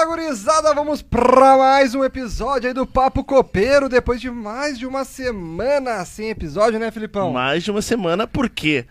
[0.00, 4.86] Fala gurizada, vamos pra mais um episódio aí do Papo Copeiro, depois de mais de
[4.86, 7.30] uma semana sem episódio, né, Filipão?
[7.34, 8.86] Mais de uma semana, por quê?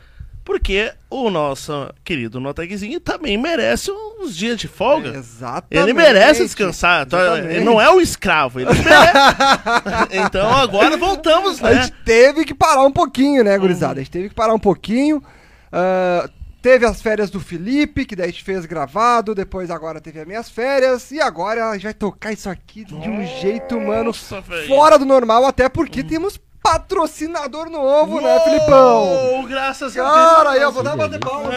[0.46, 5.10] Porque o nosso querido Notagzinho também merece uns dias de folga.
[5.18, 5.84] Exatamente.
[5.84, 7.08] Ele merece descansar.
[7.08, 7.56] Então, Exatamente.
[7.56, 10.10] Ele não é um escravo, ele merece.
[10.12, 11.82] então agora voltamos, A né?
[11.82, 13.94] gente teve que parar um pouquinho, né, gurizada?
[14.00, 15.24] A gente teve que parar um pouquinho.
[15.72, 16.30] Ah,
[16.62, 20.28] teve as férias do Felipe, que daí a gente fez gravado, depois agora teve as
[20.28, 24.42] minhas férias, e agora a gente vai tocar isso aqui de um jeito, mano, Nossa,
[24.42, 24.68] velho.
[24.68, 29.04] fora do normal, até porque temos patrocinador novo, né, Filipão?
[29.04, 30.36] Uou, Graças a Deus.
[30.36, 31.50] Cara, eu vou dar uma bater palma.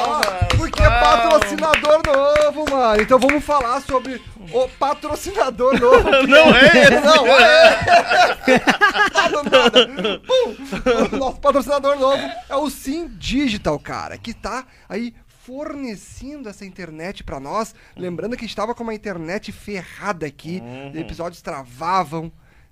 [0.00, 3.02] Ó, Porque é patrocinador novo, mano.
[3.02, 4.20] Então vamos falar sobre
[4.52, 6.10] o patrocinador novo.
[6.26, 7.00] Não é esse.
[7.00, 7.78] Não, é.
[9.50, 10.20] Nada.
[10.20, 11.14] Pum.
[11.14, 15.14] O nosso patrocinador novo é o Sim Digital, cara, que tá aí
[15.44, 17.74] fornecendo essa internet pra nós.
[17.96, 20.62] Lembrando que a gente tava com uma internet ferrada aqui,
[20.94, 22.30] episódios travavam.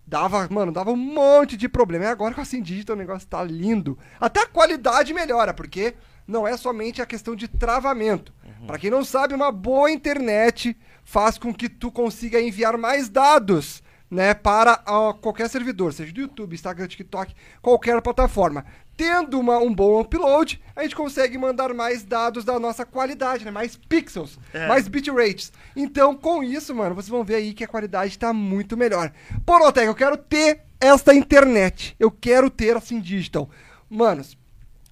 [0.08, 2.06] Dava, mano, dava um monte de problema.
[2.06, 3.98] E agora com a Sim Digital o negócio tá lindo.
[4.18, 5.94] Até a qualidade melhora, porque
[6.26, 8.32] não é somente a questão de travamento.
[8.66, 13.82] Pra quem não sabe, uma boa internet faz com que tu consiga enviar mais dados,
[14.10, 18.64] né, para ah, qualquer servidor, seja do YouTube, Instagram, TikTok, qualquer plataforma.
[18.98, 23.50] Tendo uma- um bom upload, a gente consegue mandar mais dados da nossa qualidade, né?
[23.52, 24.66] Mais pixels, É.
[24.66, 25.52] mais bitrates.
[25.76, 29.12] Então, com isso, mano, vocês vão ver aí que a qualidade tá muito melhor.
[29.46, 31.94] Porotec, eu quero ter esta internet.
[31.98, 33.48] Eu quero ter assim digital.
[33.88, 34.36] Manos,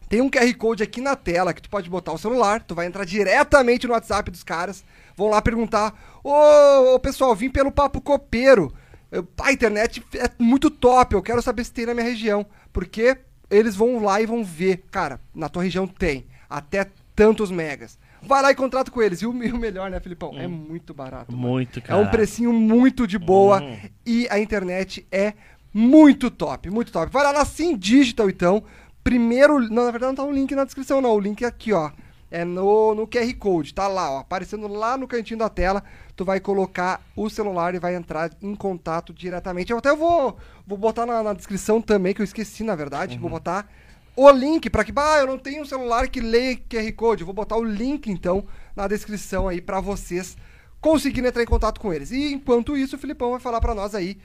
[0.08, 2.86] tem um QR Code aqui na tela que tu pode botar o celular, tu vai
[2.86, 4.84] entrar diretamente no WhatsApp dos caras,
[5.16, 5.92] vão lá perguntar:
[6.22, 8.72] Ô, ô, pessoal, vim pelo Papo Copeiro.
[9.10, 12.46] Eu- a internet é muito top, eu quero saber se tem na minha região.
[12.72, 13.16] Porque
[13.50, 17.98] eles vão lá e vão ver, cara, na tua região tem, até tantos megas.
[18.22, 19.22] Vai lá e contrata com eles.
[19.22, 20.32] E o, o melhor, né, Filipão?
[20.36, 21.34] É muito barato.
[21.34, 22.00] Muito, É cara.
[22.00, 23.76] um precinho muito de boa Hum.
[24.04, 25.34] e a internet é
[25.72, 27.12] muito top, muito top.
[27.12, 28.62] Vai lá na Sim Digital, então.
[29.04, 31.14] Primeiro, não, na verdade não tá um link na descrição, não.
[31.14, 31.90] O link é aqui, ó.
[32.30, 34.18] É no, no QR Code, tá lá, ó.
[34.18, 35.82] Aparecendo lá no cantinho da tela.
[36.16, 39.70] Tu vai colocar o celular e vai entrar em contato diretamente.
[39.70, 43.18] Eu até vou, vou botar na, na descrição também, que eu esqueci, na verdade.
[43.18, 43.68] Vou botar
[44.16, 47.22] o link para que, bah, eu não tenho um celular que leia QR Code.
[47.22, 50.36] Eu vou botar o link, então, na descrição aí para vocês
[50.80, 52.10] conseguirem entrar em contato com eles.
[52.10, 54.18] E enquanto isso, o Filipão vai falar para nós aí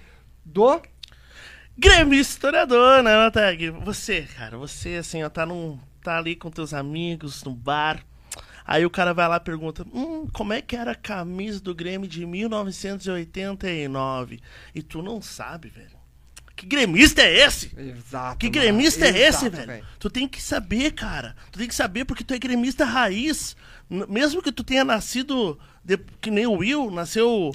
[0.44, 0.82] do
[1.78, 3.70] Grêmio historiador, né, Natag?
[3.84, 8.04] Você, cara, você assim, ó, tá, num, tá ali com teus amigos no bar.
[8.66, 11.76] Aí o cara vai lá e pergunta: Hum, como é que era a camisa do
[11.76, 14.40] Grêmio de 1989?
[14.74, 16.00] E tu não sabe, velho.
[16.56, 17.72] Que gremista é esse?
[17.76, 18.38] Exato.
[18.38, 18.60] Que mano.
[18.62, 19.86] gremista é esse, Exato, velho?
[19.98, 21.36] Tu tem que saber, cara.
[21.52, 23.56] Tu tem que saber porque tu é gremista raiz.
[23.90, 27.52] Mesmo que tu tenha nascido de- que nem o Will, nasceu.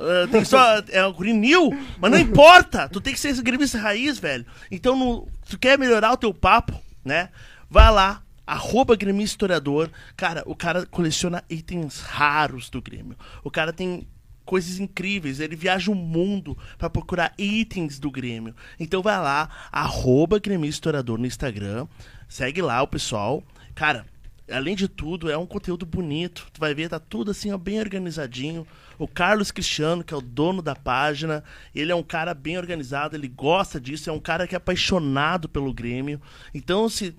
[0.00, 0.78] ah, tem só.
[0.88, 1.70] É o Green New,
[2.00, 2.88] mas não importa.
[2.88, 4.46] Tu tem que ser esse gremista raiz, velho.
[4.70, 7.28] Então, no, tu quer melhorar o teu papo, né?
[7.68, 8.22] Vai lá.
[8.46, 9.90] Arroba Grêmio Historiador.
[10.16, 13.16] Cara, o cara coleciona itens raros do Grêmio.
[13.42, 14.06] O cara tem
[14.44, 15.40] coisas incríveis.
[15.40, 18.54] Ele viaja o mundo pra procurar itens do Grêmio.
[18.78, 21.88] Então vai lá, arroba Grêmio Historiador no Instagram.
[22.28, 23.42] Segue lá o pessoal.
[23.74, 24.06] Cara,
[24.50, 26.46] além de tudo, é um conteúdo bonito.
[26.52, 28.66] Tu vai ver, tá tudo assim, ó, bem organizadinho.
[28.98, 31.44] O Carlos Cristiano, que é o dono da página,
[31.74, 35.48] ele é um cara bem organizado, ele gosta disso, é um cara que é apaixonado
[35.48, 36.20] pelo Grêmio.
[36.54, 37.14] Então, se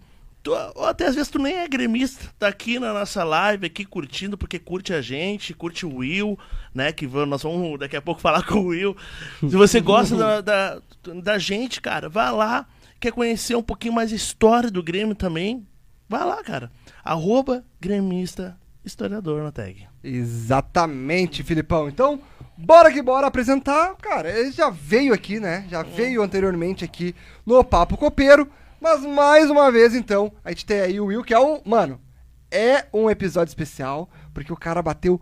[0.47, 3.84] Tu, ou até às vezes tu nem é gremista, tá aqui na nossa live, aqui
[3.84, 6.39] curtindo, porque curte a gente, curte o Will,
[6.74, 6.94] né?
[6.94, 8.95] Que vamos, nós vamos daqui a pouco falar com o Will.
[9.42, 10.81] Se você gosta da, da,
[11.21, 12.66] da gente, cara, vai lá.
[12.98, 15.68] Quer conhecer um pouquinho mais a história do Grêmio também?
[16.07, 16.71] Vai lá, cara.
[17.04, 19.86] Arroba gremista historiador na tag.
[20.01, 21.89] Exatamente, Filipão.
[21.89, 22.21] Então,
[22.57, 23.95] bora que bora apresentar.
[23.95, 25.68] Cara, ele já veio aqui, né?
[25.69, 27.13] Já veio anteriormente aqui
[27.45, 28.50] no Papo Copeiro.
[28.79, 31.62] Mas mais uma vez, então, a gente tem aí o Will, que é um.
[31.65, 32.00] Mano,
[32.51, 35.19] é um episódio especial, porque o cara bateu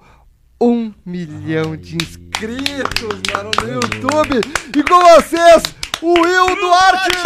[0.62, 4.42] um milhão de inscritos, mano, no YouTube.
[4.78, 5.64] E com vocês,
[6.02, 7.18] o Will Duarte!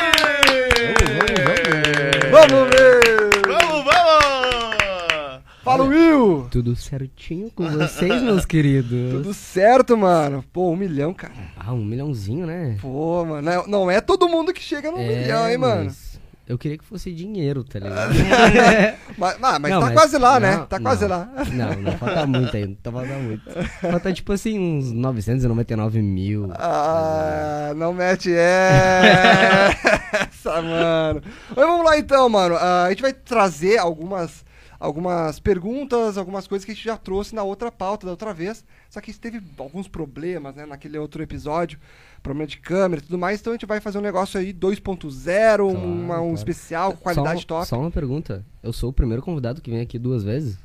[2.31, 3.29] Vamos ver!
[3.47, 5.43] Vamos, vamos!
[5.63, 6.47] Fala, Will!
[6.49, 9.11] Tudo certinho com vocês, meus queridos?
[9.11, 10.43] Tudo certo, mano.
[10.51, 11.33] Pô, um milhão, cara.
[11.55, 12.77] Ah, um milhãozinho, né?
[12.81, 15.85] Pô, mano, não é- não é todo mundo que chega no milhão, hein, mano.
[15.85, 16.08] mas
[16.49, 18.11] Eu queria que fosse dinheiro, tá ligado?
[19.19, 20.55] Mas, ah, mas Não, tá mas- quase lá, né?
[20.57, 21.09] não, Tá quase não.
[21.09, 21.29] lá.
[21.51, 22.77] Não, não falta muito ainda.
[22.81, 23.43] Tá falta muito.
[23.81, 26.49] Falta tipo assim, uns 999 mil.
[26.55, 29.75] Ah, não mete essa,
[30.61, 31.21] mano.
[31.55, 32.55] Mas vamos lá então, mano.
[32.55, 34.43] Ah, a gente vai trazer algumas,
[34.79, 38.63] algumas perguntas, algumas coisas que a gente já trouxe na outra pauta da outra vez.
[38.89, 41.77] Só que teve alguns problemas, né, naquele outro episódio.
[42.23, 43.39] Problema de câmera e tudo mais.
[43.41, 46.33] Então a gente vai fazer um negócio aí 2.0, uma- um claro.
[46.33, 47.67] especial, qualidade só, top.
[47.67, 48.45] Só uma pergunta.
[48.63, 50.57] Eu sou o primeiro convidado que vem aqui duas vezes?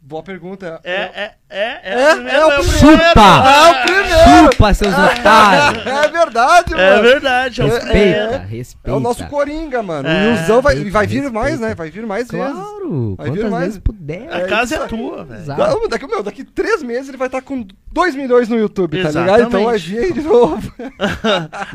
[0.00, 0.80] Boa pergunta.
[0.84, 2.78] É, é, é, é, É, o primeiro, é o é o primeiro.
[2.78, 3.04] primeiro.
[3.08, 3.48] Chupa!
[3.48, 4.52] É o primeiro!
[4.52, 5.86] Chupa, seus otários!
[5.86, 6.82] É verdade, mano.
[6.82, 8.38] É verdade, é o Respeita, primeiro.
[8.46, 8.90] respeita.
[8.90, 10.08] É o nosso Coringa, mano.
[10.08, 10.28] É.
[10.28, 11.38] o Nilzão vai, e vai vir Respeita.
[11.38, 11.74] mais, né?
[11.74, 12.52] Vai vir mais vezes.
[12.52, 13.64] Claro, Vai vir mais.
[13.66, 14.28] vezes puder.
[14.32, 15.88] A casa é tua, velho.
[15.88, 19.40] Daqui, meu, daqui três meses ele vai estar com 2 milhões no YouTube, tá ligado?
[19.40, 19.46] Exatamente.
[19.48, 20.72] Então a gente de novo.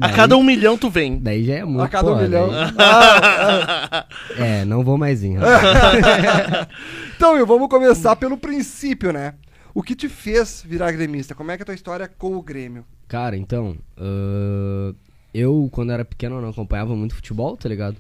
[0.02, 1.18] A cada um milhão tu vem.
[1.20, 2.50] Daí já é muito, a cada um pô, milhão.
[2.50, 4.06] daí- Ah,
[4.38, 5.38] É, não vou mais ir.
[5.44, 6.68] ah.
[7.16, 9.34] Então, Will, vamos começar pelo princípio, né?
[9.74, 11.34] O que te fez virar gremista?
[11.34, 12.86] Como é que é a tua história com o Grêmio?
[13.08, 14.94] Cara, então, ahn,
[15.34, 17.98] eu, quando era pequeno, não acompanhava muito futebol, tá ligado?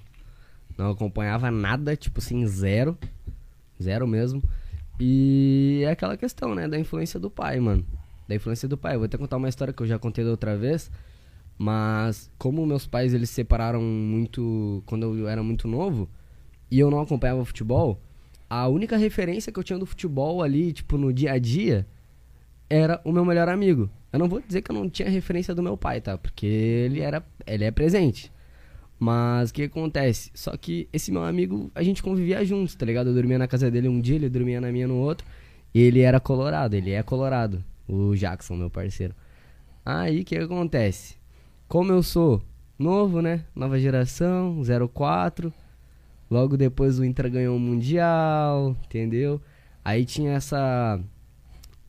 [0.77, 2.97] Não acompanhava nada, tipo assim, zero.
[3.81, 4.43] Zero mesmo.
[4.99, 7.83] E é aquela questão, né, da influência do pai, mano.
[8.27, 8.93] Da influência do pai.
[8.93, 10.91] Eu vou até contar uma história que eu já contei da outra vez.
[11.57, 16.09] Mas, como meus pais, eles se separaram muito quando eu era muito novo,
[16.69, 17.99] e eu não acompanhava futebol,
[18.53, 21.87] a única referência que eu tinha do futebol ali, tipo, no dia a dia,
[22.69, 23.89] era o meu melhor amigo.
[24.11, 26.19] Eu não vou dizer que eu não tinha referência do meu pai, tá?
[26.19, 28.31] Porque ele era, ele é presente.
[28.99, 30.29] Mas o que acontece?
[30.35, 33.07] Só que esse meu amigo, a gente convivia juntos, tá ligado?
[33.07, 35.25] Eu dormia na casa dele um dia, ele dormia na minha no outro.
[35.73, 37.63] E ele era colorado, ele é colorado.
[37.87, 39.15] O Jackson, meu parceiro.
[39.83, 41.15] Aí o que acontece?
[41.67, 42.39] Como eu sou
[42.77, 43.45] novo, né?
[43.55, 44.61] Nova geração,
[44.93, 45.51] 04.
[46.33, 49.39] Logo depois o Inter ganhou o Mundial, entendeu?
[49.85, 50.99] Aí tinha essa.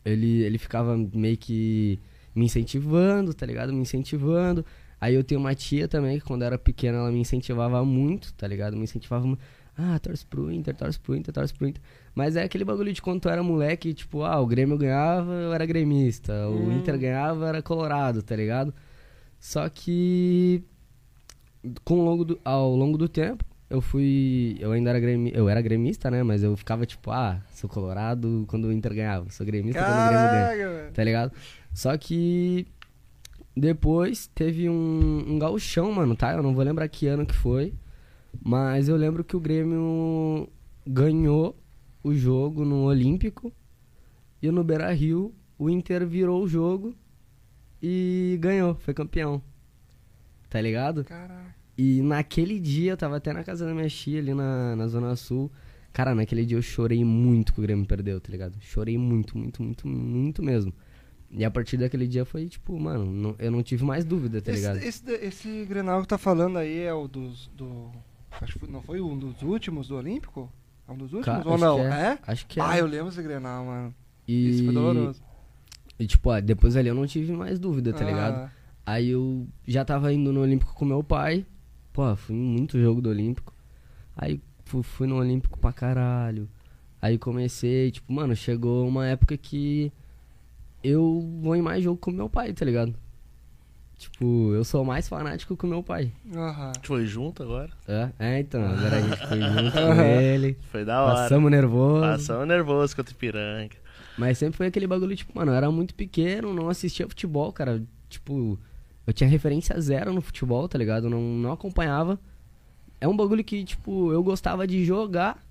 [0.05, 1.99] Ele, ele ficava meio que
[2.35, 3.73] me incentivando, tá ligado?
[3.73, 4.63] Me incentivando.
[5.01, 8.31] Aí eu tenho uma tia também, que quando eu era pequena ela me incentivava muito,
[8.35, 8.77] tá ligado?
[8.77, 9.41] Me incentivava muito.
[9.75, 11.81] Ah, torce pro Inter, torce pro Inter, torce pro Inter.
[12.13, 15.53] Mas é aquele bagulho de quando tu era moleque, tipo, ah, o Grêmio ganhava, eu
[15.53, 16.47] era gremista.
[16.47, 18.71] O Inter ganhava, eu era colorado, tá ligado?
[19.39, 20.63] Só que
[21.83, 24.57] com longo do, ao longo do tempo, eu fui.
[24.59, 25.37] Eu ainda era gremista.
[25.37, 26.23] Eu era gremista, né?
[26.23, 29.29] Mas eu ficava tipo, ah, sou colorado quando o Inter ganhava.
[29.29, 30.67] Sou gremista quando o Grêmio ganha.
[30.67, 30.91] Caraca.
[30.93, 31.31] Tá ligado?
[31.73, 32.67] Só que
[33.55, 36.33] depois teve um, um gauchão, mano, tá?
[36.33, 37.73] Eu não vou lembrar que ano que foi.
[38.43, 40.49] Mas eu lembro que o Grêmio
[40.85, 41.57] ganhou
[42.03, 43.51] o jogo no Olímpico.
[44.41, 46.93] E no Beira Rio, o Inter virou o jogo
[47.81, 49.41] e ganhou, foi campeão.
[50.49, 51.03] Tá ligado?
[51.03, 51.54] Caraca.
[51.77, 55.15] E naquele dia, eu tava até na casa da minha tia ali na, na Zona
[55.15, 55.51] Sul.
[55.91, 58.55] Cara, naquele dia eu chorei muito que o Grêmio perdeu, tá ligado?
[58.61, 60.73] Chorei muito, muito, muito, muito mesmo.
[61.31, 64.51] E a partir daquele dia foi tipo, mano, não- eu não tive mais dúvida, tá
[64.51, 64.77] ligado?
[64.77, 67.49] Esse, esse, esse Grenal que tá falando aí é o dos.
[67.55, 67.91] Do,
[68.41, 70.51] acho que não foi um dos últimos do Olímpico?
[70.87, 71.75] É um dos últimos Ca- ou não?
[71.77, 72.19] que É?
[72.27, 72.63] Acho que é.
[72.63, 73.95] Ah, eu lembro desse Grenal, mano.
[74.27, 74.49] e...
[74.49, 75.21] Isso foi doloroso.
[75.97, 78.35] E tipo, ó, depois ali eu não tive mais dúvida, tá ligado?
[78.35, 78.49] Ah,
[78.85, 81.45] Aí eu já tava indo no Olímpico com meu pai.
[81.95, 83.53] Pô, fui em muito jogo do Olímpico.
[84.17, 86.47] Aí fu- fui no Olímpico pra caralho.
[87.01, 89.91] Aí comecei, tipo, mano, chegou uma época que
[90.83, 92.93] eu vou em mais jogo com meu pai, tá ligado?
[93.97, 96.11] Tipo, eu sou mais fanático que o meu pai.
[96.35, 96.73] Aham.
[96.81, 97.69] Tu foi junto agora?
[97.87, 100.57] É, é então, agora a gente foi junto com ele.
[100.69, 101.15] Foi da hora.
[101.15, 102.01] Passamos nervoso.
[102.01, 103.75] Passamos nervoso contra o Ipiranga.
[104.17, 107.81] Mas sempre foi aquele bagulho, tipo, mano, eu era muito pequeno, não assistia futebol, cara.
[108.09, 108.59] Tipo,
[109.07, 111.05] eu tinha referência zero no futebol, tá ligado?
[111.05, 112.19] Eu não, não acompanhava.
[112.99, 115.43] É um bagulho que, tipo, eu gostava de jogar,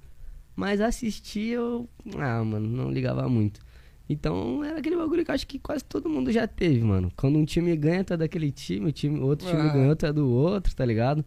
[0.56, 1.88] mas assistir eu.
[2.18, 3.60] Ah, mano, não ligava muito.
[4.08, 7.10] Então era aquele bagulho que eu acho que quase todo mundo já teve, mano.
[7.16, 9.68] Quando um time ganha, tu é daquele time, o time, outro time Ah.
[9.72, 11.24] ganhou, tu é do outro, tá ligado?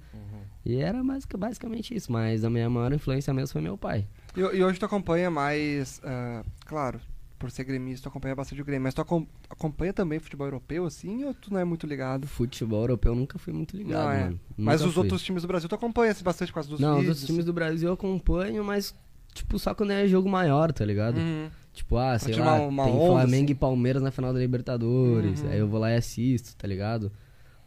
[0.65, 4.05] E era basic- basicamente isso, mas a minha maior influência mesmo foi meu pai.
[4.35, 6.01] E, e hoje tu acompanha mais.
[6.03, 6.99] ah, claro,
[7.37, 10.85] por ser gremista, tu acompanha bastante o Grêmio, mas tu acom- acompanha também futebol europeu,
[10.85, 12.25] assim, ou tu não é muito ligado?
[12.27, 14.19] Futebol europeu eu nunca fui muito ligado, Não, é.
[14.25, 14.39] mano.
[14.57, 15.03] Mas Nunca os fui.
[15.03, 17.09] outros times do Brasil tu acompanha assim, bastante por causa dos Não, os vídeos.
[17.17, 18.95] outros times do Brasil eu acompanho, mas,
[19.33, 21.17] tipo, só quando é jogo maior, tá ligado?
[21.17, 21.49] Uhum.
[21.73, 23.51] Tipo, ah, sei lá, uma tem onda, Flamengo assim.
[23.51, 25.41] e Palmeiras na final da Libertadores.
[25.43, 25.49] Uhum.
[25.49, 27.11] Aí eu vou lá e assisto, tá ligado?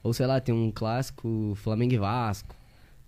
[0.03, 2.57] Ou sei lá, tem um clássico Flamengo e Vasco.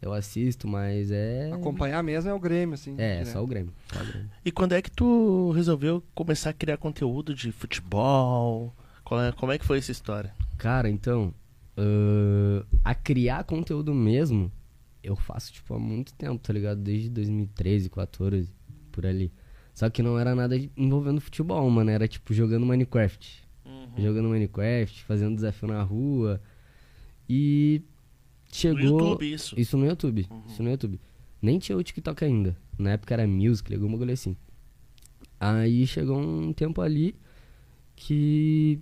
[0.02, 1.52] Eu assisto, mas é.
[1.52, 2.94] Acompanhar mesmo é o Grêmio, assim.
[2.98, 3.32] É, direto.
[3.32, 3.72] só o Grêmio.
[3.92, 4.30] Só o Grêmio.
[4.44, 8.74] E quando é que tu resolveu começar a criar conteúdo de futebol?
[9.04, 10.34] Qual é- como é que foi essa história?
[10.58, 11.32] Cara, então,
[11.76, 14.50] ah, a criar conteúdo mesmo,
[15.04, 16.80] eu faço, tipo, há muito tempo, tá ligado?
[16.80, 18.52] Desde 2013, 14,
[18.90, 19.32] por ali.
[19.72, 21.90] Só que não era nada envolvendo futebol, mano.
[21.90, 23.40] Era, tipo, jogando Minecraft.
[23.96, 26.40] Jogando Minecraft, fazendo desafio na rua.
[27.28, 27.82] E
[28.52, 28.80] chegou...
[28.80, 29.58] No YouTube, isso.
[29.58, 30.28] Isso no YouTube.
[30.46, 31.00] Isso no YouTube.
[31.40, 32.56] Nem tinha o TikTok ainda.
[32.78, 34.36] Na época era Music, algum bagulho assim.
[35.40, 37.16] Aí chegou um tempo ali
[37.96, 38.78] que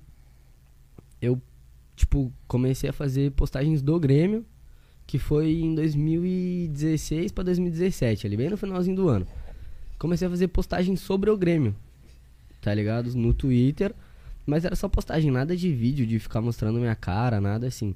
[1.20, 1.40] eu,
[1.96, 4.44] tipo, comecei a fazer postagens do Grêmio,
[5.06, 9.26] que foi em 2016 pra 2017, ali bem no finalzinho do ano.
[9.98, 11.74] Comecei a fazer postagens sobre o Grêmio,
[12.60, 13.14] tá ligado?
[13.14, 13.94] No Twitter,
[14.46, 17.94] mas era só postagem, nada de vídeo, de ficar mostrando minha cara, nada assim.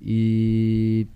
[0.00, 1.06] E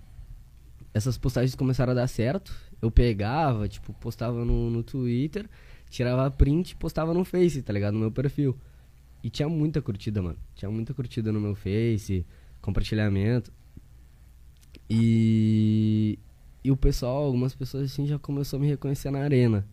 [0.93, 2.53] essas postagens começaram a dar certo.
[2.81, 5.49] Eu pegava, tipo, postava no, no Twitter,
[5.89, 7.93] tirava print e postava no Face, tá ligado?
[7.93, 8.55] No meu perfil.
[9.23, 10.37] E tinha muita curtida, mano.
[10.55, 12.25] Tinha muita curtida no meu Face,
[12.61, 13.51] compartilhamento.
[14.89, 16.19] E,
[16.63, 19.67] e o pessoal, algumas pessoas assim, já começou a me reconhecer na arena.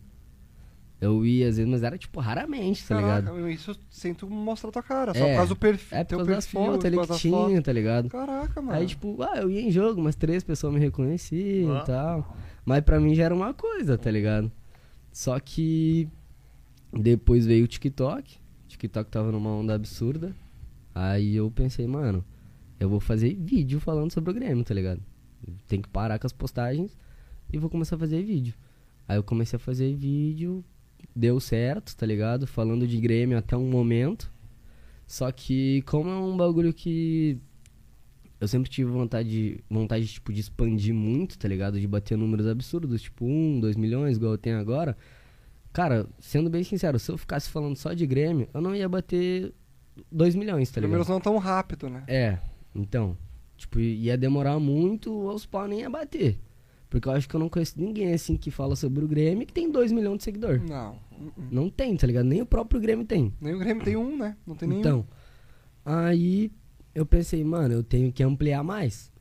[1.03, 3.25] Eu ia às vezes, mas era tipo raramente, tá ligado?
[3.25, 5.97] Caraca, isso sem tu mostrar tua cara, só É, por causa do perfil.
[5.97, 7.61] É por causa das fotos ali que tinha, fotos.
[7.63, 8.09] tá ligado?
[8.09, 8.77] Caraca, mano.
[8.77, 11.81] Aí, tipo, ah, eu ia em jogo, umas três pessoas me reconheciam Ah.
[11.81, 12.37] e tal.
[12.65, 14.51] Mas pra mim já era uma coisa, tá ligado?
[15.11, 16.07] Só que
[16.91, 18.35] depois veio o TikTok.
[18.65, 20.33] O TikTok tava numa onda absurda.
[20.95, 22.23] Aí eu pensei, mano,
[22.79, 25.01] eu vou fazer vídeo falando sobre o Grêmio, tá ligado?
[25.67, 26.97] Tem que parar com as postagens
[27.51, 28.53] e vou começar a fazer vídeo.
[29.07, 30.63] Aí eu comecei a fazer vídeo,
[31.15, 32.47] deu certo, tá ligado?
[32.47, 34.31] Falando de Grêmio até um momento.
[35.05, 37.37] Só que como é um bagulho que
[38.39, 41.79] eu sempre tive vontade, vontade tipo, de expandir muito, tá ligado?
[41.79, 44.97] De bater números absurdos, tipo um, dois milhões, igual eu tenho agora.
[45.71, 49.53] Cara, sendo bem sincero, se eu ficasse falando só de Grêmio, eu não ia bater
[50.11, 50.91] 2 milhões, tá ligado?
[50.91, 52.03] Números não tão rápido, né?
[52.07, 52.37] É,
[52.75, 53.17] então,
[53.57, 56.37] tipo, ia demorar muito, os pau nem ia bater.
[56.89, 59.53] Porque eu acho que eu não conheço ninguém assim que fala sobre o Grêmio que
[59.53, 60.61] tem 2 milhões de seguidor.
[60.61, 60.99] Não.
[61.51, 62.25] Não tem, tá ligado?
[62.25, 63.33] Nem o próprio Grêmio tem.
[63.39, 64.35] Nem o Grêmio tem um, né?
[64.45, 64.79] Não tem nenhum.
[64.81, 65.07] Então,
[65.85, 66.51] aí
[66.93, 69.11] eu pensei, mano, eu tenho que ampliar mais.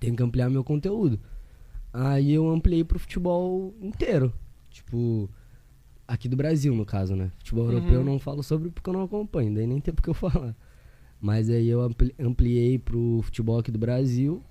[0.00, 1.18] Tenho que ampliar meu conteúdo.
[1.92, 4.32] Aí eu ampliei pro futebol inteiro.
[4.70, 5.30] Tipo,
[6.06, 7.30] aqui do Brasil, no caso, né?
[7.38, 7.72] Futebol Uhum.
[7.72, 10.56] europeu eu não falo sobre porque eu não acompanho, daí nem tem porque eu falar.
[11.20, 14.42] Mas aí eu ampli- ampliei pro futebol aqui do Brasil.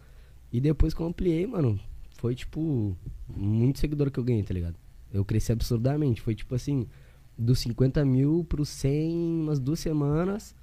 [0.51, 1.79] E depois que eu ampliei, mano,
[2.17, 2.95] foi tipo
[3.27, 4.75] muito seguidor que eu ganhei, tá ligado?
[5.13, 6.21] Eu cresci absurdamente.
[6.21, 6.87] Foi tipo assim,
[7.37, 10.55] dos 50 mil pro 100 em umas duas semanas.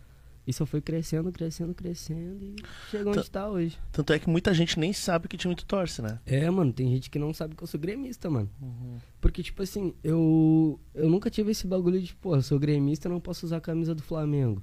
[0.47, 2.57] E só foi crescendo, crescendo, crescendo e
[2.91, 3.79] chegou onde tá hoje.
[3.93, 6.19] Tanto é que muita gente nem sabe que time tu torce, né?
[6.27, 8.51] É, mano, tem gente que não sabe que eu sou gremista, mano.
[9.21, 13.21] Porque, tipo assim, eu, eu nunca tive esse bagulho de, pô, eu sou gremista, não
[13.21, 14.63] posso usar a camisa do Flamengo.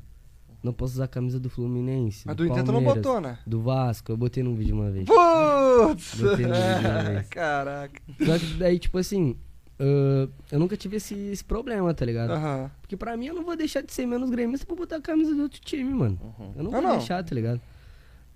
[0.63, 2.25] Não posso usar a camisa do Fluminense.
[2.25, 3.39] Mas do do Intento não Palmeiras, botou, né?
[3.45, 5.05] Do Vasco, eu botei num vídeo uma vez.
[5.05, 6.19] Putz!
[6.19, 7.27] Botei no vídeo uma vez.
[7.29, 8.01] Caraca.
[8.25, 9.37] Só que daí, tipo assim,
[9.79, 12.31] ah, eu nunca tive esse, esse problema, tá ligado?
[12.31, 12.71] Aham.
[12.81, 15.33] Porque pra mim eu não vou deixar de ser menos gremista pra botar a camisa
[15.35, 16.19] do outro time, mano.
[16.55, 16.97] Eu não Ah, vou não.
[16.97, 17.61] deixar, tá ligado?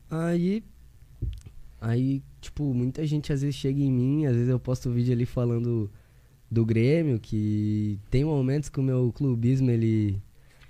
[0.10, 0.64] Aí.
[1.80, 5.14] Aí, tipo, muita gente às vezes chega em mim, às vezes eu posto um vídeo
[5.14, 5.90] ali falando
[6.50, 10.22] do Grêmio, que tem momentos que o meu clubismo, ele,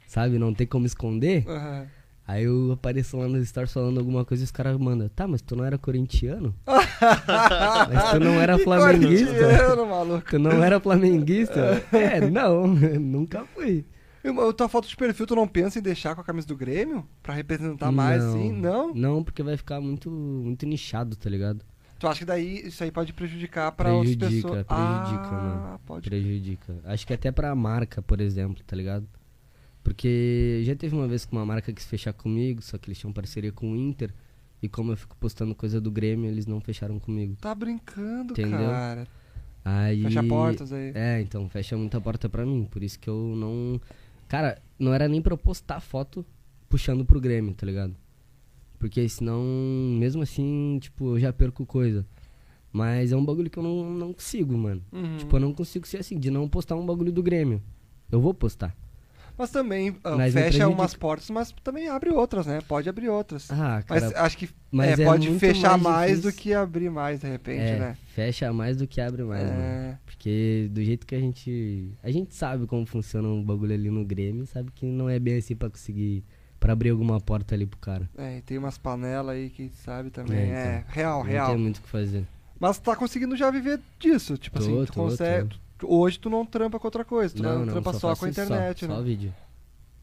[0.08, 1.46] sabe, não tem como esconder.
[1.50, 1.88] Aham.
[2.32, 5.42] Aí eu apareço lá nos stories falando alguma coisa e os caras mandam, tá, mas
[5.42, 6.56] tu não era corintiano?
[6.66, 9.86] mas tu não era flamenguista?
[9.86, 10.30] maluco.
[10.30, 11.84] Tu não era flamenguista?
[11.92, 13.86] é, não, nunca fui.
[14.24, 17.06] E tua foto de perfil, tu não pensa em deixar com a camisa do Grêmio?
[17.22, 18.32] Pra representar mais, Não.
[18.34, 18.52] sim?
[18.54, 18.94] Não?
[18.94, 21.66] Não, porque vai ficar muito, muito nichado, tá ligado?
[22.00, 24.66] Tu acha que daí isso aí pode prejudicar pra outras Prejudica, pessoas?
[24.66, 25.80] prejudica, ah, mano.
[25.86, 26.10] pode.
[26.10, 26.76] Prejudica.
[26.86, 29.06] Acho que até pra marca, por exemplo, tá ligado?
[29.84, 33.12] Porque já teve uma vez que uma marca quis fechar comigo, só que eles tinham
[33.12, 34.14] parceria com o Inter.
[34.62, 37.36] E como eu fico postando coisa do Grêmio, eles não fecharam comigo.
[37.42, 38.70] Tá brincando, Entendeu?
[38.70, 39.08] cara.
[39.66, 40.04] Aí.
[40.04, 40.92] Fecha portas aí.
[40.94, 42.68] É, então, fecha muita porta pra mim.
[42.70, 43.82] Por isso que eu não.
[44.28, 46.26] Cara, não era nem pra eu postar foto
[46.70, 47.96] puxando pro Grêmio, tá ligado?
[48.80, 49.44] Porque senão,
[50.00, 52.06] mesmo assim, tipo, eu já perco coisa.
[52.72, 54.82] Mas é um bagulho que eu não, não consigo, mano.
[54.92, 55.18] Uhum.
[55.18, 57.62] Tipo, eu não consigo ser assim, de não postar um bagulho do Grêmio.
[58.12, 58.76] Eu vou postar.
[59.38, 62.60] Mas também ah, Mas fecha umas portas, mas também abre outras, né?
[62.68, 63.50] Pode abrir outras.
[63.52, 64.26] Ah, mas cara.
[64.26, 67.62] acho que mas é, é pode fechar mais mais, do que abrir mais, de repente,
[67.62, 67.98] é, né?
[68.14, 69.44] fecha mais do que abre mais.
[69.50, 69.98] É.
[70.06, 71.92] Porque do jeito que a gente.
[72.04, 75.38] A gente sabe como funciona um bagulho ali no Grêmio, sabe que não é bem
[75.38, 76.24] assim pra conseguir.
[76.60, 78.08] Pra abrir alguma porta ali pro cara.
[78.16, 80.38] É, e tem umas panelas aí que sabe também.
[80.38, 80.94] É, É, então.
[80.94, 81.48] real, não real.
[81.50, 82.24] tem muito o que fazer.
[82.60, 84.38] Mas tá conseguindo já viver disso.
[84.38, 85.50] Tipo Tô, assim, tu tô, consegue.
[85.50, 85.56] tô.
[85.84, 88.80] Hoje tu não trampa com outra coisa, tu não, trampa só, faço com a internet,
[88.82, 88.96] só, né?
[88.96, 89.34] Só vídeo.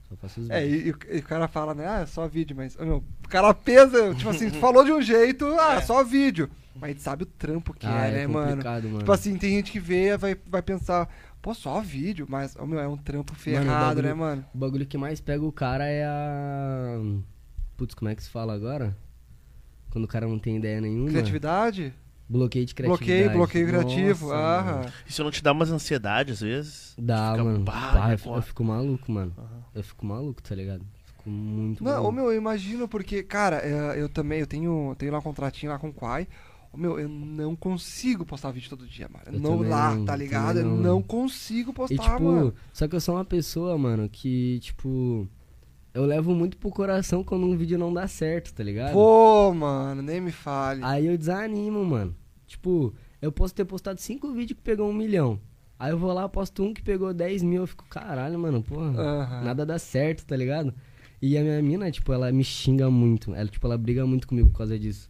[0.08, 0.96] Só faço os É, vídeos.
[1.10, 1.86] e, e o- cara fala, né?
[1.86, 2.76] Ah, é só vídeo, mas.
[2.76, 5.80] meu, o cara pensa, tipo assim, tu falou de um jeito, ah, É.
[5.82, 6.48] só vídeo.
[6.74, 8.50] Mas a gente sabe o trampo que Ah, é, né, mano?
[8.50, 8.98] complicado, mano.
[9.00, 11.08] Tipo assim, tem gente que vê vai, vai pensar,
[11.42, 14.44] pô, só vídeo, mas, ô, meu, é um trampo ferrado, bagulho- né, mano?
[14.54, 17.00] O bagulho que mais pega o cara é a.
[17.76, 18.96] Putz, como é que se fala agora?
[19.90, 21.08] Quando o cara não tem ideia nenhuma.
[21.10, 21.92] Criatividade?
[22.28, 23.34] Bloqueio de criatividade.
[23.36, 24.26] Bloqueio, bloqueio criativo.
[24.28, 24.92] Nossa, Ah.
[25.06, 26.94] Isso não te dá umas ansiedade às vezes?
[26.98, 27.64] Dá, Fica, mano.
[27.64, 29.32] "Bah, Pá, eu, fico- agora?" eu fico maluco, mano.
[29.38, 29.64] Aham.
[29.74, 30.84] Eu fico maluco, tá ligado?
[31.06, 32.12] Fico muito Não, ô, maluco.
[32.12, 35.78] meu, eu imagino porque, cara, é, eu também, eu tenho, tenho lá um contratinho lá
[35.78, 36.28] com o Quai.
[36.70, 39.24] Ô, meu, eu não consigo postar vídeo todo dia, mano.
[39.34, 40.58] Eu não lá, não, tá ligado?
[40.58, 41.04] Eu não, não mano.
[41.04, 42.54] consigo postar, E tipo, mano.
[42.74, 45.26] só que eu sou uma pessoa, mano, que, tipo.
[45.94, 48.92] Eu levo muito pro coração quando um vídeo não dá certo, tá ligado?
[48.92, 50.80] Pô, mano, nem me fale.
[50.84, 52.14] Aí eu desanimo, mano.
[52.48, 55.38] Tipo, eu posso ter postado cinco vídeos que pegou um milhão.
[55.78, 59.00] Aí eu vou lá, posto um que pegou 10 mil, eu fico, caralho, mano, porra,
[59.00, 59.44] Aham.
[59.44, 60.74] nada dá certo, tá ligado?
[61.22, 63.32] E a minha mina, tipo, ela me xinga muito.
[63.34, 65.08] Ela, tipo, ela briga muito comigo por causa disso.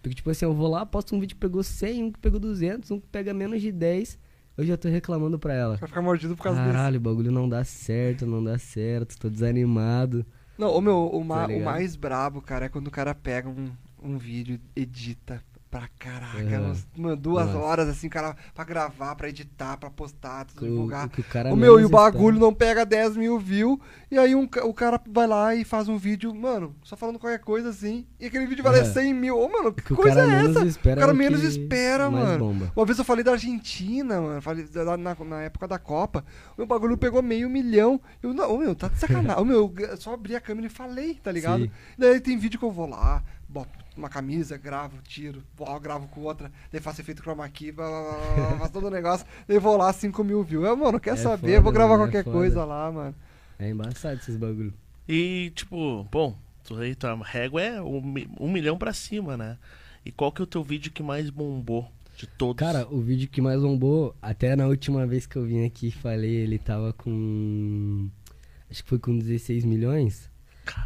[0.00, 2.38] Porque, tipo assim, eu vou lá, posto um vídeo que pegou 100, um que pegou
[2.38, 4.18] 200, um que pega menos de 10.
[4.56, 5.76] Eu já tô reclamando pra ela.
[5.78, 6.72] Vai ficar mordido por causa disso.
[6.72, 10.24] Caralho, o bagulho não dá certo, não dá certo, tô desanimado.
[10.58, 11.64] Não, o meu, o, ma- Tá o ligado?
[11.64, 13.70] mais brabo, cara, é quando o cara pega um,
[14.02, 15.42] um vídeo, edita
[15.74, 16.66] pra caraca, Aham.
[16.66, 17.58] umas- mano, duas Nossa.
[17.58, 21.06] horas assim, cara, pra gravar, pra editar, pra postar, tudo divulgar.
[21.06, 23.78] o que cara O meu, e o bagulho não pega 10 mil views,
[24.08, 27.40] e aí um o cara vai lá e faz um vídeo, mano, só falando qualquer
[27.40, 28.84] coisa assim, e aquele vídeo vale É.
[28.84, 29.36] 100 mil.
[29.36, 30.60] Ô, mano, que, O que o coisa é essa?
[30.64, 32.38] o cara é menos que espera, mano.
[32.38, 32.72] bomba.
[32.76, 36.24] Uma vez eu falei da Argentina, mano, falei da- na, na época da Copa,
[36.56, 38.00] o meu bagulho pegou meio milhão.
[38.22, 39.42] Eu, não, ô, meu, tá de sacanagem.
[39.42, 41.64] Ô, meu, eu só abri a câmera e falei, tá ligado?
[41.64, 41.70] Sim.
[41.98, 46.22] Daí tem vídeo que eu vou lá, boto uma camisa, gravo, tiro, ó, gravo com
[46.22, 49.58] outra, daí faço efeito chroma key, blá, blá, blá, blá, faço todo o negócio, daí
[49.58, 50.64] vou lá, 5 mil views.
[50.64, 51.48] Eu, mano, quer É saber?
[51.50, 52.36] foda, vou gravar mano, é qualquer foda.
[52.36, 53.14] coisa lá, mano.
[53.58, 54.74] É embaçado esses bagulho.
[55.08, 58.02] E, tipo, bom, tu aí, tua régua é um,
[58.40, 59.58] um milhão pra cima, né?
[60.04, 62.56] E qual que é o teu vídeo que mais bombou de todos?
[62.58, 65.92] Cara, o vídeo que mais bombou, até na última vez que eu vim aqui e
[65.92, 68.08] falei, ele tava com.
[68.70, 70.28] Acho que foi com 16 milhões.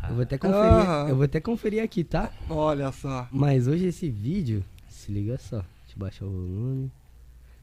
[0.09, 1.09] Eu vou até conferir.
[1.09, 2.31] Eu vou até conferir aqui, tá?
[2.49, 3.29] Olha só.
[3.31, 4.65] Mas hoje esse vídeo.
[4.89, 5.59] Se liga só.
[5.59, 6.91] Deixa eu baixar o volume.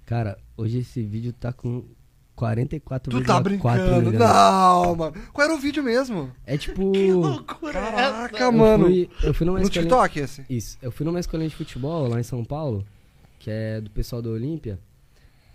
[0.06, 1.84] Cara, hoje esse vídeo tá com
[2.36, 4.12] 44 Tu tá brincando?
[4.12, 5.14] Não, mano.
[5.34, 6.32] Qual era o vídeo mesmo?
[6.46, 6.92] É tipo.
[6.94, 8.44] que loucura Caraca, é essa?
[8.44, 8.86] eu mano.
[8.86, 10.46] Fui, eu fui numa No escolinha- TikTok esse?
[10.50, 12.86] Isso, eu fui numa escolinha de futebol lá em São Paulo,
[13.40, 14.80] que é do pessoal do Olímpia,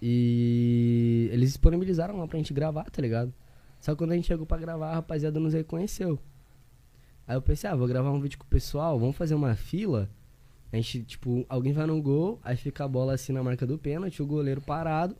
[0.03, 3.33] e eles disponibilizaram lá pra gente gravar, tá ligado?
[3.81, 6.19] Só que quando a gente chegou pra gravar, a rapaziada nos reconheceu.
[7.31, 10.09] Aí eu pensei, ah, vou gravar um vídeo com o pessoal, vamos fazer uma fila.
[10.73, 13.79] A gente, tipo, alguém vai no gol, aí fica a bola assim na marca do
[13.79, 15.15] pênalti, o goleiro parado,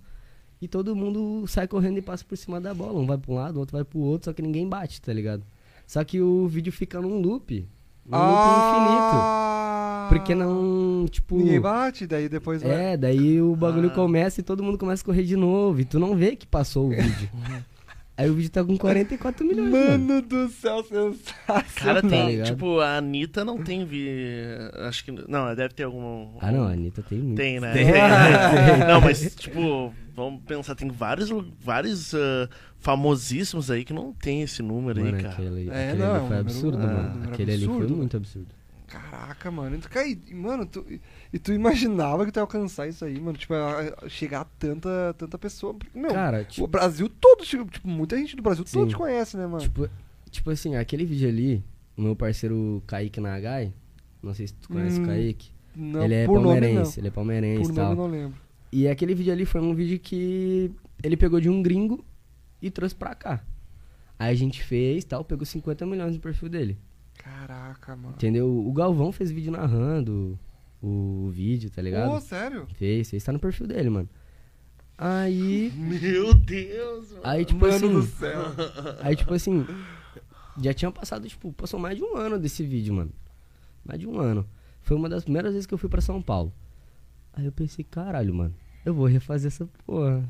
[0.61, 2.99] e todo mundo sai correndo e passa por cima da bola.
[2.99, 5.13] Um vai pra um lado, o outro vai pro outro, só que ninguém bate, tá
[5.13, 5.45] ligado?
[5.87, 7.65] Só que o vídeo fica num loop.
[8.05, 9.17] Num loop infinito.
[9.23, 11.37] Ah, Porque não, tipo.
[11.37, 12.95] Ninguém bate, daí depois vai.
[12.95, 13.95] É, daí o bagulho Ah.
[13.95, 15.81] começa e todo mundo começa a correr de novo.
[15.81, 17.31] E tu não vê que passou o vídeo.
[18.21, 20.05] Aí o vídeo tá com 44 milhões, mano.
[20.07, 21.65] Mano do céu, sensacional.
[21.75, 22.49] Cara, tem, ligado?
[22.49, 24.11] tipo, a Anitta não tem vi...
[24.87, 25.13] Acho que...
[25.27, 26.37] Não, deve ter algum...
[26.39, 27.39] Ah, não, a Anitta tem muito.
[27.39, 27.73] Tem, né?
[27.73, 27.87] Tem.
[28.87, 32.47] não, mas, tipo, vamos pensar, tem vários, vários ah,
[32.79, 35.35] famosíssimos aí que não tem esse número Mano, aí, cara.
[35.37, 37.25] aquele, É, aquele não, é ali foi absurdo, é mano.
[37.25, 37.89] Aquele ali absurdo.
[37.89, 38.60] foi muito absurdo.
[38.91, 39.79] Caraca, mano.
[39.79, 40.85] Tu, cara, e- mano, tu,
[41.33, 43.39] e tu imaginava que tu ia alcançar isso aí, mano?
[43.39, 45.77] Tipo, a- a- chegar a tanta, tanta pessoa.
[45.95, 48.89] Meu, Cara, o tipo, Brasil todo, tipo, tipo, muita gente do Brasil todo Sim.
[48.89, 49.61] te conhece, né, mano?
[49.63, 49.89] tipo,
[50.31, 51.65] tipo assim, aquele vídeo ali,
[51.97, 53.73] o meu parceiro Kaique Nagai,
[54.23, 55.51] não sei se tu conhece Hum, o Kaique.
[55.77, 57.95] não, ele é palmeirense, nome ele é palmeirense Por e tal.
[57.95, 58.39] nome não lembro.
[58.73, 60.71] E aquele vídeo ali foi um vídeo que
[61.03, 62.05] ele pegou de um gringo
[62.61, 63.43] e trouxe pra cá.
[64.19, 66.77] Aí a gente fez tal, pegou 50 milhões no perfil dele.
[67.23, 68.15] Caraca, mano.
[68.15, 68.49] Entendeu?
[68.49, 70.39] O Galvão fez vídeo narrando
[70.81, 72.13] o, o vídeo, tá ligado?
[72.13, 72.67] Ô, sério?
[72.75, 74.09] Fez, fez, tá no perfil dele, mano.
[74.97, 75.71] Aí.
[75.77, 77.23] Meu Deus, mano.
[77.25, 77.93] Aí, tipo mano assim.
[77.93, 78.43] do céu.
[79.01, 79.67] Aí, tipo assim.
[80.61, 83.13] Já tinha passado, tipo, passou mais de um ano desse vídeo, mano.
[83.85, 84.49] Mais de um ano.
[84.81, 86.53] Foi uma das primeiras vezes que eu fui pra São Paulo.
[87.33, 88.55] Aí eu pensei, caralho, mano,
[88.85, 90.29] eu vou refazer essa porra.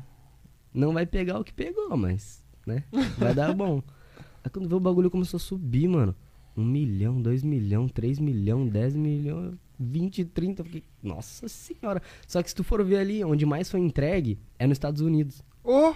[0.73, 2.83] Não vai pegar o que pegou, mas, né?
[3.17, 3.81] Vai dar bom.
[4.43, 6.15] Aí quando veio o bagulho começou a subir, mano.
[6.55, 10.63] Um milhão, dois milhão, três milhão, dez milhão, vinte, trinta.
[10.63, 12.01] Fiquei, nossa senhora.
[12.27, 15.41] Só que se tu for ver ali, onde mais foi entregue, é nos Estados Unidos.
[15.63, 15.93] Ô,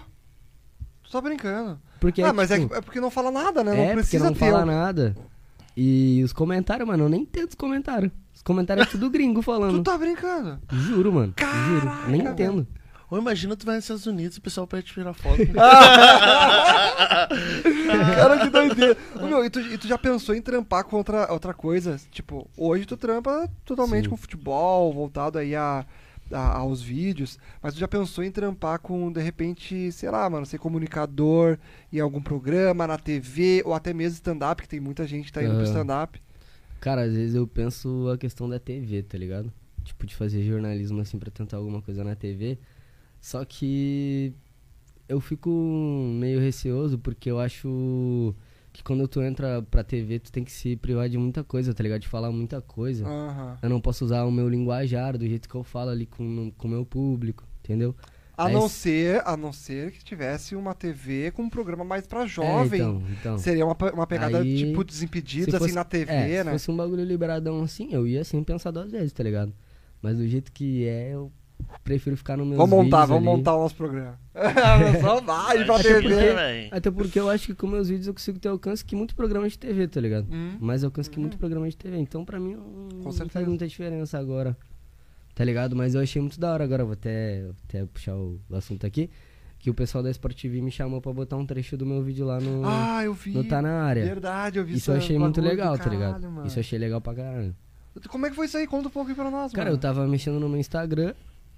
[1.03, 1.79] tu tá brincando.
[1.99, 3.71] Porque ah, é, mas é, tipo, que- é porque não fala nada, né?
[3.71, 4.39] é, não porque precisa não ter.
[4.39, 5.15] fala nada.
[5.77, 8.11] E os comentários, mano, eu nem entendo os comentários.
[8.33, 9.83] Os comentários é tudo gringo Tu falando.
[9.83, 10.57] tá brincando.
[10.71, 11.33] Juro, mano.
[11.35, 12.09] Caraca, juro.
[12.11, 12.67] Nem velho.
[13.09, 15.37] Ou imagina tu vai nos Estados Unidos e o pessoal pede tirar foto.
[18.15, 18.97] Cara, que doideira.
[19.21, 21.99] Ô, meu, e, tu, e tu já pensou em trampar com outra, outra coisa?
[22.11, 24.09] Tipo, hoje tu trampa totalmente Sim.
[24.09, 25.85] com futebol, voltado aí a,
[26.31, 30.45] a- aos vídeos, mas tu já pensou em trampar com, de repente, sei lá, mano,
[30.45, 31.57] ser comunicador
[31.91, 35.41] em algum programa, na TV, ou até mesmo stand-up, que tem muita gente que tá
[35.43, 35.69] indo pro Aham.
[35.69, 36.21] stand-up.
[36.81, 39.51] Cara, às vezes eu penso a questão da TV, tá ligado?
[39.83, 42.57] Tipo, de fazer jornalismo assim pra tentar alguma coisa na TV.
[43.25, 44.35] Só que
[45.09, 48.35] eu fico meio receoso porque eu acho
[48.71, 51.81] que quando tu entra pra TV, tu tem que se privar de muita coisa, tá
[51.81, 52.01] ligado?
[52.01, 53.03] De falar muita coisa.
[53.03, 53.57] Aham.
[53.63, 56.67] Eu não posso usar o meu linguajar do jeito que eu falo ali com o
[56.67, 57.95] meu público, entendeu?
[58.37, 61.83] A Aí não se- ser, a não ser que tivesse uma TV com um programa
[61.83, 62.79] mais pra jovem.
[62.79, 63.37] É, então, então.
[63.39, 66.51] Seria uma, uma pegada Aí, tipo Desimpedidos, assim, fosse- na TV, é, né?
[66.51, 69.51] Se fosse um bagulho liberadão assim, eu ia sem pensar duas vezes, tá ligado?
[69.99, 71.31] Mas do jeito que é, eu
[71.83, 73.37] prefiro ficar no meu Vamos montar, vamos ali.
[73.37, 74.17] montar o nosso programa.
[75.01, 76.33] Só vai pra Até porque, TV.
[76.33, 79.15] velho, Até porque eu acho que com meus vídeos eu consigo ter alcance que muito
[79.15, 80.27] programa de TV, tá ligado?
[80.31, 80.57] Hum.
[80.59, 81.97] Mais alcance que muito programa de TV.
[81.97, 83.29] Então pra mim não, não certeza.
[83.31, 84.57] faz muita diferença agora.
[85.33, 85.75] Tá ligado?
[85.75, 89.09] Mas eu achei muito da hora agora, vou até, até puxar o, o assunto aqui.
[89.59, 92.25] Que o pessoal da Sport TV me chamou pra botar um trecho do meu vídeo
[92.25, 93.31] lá no, Ah, eu vi.
[93.31, 94.05] no Tá na área.
[94.05, 96.13] Verdade, eu vi Isso eu achei muito bagulho do legal, tá ligado?
[96.13, 96.47] caralho, mano.
[96.47, 97.55] Isso eu achei legal pra caralho.
[98.09, 98.67] Como é que foi isso aí?
[98.67, 99.81] Conta um pouco aí pra nós, Cara, eu mano.
[99.81, 101.13] tava mexendo no meu Instagram,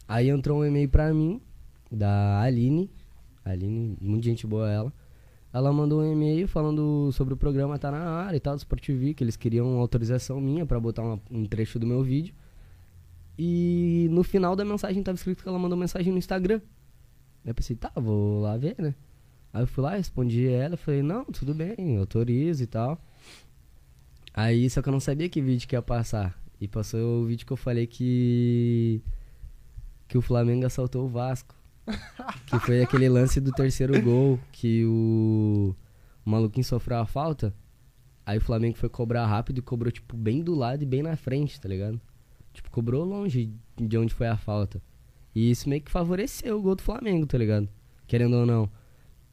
[0.08, 1.42] aí entrou um e-mail pra mim,
[1.92, 2.90] da Aline.
[3.44, 4.94] Aline, muito gente boa ela.
[5.54, 8.86] Ela mandou um e-mail falando sobre o programa Tá na área e tal, do Sport
[8.86, 12.34] TV, que eles queriam autorização minha pra botar uma- um trecho do meu vídeo.
[13.40, 16.60] E no final da mensagem tava escrito que ela mandou mensagem no Instagram.
[17.46, 18.94] Aí eu pensei, tá, vou lá ver, né?
[19.54, 23.02] Aí eu fui lá, respondi ela, falei, não, tudo bem, autorizo e tal.
[24.34, 26.40] Aí, só que eu não sabia que vídeo que ia passar.
[26.60, 29.02] E passou o vídeo que eu falei que.
[30.08, 31.56] Que o Flamengo assaltou o Vasco.
[32.48, 35.74] que foi aquele lance do terceiro gol que o,
[36.26, 37.54] o maluquinho sofreu a falta.
[38.26, 41.16] Aí o Flamengo foi cobrar rápido e cobrou, tipo, bem do lado e bem na
[41.16, 42.00] frente, tá ligado?
[42.54, 44.82] Tipo, cobrou longe de onde foi a falta.
[45.34, 47.70] E isso meio que favoreceu o gol do Flamengo, tá ligado?
[48.06, 48.70] Querendo ou não.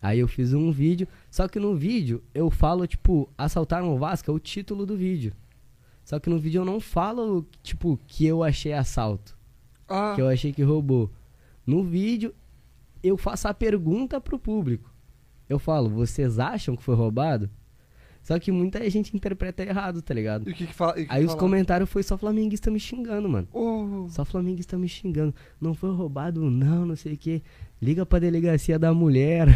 [0.00, 4.30] Aí eu fiz um vídeo, só que no vídeo eu falo, tipo, assaltaram o Vasco,
[4.30, 5.32] é o título do vídeo.
[6.04, 9.34] Só que no vídeo eu não falo, tipo, que eu achei assalto,
[9.88, 11.11] Ah, que eu achei que roubou.
[11.66, 12.35] No vídeo
[13.03, 14.90] eu faço a pergunta pro público.
[15.49, 17.51] Eu falo, vocês acham que foi roubado?
[18.23, 20.47] Só que muita gente interpreta errado, tá ligado?
[20.47, 20.94] que que fala?
[20.94, 23.47] que Aí os comentários foi só flamenguista me xingando, mano.
[23.53, 25.35] Oh, Só flamenguista me xingando.
[25.61, 27.42] Não foi roubado, não, não sei o que.
[27.83, 29.49] Liga pra delegacia da mulher.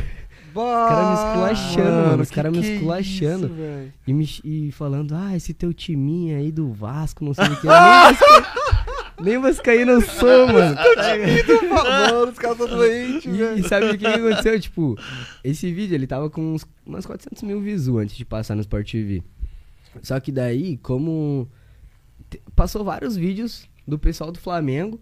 [0.55, 3.47] caras me esculachando, mano, os caras me que é esculachando.
[3.47, 3.93] isso?
[4.07, 7.67] E, me, e falando, ah, esse teu timinho aí do Vasco, não sei o que.
[9.21, 10.75] Nem vascaíno, sou, mano.
[10.95, 11.69] Tá ligado?
[11.69, 13.69] Mano, os caras tão doentes, E, e velho.
[13.69, 14.61] sabe o que, que aconteceu?
[14.61, 14.97] Tipo,
[15.43, 18.91] esse vídeo ele tava com uns, umas 400 mil views antes de passar no Sport
[18.91, 19.23] TV.
[20.03, 21.49] Só que daí, como.
[22.55, 25.01] Passou vários vídeos do pessoal do Flamengo.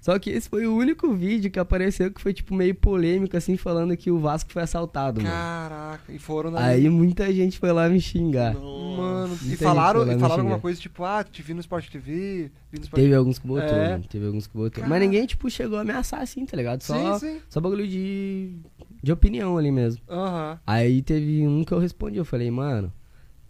[0.00, 3.58] Só que esse foi o único vídeo que apareceu que foi, tipo, meio polêmico, assim,
[3.58, 5.30] falando que o Vasco foi assaltado, mano.
[5.34, 6.64] Caraca, e foram na.
[6.64, 8.54] Aí muita gente foi lá me xingar.
[8.54, 11.60] Mano, e Muita falaram, foi lá e falaram alguma coisa tipo, ah, te vi no
[11.60, 13.90] Sport TV, vi no Sport Teve alguns que botou, É.
[13.90, 14.04] mano.
[14.08, 14.70] Teve alguns que botou.
[14.70, 14.88] Cara.
[14.88, 16.80] Mas ninguém, tipo, chegou a ameaçar assim, tá ligado?
[16.82, 17.40] Só, Sim, sim.
[17.50, 18.54] só bagulho de,
[19.02, 20.00] de opinião ali mesmo.
[20.08, 20.58] Aham.
[20.66, 22.90] Aí teve um que eu respondi, eu falei, mano,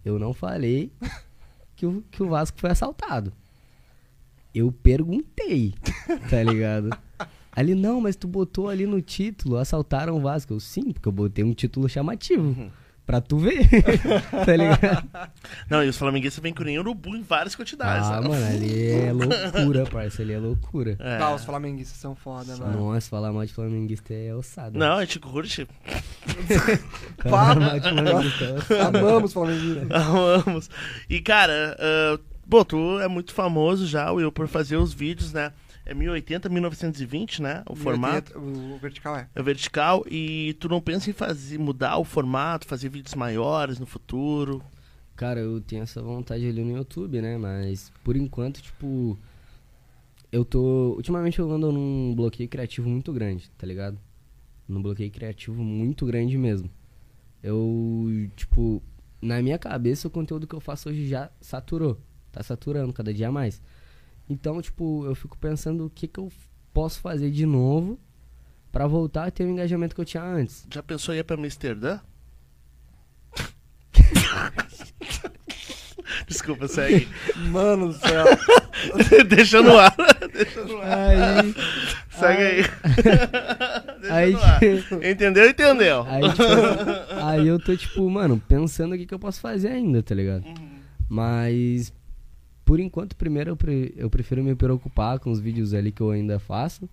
[0.03, 0.91] eu não falei
[1.77, 3.31] que o, que o Vasco foi assaltado.
[4.53, 5.73] Eu perguntei,
[6.29, 6.89] tá ligado?
[7.53, 10.53] Ali, não, mas tu botou ali no título, assaltaram o Vasco.
[10.53, 12.71] Eu, sim, porque eu botei um título chamativo.
[13.05, 13.67] Pra tu ver,
[14.45, 15.09] tá ligado?
[15.69, 18.07] Não, e os flamenguistas vêm com nem urubu em várias quantidades.
[18.07, 18.27] Ah, né?
[18.29, 20.95] mano, ali é loucura, parça, ali é loucura.
[20.99, 21.17] É.
[21.17, 22.93] Ah, os flamenguistas são foda, mano.
[22.93, 24.77] Nossa, falar mal de flamenguista é ossado.
[24.77, 25.67] Não, a gente curte.
[27.27, 28.97] falar mal de flamenguista é ossado.
[28.97, 29.91] Amamos os flamenguistas.
[29.91, 30.69] Amamos.
[31.09, 32.19] E, cara, ah,
[32.51, 35.53] bom, tu é muito famoso já, Will, por fazer os vídeos, né?
[35.85, 37.63] É 1080, 1920, né?
[37.67, 38.37] O formato.
[38.37, 39.29] O, o vertical é.
[39.33, 40.03] É vertical.
[40.05, 44.61] E tu não pensa em fazer, mudar o formato, fazer vídeos maiores no futuro?
[45.15, 47.37] Cara, eu tenho essa vontade ali no YouTube, né?
[47.37, 49.17] Mas por enquanto, tipo.
[50.29, 50.93] Eu tô.
[50.97, 53.97] Ultimamente eu ando num bloqueio criativo muito grande, tá ligado?
[54.67, 56.69] Num bloqueio criativo muito grande mesmo.
[57.41, 58.83] Eu, tipo,
[59.21, 61.97] na minha cabeça o conteúdo que eu faço hoje já saturou.
[62.31, 63.61] Tá saturando cada dia mais.
[64.29, 66.31] Então, tipo, eu fico pensando o que, que eu
[66.73, 67.99] posso fazer de novo
[68.71, 70.65] pra voltar a ter o engajamento que eu tinha antes.
[70.71, 71.99] Já pensou em ir pra Amsterdã?
[76.27, 77.07] Desculpa, segue.
[77.51, 78.25] Mano do céu.
[79.27, 79.95] Deixa no ar.
[80.33, 81.43] Deixa no ar.
[81.43, 81.53] Aí,
[82.09, 82.63] Segue aí.
[83.99, 84.63] Deixa Aí- no ar.
[85.09, 85.49] Entendeu?
[85.49, 86.03] Entendeu.
[86.07, 86.43] Aí, tipo,
[87.23, 90.43] aí eu tô, tipo, mano, pensando o que, que eu posso fazer ainda, tá ligado?
[91.09, 91.93] Mas,
[92.71, 96.09] por enquanto, primeiro eu, pre- eu prefiro me preocupar com os vídeos ali que eu
[96.09, 96.87] ainda faço,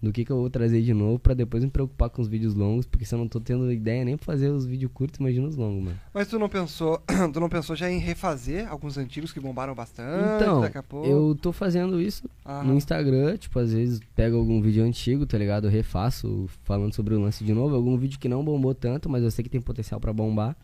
[0.00, 2.54] do que, que eu vou trazer de novo, pra depois me preocupar com os vídeos
[2.54, 5.48] longos, porque se eu não tô tendo ideia nem pra fazer os vídeos curtos, imagina
[5.48, 5.98] os longos, mano.
[6.14, 7.02] Mas tu não pensou,
[7.34, 11.08] tu não pensou já em refazer alguns antigos que bombaram bastante Então, daqui a pouco?
[11.08, 12.30] eu tô fazendo isso
[12.64, 15.66] no Instagram, tipo, às vezes pego algum vídeo antigo, tá ligado?
[15.66, 19.24] Eu refaço falando sobre o lance de novo, algum vídeo que não bombou tanto, mas
[19.24, 20.54] eu sei que tem potencial pra bombar.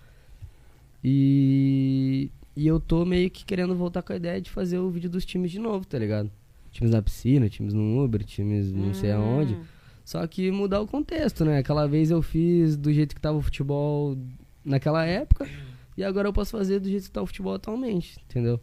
[1.03, 5.09] E e eu tô meio que querendo voltar com a ideia de fazer o vídeo
[5.11, 6.31] dos times de novo, tá ligado?
[6.71, 9.55] Times na piscina, times no Uber, times não sei aonde.
[9.55, 9.63] Hum.
[10.05, 11.59] Só que mudar o contexto, né?
[11.59, 14.17] Aquela vez eu fiz do jeito que tava o futebol
[14.65, 15.49] naquela época,
[15.97, 18.59] e agora eu posso fazer do jeito que tá o futebol atualmente, entendeu?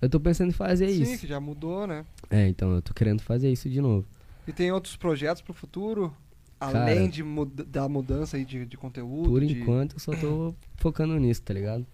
[0.00, 1.20] Eu tô pensando em fazer Sim, isso.
[1.22, 2.04] que já mudou, né?
[2.30, 4.06] É, então eu tô querendo fazer isso de novo.
[4.46, 6.14] E tem outros projetos pro futuro?
[6.60, 9.28] Cara, Além de mud- da mudança aí de, de conteúdo?
[9.30, 11.86] Por de- enquanto eu só tô focando nisso, tá ligado?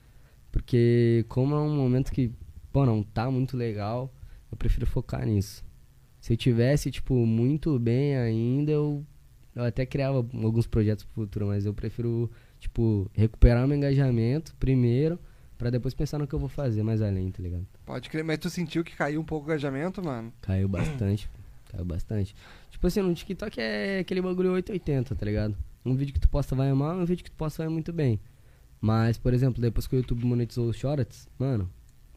[0.51, 2.33] Porque como é um momento que,
[2.73, 4.13] pô, não tá muito legal,
[4.51, 5.65] eu prefiro focar nisso.
[6.21, 9.05] Se eu tivesse, tipo, muito bem ainda, eu,
[9.55, 15.19] eu até criava alguns projetos pro futuro, mas eu prefiro, tipo, recuperar meu engajamento primeiro,
[15.57, 17.67] pra depois pensar no que eu vou fazer mais além, tá ligado?
[17.87, 20.33] Pode crer, mas tu sentiu que caiu um pouco o engajamento, mano?
[20.43, 21.31] Caiu bastante,
[21.71, 22.35] caiu bastante.
[22.71, 25.57] Tipo assim, no TikTok é aquele bagulho 880, tá ligado?
[25.85, 28.21] Um vídeo que tu posta vai mal, um vídeo que tu posta vai muito bem.
[28.81, 31.69] Mas, por exemplo, depois que o YouTube monetizou os shorts, mano,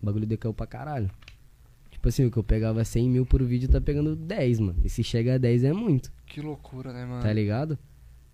[0.02, 1.10] o bagulho decaiu pra caralho.
[1.92, 4.80] Tipo assim, o que eu pegava 100 mil por vídeo tá pegando 10, mano.
[4.84, 7.22] E se chega a 10 é muito, Que loucura, né, mano?
[7.22, 7.78] tá ligado?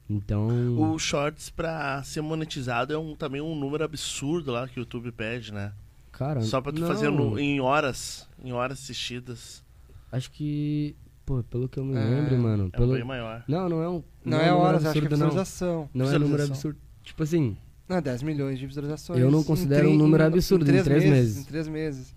[0.10, 0.48] Então.
[0.92, 5.12] O Shorts, pra ser monetizado, é um, também um número absurdo lá que o YouTube
[5.12, 5.72] pede, né?
[6.12, 9.63] Cara, Só pra tu não, fazer no- em horas, em horas assistidas.
[10.12, 10.96] Acho que.
[11.26, 12.70] Pô, pelo que eu me É, lembro, mano.
[12.74, 12.94] É pelo...
[12.94, 13.44] bem maior.
[13.48, 14.04] Não, não é um.
[14.26, 15.28] Não, um é número horas, acho que é absurdo, não.
[15.28, 15.89] visualização.
[15.94, 16.54] Não é número Visualização.
[16.72, 16.80] absurdo.
[17.04, 17.58] Tipo assim,
[17.89, 19.19] Não, 10 milhões de visualizações.
[19.19, 21.38] Eu não considero um número em- absurdo, em três meses.
[21.39, 22.15] Em três meses.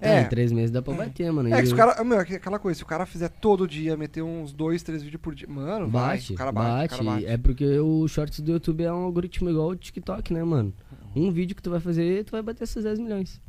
[0.00, 0.22] é, É.
[0.22, 1.48] em três meses dá pra bater, mano.
[1.54, 2.02] É que se o cara.
[2.04, 5.02] Meu, é que aquela coisa, se o cara fizer todo dia, meter uns dois, três
[5.02, 5.46] vídeos por dia.
[5.48, 7.26] Mano, vai, Bate, o cara bate, bate, o cara bate.
[7.26, 10.74] É porque o Shorts do YouTube é um algoritmo igual o TikTok, né, mano?
[11.14, 13.40] Um vídeo que tu vai fazer, tu vai bater esses 10 milhões.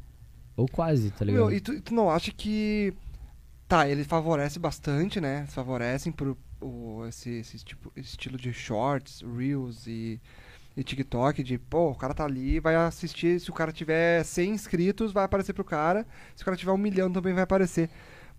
[0.56, 1.42] Ou quase, tá ligado?
[1.48, 2.94] Meu, e tu, tu não acha que.
[3.68, 5.46] Tá, ele favorece bastante, né?
[5.48, 10.20] Favorecem pro o, esse, esse tipo, esse estilo de shorts, reels e,
[10.78, 13.40] e TikTok, de pô, o cara tá ali, vai assistir.
[13.42, 16.06] Se o cara tiver 100 inscritos, vai aparecer pro cara.
[16.36, 17.90] Se o cara tiver um milhão, também vai aparecer.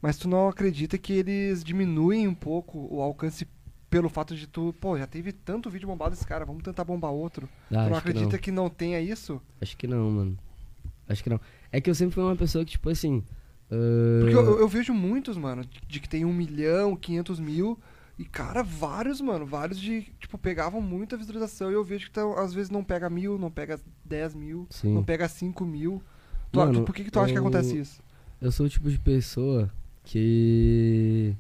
[0.01, 3.45] Mas tu não acredita que eles diminuem um pouco o alcance
[3.91, 7.11] pelo fato de tu, pô, já teve tanto vídeo bombado esse cara, vamos tentar bombar
[7.11, 7.49] outro.
[7.65, 8.39] Ah, tu não acho que acredita não.
[8.39, 9.43] que não tenha isso?
[9.61, 10.39] Acho que não, mano.
[11.09, 11.41] Acho que não.
[11.73, 13.25] É que eu sempre fui uma pessoa que, tipo assim.
[13.71, 17.79] ah, Porque eu, eu- vejo muitos, mano, de, que tem um milhão, 500 mil.
[18.19, 21.71] E, cara, vários, mano, vários de, tipo, pegavam muita visualização.
[21.71, 24.93] E eu vejo que tão, às vezes não pega mil, não pega 10 mil, Sim.
[24.93, 26.03] não pega 5 mil.
[26.51, 28.03] Tu, Mano, por que, que tu acha que eu- acontece isso?
[28.41, 29.71] Eu sou o tipo de pessoa
[30.05, 31.35] que.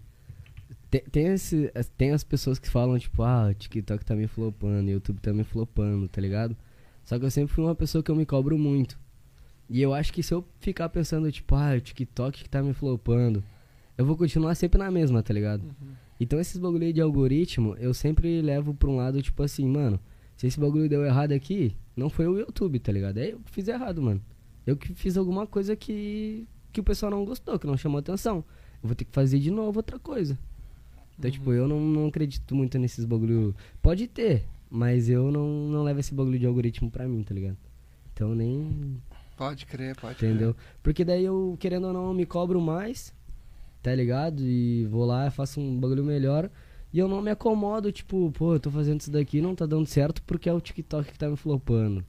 [0.91, 4.27] Tem, tem, esse, as- tem as pessoas que falam, tipo, ah, o TikTok tá me
[4.27, 6.57] flopando, o YouTube tá me flopando, tá ligado?
[7.05, 8.99] Só que eu sempre fui uma pessoa que eu me cobro muito.
[9.69, 12.73] E eu acho que se eu ficar pensando, tipo, ah, o TikTok que tá me
[12.73, 13.43] flopando,
[13.99, 15.62] eu vou continuar sempre na mesma, tá ligado?
[16.21, 20.01] Então esses bagulho de algoritmo, eu sempre levo pra um lado, tipo assim, mano,
[20.37, 23.19] se esse bagulho deu errado aqui, não foi o YouTube, tá ligado?
[23.19, 24.21] É eu que fiz errado, mano.
[24.67, 28.45] Eu que fiz alguma coisa que, que o pessoal não gostou, que não chamou atenção.
[28.83, 30.39] Eu vou ter que fazer de novo outra coisa.
[31.19, 33.55] Então, tipo, eu não, não acredito muito nesses bagulho.
[33.83, 37.57] Pode ter, mas eu não, não levo esse bagulho de algoritmo pra mim, tá ligado?
[38.13, 39.01] Então nem.
[39.37, 40.55] Pode crer, pode Entendeu?
[40.83, 43.15] Porque daí eu, querendo ou não, eu me cobro mais,
[43.83, 44.43] tá ligado?
[44.43, 46.51] E vou lá, faço um bagulho melhor.
[46.93, 49.87] E eu não me acomodo, tipo, pô, eu tô fazendo isso daqui não tá dando
[49.87, 52.05] certo porque é o TikTok que tá me flopando.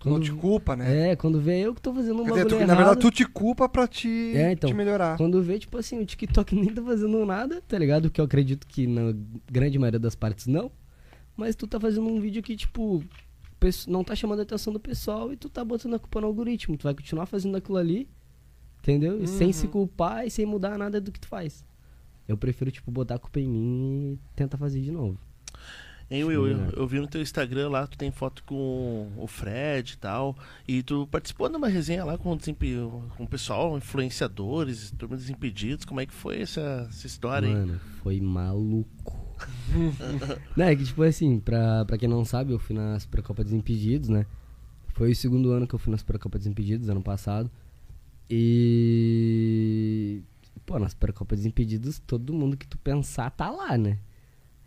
[0.00, 1.12] Tu não te culpa, né?
[1.12, 3.10] É, quando vê eu que tô fazendo um Quer bagulho dizer, tu- na verdade, tu
[3.10, 5.16] te culpa pra te, É, então, te melhorar.
[5.16, 8.10] Quando vê, tipo assim, o TikTok nem tá fazendo nada, tá ligado?
[8.10, 9.14] Que eu acredito que na
[9.50, 10.70] grande maioria das partes não.
[11.36, 13.02] Mas tu tá fazendo um vídeo que, tipo,
[13.88, 16.76] não tá chamando a atenção do pessoal e tu tá botando a culpa no algoritmo.
[16.76, 18.06] Tu vai continuar fazendo aquilo ali,
[18.84, 19.22] entendeu?
[19.22, 21.64] E sem se culpar e sem mudar nada do que tu faz.
[22.28, 25.18] Eu prefiro, tipo, botar a culpa em mim e tentar fazer de novo.
[26.10, 26.68] Hein, Will, eu, né?
[26.76, 30.36] eu vi no teu Instagram lá, tu tem foto com o Fred e tal.
[30.68, 35.86] E tu participou de uma resenha lá com com o pessoal, influenciadores, turma dos impedidos.
[35.86, 37.54] Como é que foi essa, essa história aí?
[37.54, 39.24] Mano, foi maluco.
[40.54, 43.52] não, é que tipo assim, pra, pra quem não sabe, eu fui na Supercopa dos
[43.52, 44.26] Impedidos, né?
[44.88, 47.50] Foi o segundo ano que eu fui na Supercopa dos Impedidos, ano passado.
[48.30, 50.22] E
[50.66, 53.98] pô, na Supercopa Desimpedidos, todo mundo que tu pensar tá lá, né?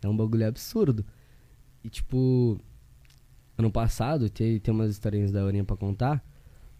[0.02, 1.04] É um bagulho absurdo.
[1.82, 2.60] E tipo,
[3.56, 6.24] ano passado, tem, tem umas historinhas da horinha pra contar,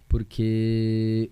[0.08, 1.30] porque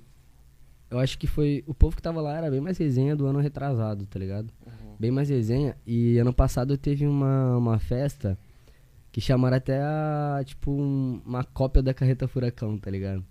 [0.90, 1.62] eu acho que foi.
[1.66, 4.52] O povo que tava lá era bem mais resenha do ano retrasado, tá ligado?
[4.98, 5.76] Bem mais resenha.
[5.86, 8.38] E ano passado teve uma, uma festa
[9.12, 10.42] que chamaram até a.
[10.44, 13.24] Tipo, um- uma cópia da carreta Furacão, tá ligado?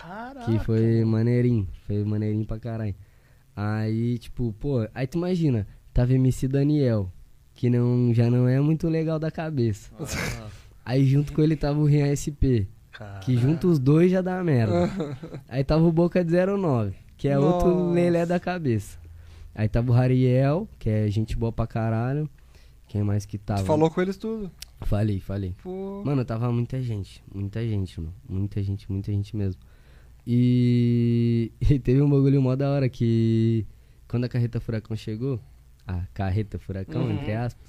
[0.00, 0.44] Caraca.
[0.50, 1.66] Que foi maneirinho.
[1.86, 2.94] Foi maneirinho pra caralho.
[3.56, 7.10] Aí, tipo, pô, aí tu imagina, tava MC Daniel,
[7.54, 9.90] que não, já não é muito legal da cabeça.
[9.98, 10.48] Ah,
[10.84, 13.18] Aí junto com ele tava o Rian SP, cara.
[13.20, 14.88] que junto os dois já dá merda.
[15.48, 17.94] Aí tava o Boca de 09, que é outro Nossa.
[17.94, 18.96] lelé da cabeça.
[19.54, 22.30] Aí tava o Rariel, que é gente boa pra caralho.
[22.86, 23.60] Quem mais que tava?
[23.60, 24.50] Tu falou com eles tudo.
[24.82, 25.54] Falei, falei.
[25.62, 26.02] Pô.
[26.06, 27.22] Mano, tava muita gente.
[27.34, 28.14] Muita gente, mano.
[28.26, 29.60] Muita gente, muita gente mesmo.
[30.30, 33.64] E, e teve um bagulho mó da hora que
[34.06, 35.40] quando a carreta furacão chegou,
[35.86, 37.12] a carreta furacão, Uhum.
[37.12, 37.66] entre aspas,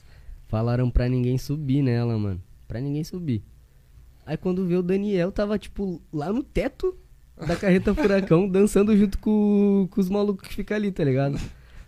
[0.47, 2.41] falaram pra ninguém subir nela, mano.
[2.67, 3.41] Pra ninguém subir.
[4.25, 6.95] Aí quando vê o Daniel, tava tipo lá no teto
[7.47, 11.39] da carreta furacão, dançando junto com, com os malucos que ficam ali, tá ligado?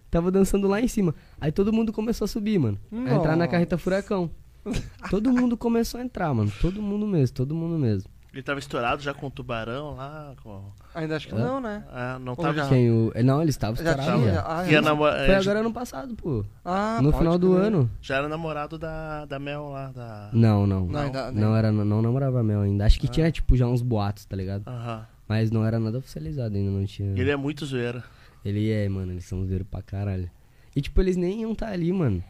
[0.09, 1.13] Tava dançando lá em cima.
[1.39, 2.79] Aí todo mundo começou a subir, mano.
[2.91, 3.47] A entrar na Nossa.
[3.49, 4.31] carreta furacão.
[5.09, 6.51] Todo mundo começou a entrar, mano.
[6.61, 8.09] Todo mundo mesmo, todo mundo mesmo.
[8.33, 10.33] Ele tava estourado já com o tubarão lá.
[10.41, 10.71] Com...
[10.95, 11.37] Ainda acho que Hã?
[11.39, 11.83] não, né?
[11.91, 12.53] Ah, não Ou tava.
[12.53, 12.69] já?
[12.69, 13.11] Quem o...
[13.13, 14.33] eh, Não, eles estavam Já estourados tinha?
[14.35, 14.43] já.
[14.47, 14.81] Ah, Ia é.
[14.81, 16.45] namo- Foi é, agora ano passado, pô.
[16.63, 17.63] Ah, no pode final do crer.
[17.65, 17.91] ano.
[18.01, 19.91] Já era namorado da, da Mel lá.
[19.91, 20.29] Da...
[20.31, 20.81] Não, não.
[20.85, 22.85] Não, Não, ainda- não era, não namorava Mel ainda.
[22.85, 24.65] Acho que tinha, tipo, já uns boatos, tá ligado?
[24.65, 25.05] Aham.
[25.27, 27.11] Mas não era nada oficializado ainda, não tinha.
[27.19, 28.01] Ele é muito zoeira.
[28.45, 30.31] Ele é, mano, eles são zoeiros pra caralho.
[30.73, 32.23] E tipo, eles nem iam tá ali, mano.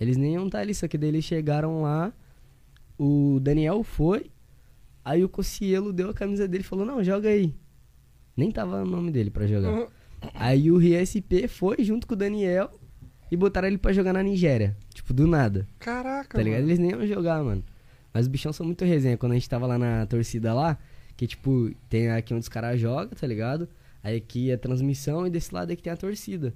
[0.00, 2.10] Eles nem iam tá ali, só que daí eles chegaram lá,
[2.98, 4.30] o Daniel foi,
[5.04, 7.54] aí o Cocielo deu a camisa dele e falou, não, joga aí.
[8.36, 9.70] Nem tava o nome dele pra jogar.
[9.70, 9.86] Uhum.
[10.34, 12.70] Aí o RSP foi junto com o Daniel
[13.30, 14.76] e botaram ele pra jogar na Nigéria.
[14.94, 15.66] Tipo, do nada.
[15.78, 16.60] Caraca, Tá ligado?
[16.60, 16.68] mano.
[16.70, 17.62] Eles nem iam jogar, mano.
[18.12, 19.16] Mas os bichão são muito resenha.
[19.16, 20.78] Quando a gente tava lá na torcida lá,
[21.16, 23.68] que tipo, tem aqui onde os caras jogam, tá ligado?
[24.02, 26.52] Aí aqui é transmissão e desse lado aqui tem a torcida.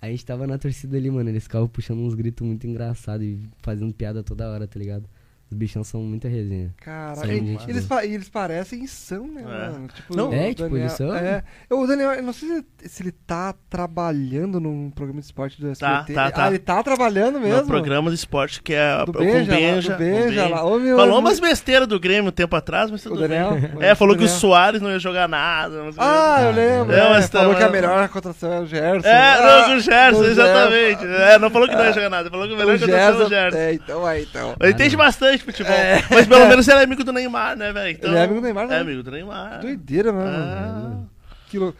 [0.00, 1.28] Aí a gente tava na torcida ali, mano.
[1.28, 5.08] Eles ficavam puxando uns gritos muito engraçados e fazendo piada toda hora, tá ligado?
[5.50, 6.72] Os bichão são muita resenha.
[6.86, 8.00] E- gente eles, boa.
[8.00, 9.44] pa- e eles parecem são, né, É.
[9.70, 9.88] mano?
[9.88, 10.30] Tipo, Não.
[10.30, 11.12] o É, tipo, eles são?
[11.12, 11.42] É.
[11.68, 15.68] O Daniel, eu não sei se, se ele tá trabalhando num programa de esporte do
[15.70, 16.12] SBT.
[16.14, 16.44] tá, tá.
[16.44, 17.62] Ah, ele tá trabalhando mesmo?
[17.62, 19.92] No programa de esporte que é Do com Benja, lá, Benja.
[19.92, 20.64] do Benja com lá.
[20.64, 23.50] Ô, meu, Falou meu- umas besteiras do Grêmio um tempo atrás, mas tudo O Daniel?
[23.54, 23.70] bem.
[23.80, 24.40] É, falou que o Daniel.
[24.40, 25.82] Soares não ia jogar nada.
[25.84, 26.94] mas- Ah, eu lembro.
[26.94, 29.08] é, é, mas falou tá- que a melhor contratação é o Gerson.
[29.08, 31.04] É, Ah, não, o Gerson, exatamente.
[31.04, 33.28] É, não falou que não ia jogar nada, falou que o melhor contratação é o
[33.28, 33.58] Gerson.
[33.58, 34.54] É, então, aí, então.
[34.60, 35.76] Ele entende Ah, bastante futebol.
[36.10, 37.90] Mas pelo menos ele é amigo do Neymar, né, velho?
[37.90, 38.76] Então, Ele é amigo do Neymar, né?
[38.76, 39.60] É amigo do Neymar.
[39.60, 41.08] Doideira, mano.
[41.08, 41.30] Ah.
[41.48, 41.74] Que lou-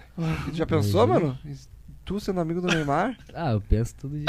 [0.53, 1.39] Já pensou, mano?
[2.05, 3.15] Tu sendo amigo do Neymar?
[3.35, 4.27] Ah, eu penso todo dia.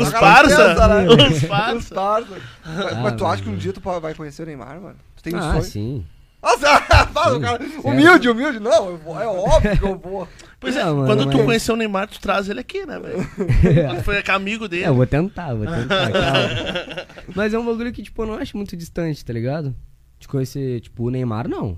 [0.00, 0.88] Os Cara, parça?
[0.88, 1.06] né?
[1.08, 1.94] Os Os parça?
[1.94, 2.26] Mas,
[2.64, 4.96] Ah, mas tu mas- acha que um dia tu vai conhecer o Neymar, mano?
[5.16, 5.62] Tu tem um ah, sonho?
[5.64, 6.06] sim.
[6.42, 6.80] Nossa,
[7.12, 7.62] fala, cara.
[7.84, 8.58] Humilde, humilde.
[8.58, 10.26] Não, é óbvio que eu vou.
[10.62, 12.98] Pois é, Não, mano, quando tu mas- conheceu o Neymar, tu traz ele aqui, né,
[12.98, 13.22] velho?
[14.02, 14.84] Foi amigo dele.
[14.84, 17.06] É, eu vou tentar, vou tentar, calma.
[17.34, 19.74] Mas é um bagulho que, tipo, eu não acho muito distante, tá ligado?
[20.18, 21.76] De conhecer, tipo, o Neymar, não.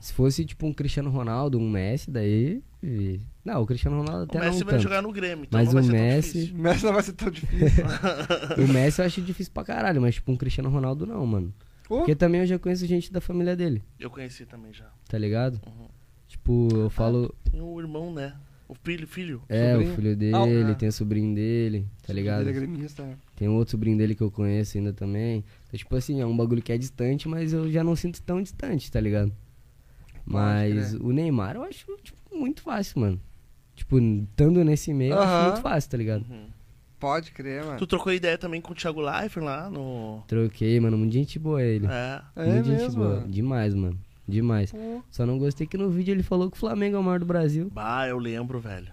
[0.00, 2.60] Se fosse, tipo, um Cristiano Ronaldo, um Messi, daí...
[3.44, 4.82] Não, o Cristiano Ronaldo o até Messi não vai tanto.
[4.82, 6.54] jogar no Grêmio, então Mas não vai o ser tão Messi- difícil.
[6.56, 7.84] O Messi não vai ser tão difícil.
[8.58, 11.54] O Messi eu acho difícil pra caralho, mas, tipo, um Cristiano Ronaldo não, mano.
[11.86, 14.86] Pô, Porque também eu já conheço gente da família dele, Eu conheci também já.
[15.08, 15.60] tá ligado?
[15.66, 15.86] Uhum.
[16.42, 17.32] Tipo, eu falo...
[17.54, 18.34] E o irmão, né?
[18.68, 19.42] O filho, filho.
[19.48, 19.92] É, sobrinho?
[19.92, 20.74] o filho dele, Ah, é.
[20.74, 22.40] tem o sobrinho dele, tá ligado?
[22.40, 23.04] Ele é gremista.
[23.04, 23.16] né?
[23.36, 25.44] Tem um outro sobrinho dele que eu conheço ainda também.
[25.68, 28.42] Então, tipo assim, é um bagulho que é distante, mas eu já não sinto tão
[28.42, 29.30] distante, tá ligado?
[30.24, 33.20] Mas o Neymar eu acho, tipo, muito fácil, mano.
[33.76, 36.24] Tipo, estando nesse meio, eu acho muito fácil, tá ligado?
[36.28, 36.46] Uhum.
[36.98, 37.78] Pode crer, mano.
[37.78, 40.22] Tu trocou ideia também com o Thiago Leifert lá no...
[40.26, 41.86] Troquei, mano, muito gente boa ele.
[41.86, 42.22] É.
[42.36, 43.16] É muito gente mesmo, boa.
[43.16, 43.28] mano.
[43.28, 43.98] Demais, mano.
[44.26, 44.70] Demais.
[44.72, 45.02] Pô.
[45.10, 47.26] Só não gostei que no vídeo ele falou que o Flamengo é o maior do
[47.26, 47.68] Brasil.
[47.72, 48.88] Bah, eu lembro, velho.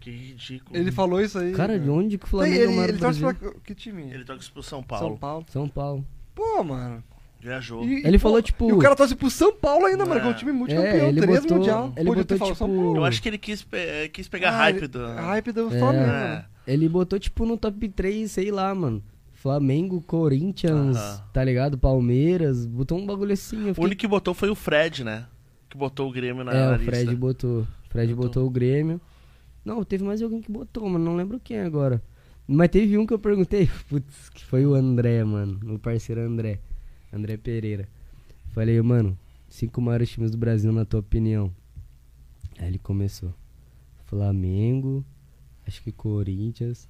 [0.00, 0.76] Que ridículo.
[0.76, 1.52] Ele falou isso aí.
[1.52, 3.38] Cara, de onde que o Tem, Flamengo é o ele, maior ele do torce Brasil?
[3.52, 4.02] pra que time?
[4.10, 5.18] Ele toca pro São São Paulo.
[5.18, 5.46] Paulo.
[5.48, 6.04] São Paulo.
[6.34, 7.04] Pô, mano.
[7.40, 7.84] Viajou.
[7.84, 10.18] E- Ele e, falou, pô, tipo- E o cara torce pro São Paulo ainda, mano,
[10.18, 10.20] É.
[10.20, 11.84] que é um time É, multicampeão, ele três botou, mundial.
[11.86, 12.80] ele Podia botou, ter falado São tipo...
[12.82, 12.96] Paulo.
[12.98, 15.06] Eu acho que ele quis, pe- quis pegar Ah, hype ele- do...
[15.06, 15.78] Hype do É.
[15.78, 16.28] Flamengo, É.
[16.28, 16.44] mano.
[16.66, 19.02] Ele botou, tipo, no top 3, sei lá, mano.
[19.42, 20.96] Flamengo, Corinthians,
[21.32, 21.76] tá ligado?
[21.76, 22.64] Palmeiras.
[22.64, 23.56] Botou um bagulho assim.
[23.56, 23.84] Eu O fiquei...
[23.84, 25.26] único que botou foi o Fred, né?
[25.68, 27.16] Que botou o Grêmio na, É, na o Fred lista.
[27.16, 27.62] botou.
[27.62, 28.28] O Fred Botou.
[28.28, 29.00] botou o Grêmio.
[29.64, 32.00] Não, teve mais alguém que botou, mas não lembro quem agora.
[32.46, 35.58] Mas teve um que eu perguntei, putz, que foi o André, mano.
[35.60, 36.60] Meu parceiro André.
[37.12, 37.88] André Pereira.
[38.52, 39.18] Falei, mano,
[39.48, 41.52] cinco maiores times do Brasil na tua opinião.
[42.60, 43.34] Aí ele começou.
[44.04, 45.04] Flamengo,
[45.66, 46.88] acho que Corinthians,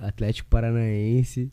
[0.00, 1.50] Atlético Paranaense,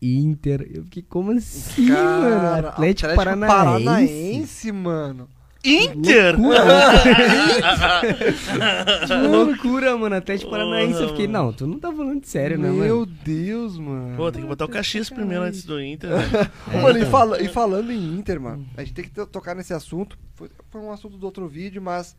[0.00, 0.68] Inter.
[0.72, 2.68] Eu fiquei, como assim, mano?
[2.68, 3.54] Atlético, Paranaense.
[3.56, 5.28] Paranaense, mano.
[5.64, 6.34] Inter!
[9.06, 10.16] Que loucura, mano.
[10.16, 11.00] Atlético Paranaense.
[11.00, 13.06] Eu fiquei, não, tu não tá falando sério, né, Meu mano?
[13.24, 14.16] Deus, mano.
[14.16, 16.10] Pô, tem que botar o Caxias primeiro antes do Inter.
[16.10, 16.50] né?
[16.72, 17.10] É, mano, e, então.
[17.12, 20.18] fala- e falando em Inter, mano, a gente tem que to- tocar nesse assunto.
[20.34, 22.16] Foi, foi um assunto do outro vídeo, mas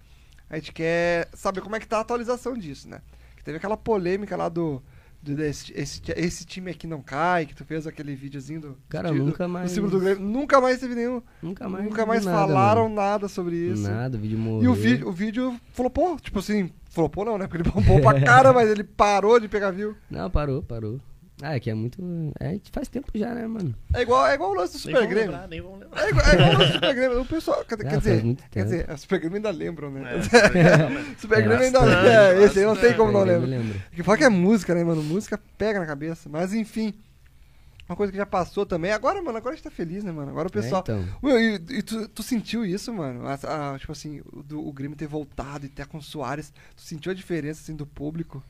[0.50, 3.02] a gente quer saber como é que tá a atualização disso, né?
[3.36, 4.82] Que teve aquela polêmica lá do.
[5.24, 8.78] Do desse, esse, esse time aqui não cai, que tu fez aquele videozinho do.
[8.90, 10.22] Cara, do, nunca do mais- símbolo do Grêmio.
[10.24, 11.22] Nunca mais teve nenhum.
[11.42, 11.86] Nunca mais.
[11.86, 12.96] nunca mais nada, falaram mano.
[12.96, 13.84] nada sobre isso.
[13.84, 14.64] Nada, o vídeo morreu.
[14.64, 17.48] E o vídeo, o vídeo flopou, tipo assim, flopou não, né?
[17.48, 19.96] Porque ele bombou pra cara, mas ele parou de pegar view.
[20.12, 21.00] Não, parou, parou.
[21.42, 22.00] Ah, é que é muito.
[22.40, 23.76] É, faz tempo já, né, mano?
[23.94, 25.32] É igual, é igual o lance do Nem Super vamos Grêmio.
[25.32, 26.04] lembrar, nem lembrar.
[26.06, 27.22] É igual, é igual o lance do Super Grêmio.
[27.22, 30.16] O pessoal, quer, Ah, quer dizer, quer dizer, o Super Grêmio ainda lembram, né?
[30.18, 31.06] É, Super Grêmio?
[31.18, 32.14] Super É, Grêmio ainda lembra.
[32.14, 33.48] É, esse aí não tem como não lembrar.
[33.48, 33.82] lembro.
[33.92, 35.04] Que fala que é música, né, mano?
[35.04, 36.30] Música pega na cabeça.
[36.30, 36.94] Mas enfim.
[37.90, 38.92] Uma coisa que já passou também.
[38.92, 40.30] Agora, mano, agora a gente tá feliz, né, mano?
[40.32, 40.84] Agora o pessoal.
[40.88, 41.06] É, então.
[41.22, 43.28] Meu, e, e tu, tu sentiu isso, mano?
[43.28, 46.54] A- a- tipo assim, o, do, o Grêmio ter voltado e ter com o Soares.
[46.78, 48.42] Tu sentiu a diferença, assim, do público?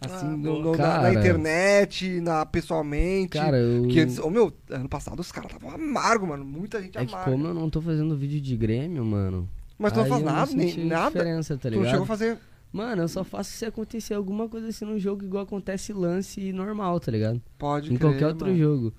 [0.00, 1.14] Assim, Ah, no- no- na, na Cara.
[1.14, 3.30] internet, na, pessoalmente.
[3.36, 3.88] Cara, eu.
[3.88, 6.44] Que antes, ô, meu, ano passado os caras estavam amargo, mano.
[6.44, 7.32] Muita gente É que amarga.
[7.32, 9.48] como eu não tô fazendo vídeo de Grêmio, mano.
[9.76, 11.10] Mas tu não faz nada, nem nada.
[11.10, 11.90] diferença, tá tu não ligado?
[11.90, 12.38] chegou a fazer.
[12.72, 17.00] Mano, eu só faço se acontecer alguma coisa assim no jogo, igual acontece lance normal,
[17.00, 17.40] tá ligado?
[17.56, 18.58] Pode em crer, qualquer outro mano.
[18.58, 18.92] jogo.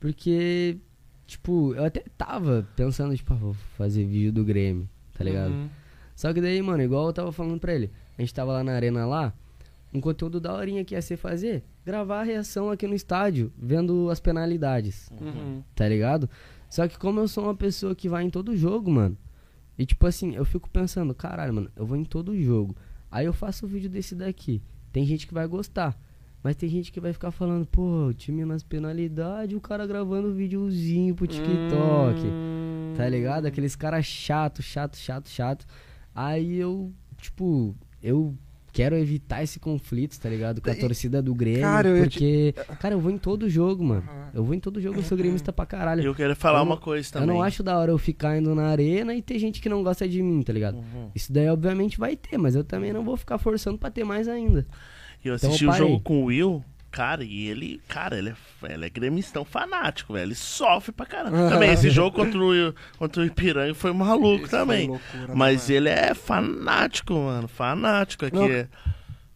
[0.00, 0.78] Porque,
[1.26, 5.50] tipo, eu até tava pensando, tipo, ah, vou fazer vídeo do Grêmio, tá ligado?
[5.52, 5.68] Uhum.
[6.16, 8.72] Só que daí, mano, igual eu tava falando pra ele, a gente tava lá na
[8.72, 9.32] arena lá,
[9.92, 14.08] um conteúdo da horinha que ia ser fazer, gravar a reação aqui no estádio, vendo
[14.10, 15.62] as penalidades, Uhum.
[15.74, 16.28] tá ligado?
[16.68, 19.16] Só que como eu sou uma pessoa que vai em todo jogo, mano,
[19.76, 22.76] e tipo assim, eu fico pensando, caralho, mano, eu vou em todo jogo.
[23.10, 24.62] Aí eu faço o vídeo desse daqui.
[24.92, 25.98] Tem gente que vai gostar.
[26.42, 30.32] Mas tem gente que vai ficar falando, pô, o time nas penalidades, o cara gravando
[30.32, 32.20] videozinho pro TikTok.
[32.24, 32.94] Hum.
[32.96, 33.46] Tá ligado?
[33.46, 35.66] Aqueles caras chato, chato, chato, chato.
[36.14, 38.36] Aí eu, tipo, eu
[38.72, 40.60] quero evitar esse conflito, tá ligado?
[40.60, 41.60] Com a torcida do Grêmio.
[41.62, 44.04] Cara, eu ia porque, cara, eu vou em todo jogo, mano.
[44.34, 46.02] Eu vou em todo jogo, eu sou gremista pra caralho.
[46.02, 47.28] E eu quero falar Eu não- uma coisa Eu também.
[47.28, 50.08] não acho da hora eu ficar indo na arena e ter gente que não gosta
[50.08, 50.76] de mim, tá ligado?
[50.76, 51.10] Uhum.
[51.14, 54.28] Isso daí obviamente vai ter, mas eu também não vou ficar forçando pra ter mais
[54.28, 54.66] ainda.
[55.24, 58.30] E eu Então assisti eu o jogo com o Will, cara, e ele, cara, ele
[58.30, 60.28] é, ele é gremistão fanático, velho.
[60.28, 61.48] Ele sofre pra caramba.
[61.50, 64.88] Também, esse jogo contra o, contra o Ipiranga foi maluco Isso foi também.
[64.88, 65.76] loucura, né, Mas mano?
[65.76, 67.48] ele é fanático, mano.
[67.48, 68.36] Fanático aqui.
[68.36, 68.68] Não.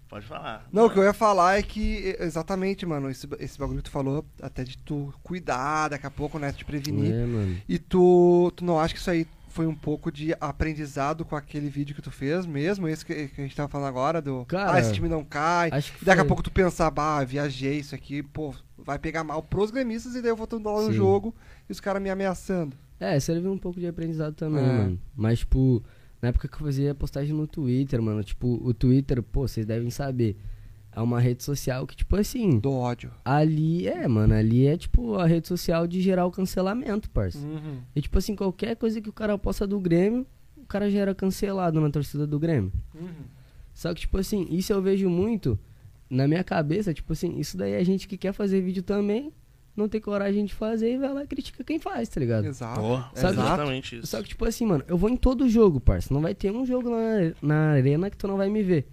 [0.08, 0.64] Pode falar.
[0.72, 3.90] Não, o que eu ia falar é que, exatamente, mano, esse, esse bagulho que tu
[3.90, 7.12] falou, até de tu cuidar daqui a pouco, né, te prevenir.
[7.12, 7.56] É, mano.
[7.68, 11.68] E tu, tu não acha que isso aí foi um pouco de aprendizado com aquele
[11.68, 12.88] vídeo que tu fez mesmo?
[12.88, 15.70] Esse que, que a gente tava falando agora, do, Cara, ah, esse time não cai.
[15.72, 16.28] Acho que daqui a foi.
[16.28, 20.32] pouco tu pensar, bah, viajei isso aqui, pô, vai pegar mal pros gremistas e daí
[20.32, 20.94] eu vou lá no Sim.
[20.94, 21.32] jogo
[21.68, 22.76] e os caras me ameaçando.
[22.98, 24.66] É, serviu um pouco de aprendizado também, É.
[24.66, 25.00] mano.
[25.14, 25.80] Mas, tipo,
[26.20, 29.90] na época que eu fazia postagem no Twitter, mano, tipo, o Twitter, pô, vocês devem
[29.90, 30.36] saber.
[30.96, 33.10] É uma rede social que, tipo assim, Do ódio.
[33.24, 37.38] ali é, mano, ali é, tipo, a rede social de gerar o cancelamento, parça.
[37.38, 37.78] Uhum.
[37.96, 40.26] E, tipo assim, qualquer coisa que o cara posta do Grêmio,
[40.56, 42.72] o cara já era cancelado na torcida do Grêmio.
[42.94, 43.08] Uhum.
[43.74, 45.58] Só que, tipo assim, isso eu vejo muito
[46.08, 49.32] na minha cabeça, tipo assim, isso daí é gente que quer fazer vídeo também,
[49.76, 52.44] não tem coragem de fazer e vai lá e critica quem faz, tá ligado?
[52.46, 52.80] Exato.
[53.14, 54.06] Sabe- exatamente isso.
[54.06, 56.14] Só que, tipo assim, mano, eu vou em todo jogo, parça.
[56.14, 58.86] Não vai ter um jogo na, na arena que tu não vai me ver.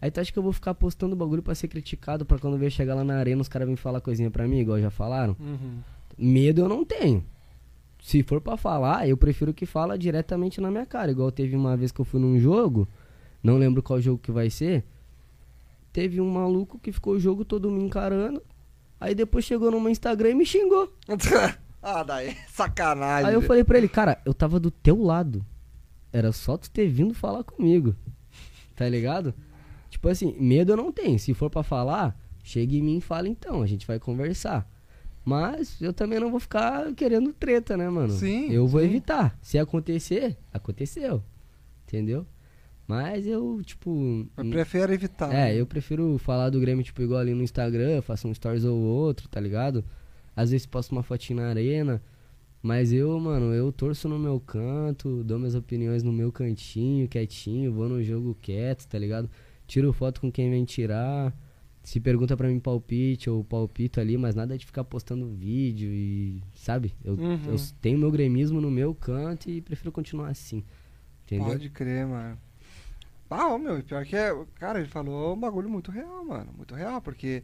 [0.00, 2.70] Aí tu acha que eu vou ficar postando bagulho pra ser criticado pra quando eu
[2.70, 5.36] chegar lá na arena os caras virem falar coisinha pra mim, igual já falaram?
[5.40, 5.78] Uhum.
[6.16, 7.24] Medo eu não tenho.
[8.00, 11.10] Se for pra falar, eu prefiro que fala diretamente na minha cara.
[11.10, 12.88] Igual teve uma vez que eu fui num jogo,
[13.42, 14.84] não lembro qual jogo que vai ser.
[15.92, 18.40] Teve um maluco que ficou o jogo todo me encarando.
[19.00, 20.92] Aí depois chegou no meu Instagram e me xingou.
[21.82, 23.28] ah, daí, sacanagem.
[23.28, 25.44] Aí eu falei pra ele, cara, eu tava do teu lado.
[26.12, 27.96] Era só tu ter vindo falar comigo.
[28.76, 29.34] Tá ligado?
[29.90, 31.18] Tipo assim, medo eu não tenho.
[31.18, 34.68] Se for pra falar, chega em mim e fala então, a gente vai conversar.
[35.24, 38.12] Mas eu também não vou ficar querendo treta, né, mano?
[38.12, 38.86] Sim, Eu vou sim.
[38.86, 39.38] evitar.
[39.42, 41.22] Se acontecer, aconteceu.
[41.86, 42.26] Entendeu?
[42.86, 44.26] Mas eu, tipo.
[44.36, 45.34] Eu prefiro evitar.
[45.34, 48.78] É, eu prefiro falar do Grêmio, tipo, igual ali no Instagram, faço um stories ou
[48.78, 49.84] outro, tá ligado?
[50.34, 52.02] Às vezes posto uma fotinha na arena.
[52.62, 57.72] Mas eu, mano, eu torço no meu canto, dou minhas opiniões no meu cantinho, quietinho,
[57.72, 59.28] vou no jogo quieto, tá ligado?
[59.68, 61.32] Tiro foto com quem vem tirar.
[61.84, 66.42] Se pergunta pra mim palpite ou palpito ali, mas nada de ficar postando vídeo e.
[66.54, 66.92] Sabe?
[67.04, 67.38] Eu, Uhum.
[67.46, 70.64] eu tenho meu gremismo no meu canto e prefiro continuar assim.
[71.24, 71.46] Entendeu?
[71.46, 72.36] Pode crer, mano.
[73.30, 74.34] Ah, ô, meu, pior que é.
[74.56, 76.50] Cara, ele falou um bagulho muito real, mano.
[76.56, 77.42] Muito real, porque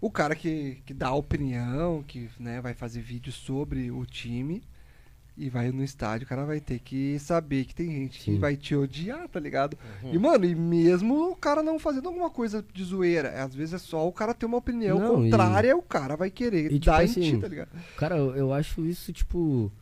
[0.00, 4.62] o cara que, que dá opinião, que né, vai fazer vídeo sobre o time
[5.36, 8.38] e vai no estádio, o cara vai ter que saber que tem gente que Sim.
[8.38, 9.78] vai te odiar, tá ligado?
[10.02, 10.14] Uhum.
[10.14, 13.78] E, mano, e mesmo o cara não fazendo alguma coisa de zoeira, às vezes é
[13.78, 16.86] só o cara ter uma opinião Não, e- contrária, o cara vai querer e, tipo
[16.86, 17.70] dar em assim, ti, tá ligado?
[17.96, 19.72] Cara, eu, eu acho isso, tipo,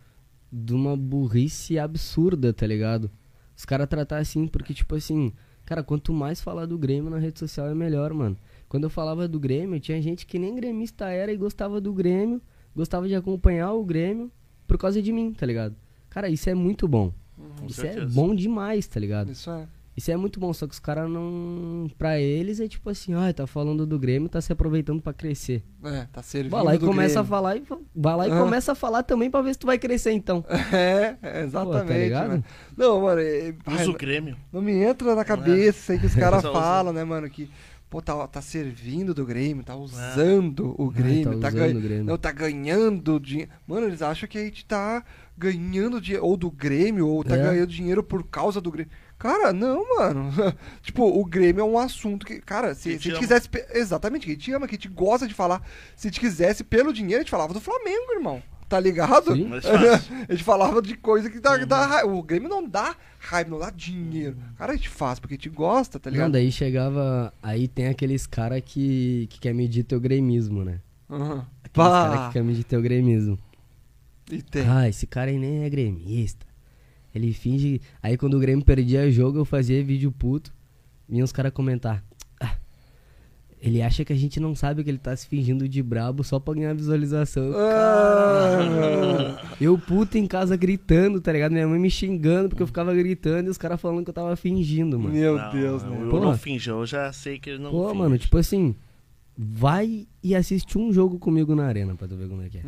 [0.52, 3.10] de uma burrice absurda, tá ligado?
[3.56, 5.32] Os caras tratar assim, porque, tipo assim,
[5.66, 8.36] cara, quanto mais falar do Grêmio na rede social é melhor, mano.
[8.68, 12.40] Quando eu falava do Grêmio, tinha gente que nem gremista era e gostava do Grêmio,
[12.74, 14.30] gostava de acompanhar o Grêmio
[14.70, 15.74] por causa de mim, tá ligado?
[16.08, 17.12] Cara, isso é muito bom.
[17.58, 18.14] Com isso é certeza.
[18.14, 19.32] bom demais, tá ligado?
[19.32, 19.66] Isso é.
[19.96, 21.90] Isso é muito bom, só que os caras não.
[21.98, 25.62] Pra eles é tipo assim, ah, tá falando do Grêmio, tá se aproveitando pra crescer.
[25.84, 27.28] É, tá servindo Vai lá e do começa a Grêmio.
[27.28, 27.62] falar e
[27.96, 28.38] vai lá e Ah.
[28.38, 30.44] começa a falar também pra ver se tu vai crescer então.
[30.72, 31.82] É, é, exatamente.
[31.82, 32.28] Pô, tá ligado?
[32.28, 32.44] mano.
[32.76, 34.36] Não, mano, é- Usa o Grêmio.
[34.52, 37.50] não me entra na cabeça isso aí que os caras falam, né, mano, que
[37.90, 41.80] pô, tá, tá servindo do Grêmio, tá usando o Grêmio, tá tá, usando ganha- o
[41.80, 42.04] Grêmio.
[42.04, 43.50] não tá ganhando dinheiro.
[43.66, 45.04] Mano, eles acham que a gente tá
[45.36, 47.42] ganhando dinheiro ou do Grêmio ou tá É.
[47.42, 48.92] ganhando dinheiro por causa do Grêmio.
[49.18, 50.30] Cara, não, mano.
[50.80, 54.24] tipo, o Grêmio é um assunto que, cara, se, se te a gente quisesse, exatamente,
[54.24, 55.60] que a gente ama, que a gente gosta de falar,
[55.96, 58.42] se a gente quisesse pelo dinheiro, a gente falava do Flamengo, irmão.
[58.70, 59.34] Tá ligado?
[59.34, 59.50] Sim.
[60.28, 61.66] A gente falava de coisa que dá, Uhum.
[61.66, 62.08] dá raiva.
[62.08, 64.36] O Grêmio não dá raiva, não dá dinheiro.
[64.56, 66.32] Cara, a gente faz porque a gente gosta, tá Não, ligado?
[66.32, 67.34] daí chegava.
[67.42, 70.78] Aí tem aqueles cara que, que quer medir teu gremismo, né?
[71.08, 71.42] Uhum.
[71.64, 72.10] Aqueles Pá.
[72.14, 73.36] cara que quer medir teu gremismo.
[74.30, 74.64] E tem.
[74.68, 76.46] Ah, esse cara aí nem é gremista.
[77.12, 77.80] Ele finge.
[78.00, 80.52] Aí quando o Grêmio perdia jogo, eu fazia vídeo puto.
[81.08, 82.04] Vinha os caras comentar.
[83.62, 86.24] "Ah, ele acha que a gente não sabe que ele tá se fingindo de brabo
[86.24, 87.44] só pra ganhar visualização.
[87.44, 91.52] Eu, Ah, Eu puto em casa gritando, tá ligado?
[91.52, 94.34] Minha mãe me xingando porque eu ficava gritando e os caras falando que eu tava
[94.36, 95.14] fingindo, mano.
[95.14, 95.98] meu Não, Deus, eu, né?
[96.04, 96.24] Eu Porra.
[96.26, 97.98] não finjo, eu já sei que ele não Pô, finge.
[97.98, 98.74] mano, tipo assim,
[99.36, 102.62] vai e assiste um jogo comigo na arena pra tu ver como é que é.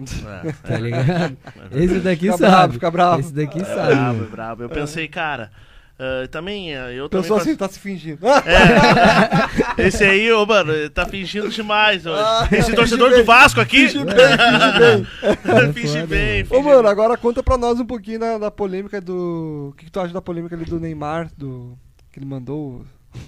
[0.48, 1.36] É, Tá ligado?
[1.72, 2.50] Esse daqui Fica sabe.
[2.50, 3.20] bravo, fica bravo.
[3.20, 3.94] Esse daqui é sabe.
[3.94, 4.30] brabo, é mano.
[4.30, 4.62] brabo.
[4.62, 5.50] Eu pensei, cara,
[5.98, 8.18] ah, também, ah, eu também assim, tá se fingindo.
[8.26, 9.86] É.
[9.86, 12.20] Esse aí, ô, mano, tá fingindo demais hoje.
[12.20, 13.88] Ah, Esse finge torcedor bem, do Vasco aqui.
[13.88, 15.72] finge bem, finge bem.
[15.72, 16.90] finge foda, bem, Ô, finge mano, bem.
[16.90, 19.68] agora conta pra nós um pouquinho da, da polêmica do.
[19.72, 21.30] O que, que tu acha da polêmica ali do Neymar?
[21.36, 21.78] Do.
[22.10, 22.84] Que ele mandou.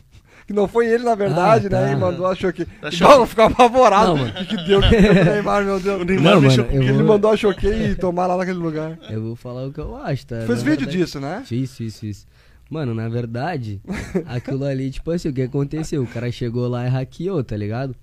[0.47, 1.81] Que não foi ele, na verdade, Ah, tá.
[1.81, 1.93] né?
[1.93, 2.67] Ele mandou, achou que.
[2.83, 4.09] Achou Não, ficou apavorado.
[4.09, 4.31] Não, mano.
[4.31, 4.79] O que, que deu?
[4.79, 6.03] O que deu pro Neymar, meu Deus.
[6.03, 8.99] O Neymar Não, mano, Que ele vou- mandou a choquei tomar lá naquele lugar.
[9.09, 10.37] Eu vou falar o que eu acho, tá?
[10.41, 11.43] Fez Na vídeo verdade- disso, né?
[11.47, 12.27] Fiz, fiz, fiz.
[12.75, 13.81] Mano, na verdade,
[14.27, 16.03] aquilo ali, tipo assim, o que aconteceu?
[16.03, 17.95] O cara chegou lá e hackeou, tá ligado?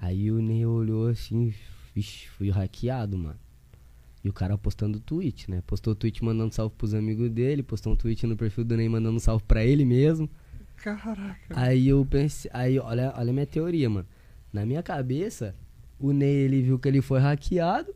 [0.00, 1.54] Aí o Ney olhou assim,
[1.94, 3.38] vixe, fui hackeado, mano.
[4.24, 5.62] E o cara postando tweet, né?
[5.64, 9.20] Postou tweet mandando salve pros amigos dele, postou um tweet no perfil do Ney mandando
[9.20, 10.28] salve pra ele mesmo.
[10.78, 11.36] Caraca.
[11.50, 14.08] Aí eu pensei, aí olha, olha a minha teoria, mano.
[14.52, 15.54] Na minha cabeça,
[15.96, 17.94] o Ney ele viu que ele foi hackeado.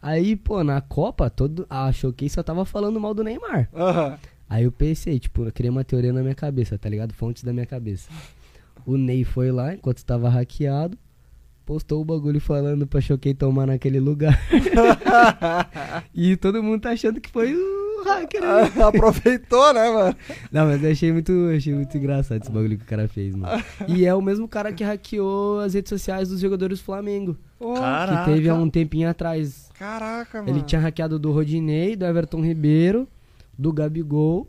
[0.00, 3.68] Aí, pô, na Copa, todo a Choquei só tava falando mal do Neymar.
[3.74, 4.16] Aham.
[4.48, 7.12] Aí eu pensei, tipo, eu criei uma teoria na minha cabeça, tá ligado?
[7.12, 8.08] Fontes da minha cabeça.
[8.84, 10.96] O Ney foi lá, enquanto estava hackeado,
[11.64, 14.40] postou o bagulho falando pra Choquei tomar naquele lugar.
[16.14, 18.40] e todo mundo tá achando que foi o hacker.
[18.40, 18.72] né?
[18.86, 20.16] Aproveitou, né, mano?
[20.52, 23.60] Não, mas eu achei muito, achei muito engraçado esse bagulho que o cara fez, mano.
[23.88, 27.36] E é o mesmo cara que hackeou as redes sociais dos jogadores do Flamengo.
[27.58, 28.24] Caraca.
[28.24, 29.70] Que teve há um tempinho atrás.
[29.76, 30.50] Caraca, mano.
[30.50, 33.08] Ele tinha hackeado do Rodinei, do Everton Ribeiro,
[33.58, 34.48] do Gabigol.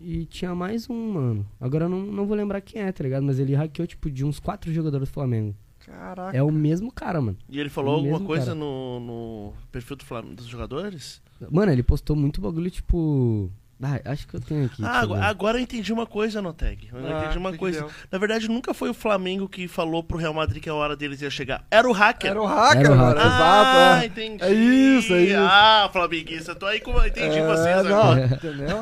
[0.00, 1.46] E tinha mais um, mano.
[1.58, 3.22] Agora eu não, não vou lembrar quem é, tá ligado?
[3.22, 5.54] Mas ele hackeou, tipo, de uns quatro jogadores do Flamengo.
[5.78, 6.36] Caraca.
[6.36, 7.36] É o mesmo cara, mano.
[7.48, 11.22] E ele falou O alguma coisa no, no perfil do Flam- dos jogadores?
[11.50, 13.50] Mano, ele postou muito bagulho, tipo.
[13.82, 14.82] Ah, acho que eu tenho aqui.
[14.84, 16.88] ah, agora, agora eu entendi uma coisa, Noteg.
[16.92, 17.80] Eu Ah, entendi uma coisa.
[17.80, 17.90] deu?
[18.10, 21.20] Na verdade, nunca foi o Flamengo que falou pro Real Madrid que a hora deles
[21.20, 21.66] ia chegar.
[21.70, 22.30] Era o hacker.
[22.30, 23.08] Era o hacker, Era o mano.
[23.20, 23.26] hacker.
[23.26, 23.78] Exato.
[23.78, 24.06] Ah, é.
[24.06, 24.42] entendi.
[24.44, 25.36] É isso, é isso.
[25.38, 26.92] Ah, flamenguista, tô aí com...
[27.04, 28.26] Entendi É, vocês não, agora.
[28.26, 28.80] Entendeu?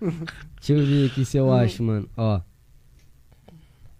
[0.56, 2.08] Deixa eu ver aqui se eu acho, mano.
[2.16, 2.40] Ó.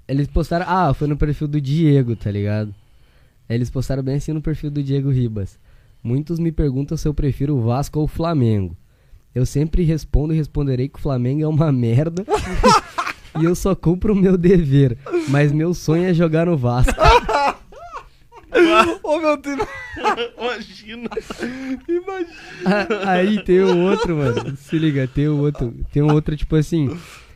[0.08, 0.66] Eles postaram.
[0.68, 2.74] Ah, foi no perfil do Diego, tá ligado?
[3.48, 5.58] Eles postaram bem assim no perfil do Diego Ribas.
[6.02, 8.76] Muitos me perguntam se eu prefiro o Vasco ou o Flamengo.
[9.34, 12.24] Eu sempre respondo e responderei que o Flamengo é uma merda.
[13.40, 14.98] e eu só cumpro o meu dever.
[15.28, 16.92] Mas meu sonho é jogar no Vasco.
[19.02, 19.66] Ô, meu Deus.
[20.38, 21.08] Imagina.
[21.88, 22.88] Imagina.
[23.04, 24.56] Ah, Aí tem um outro, mano.
[24.56, 25.74] Se liga, tem um outro.
[25.90, 26.94] Tem um outro, tipo assim.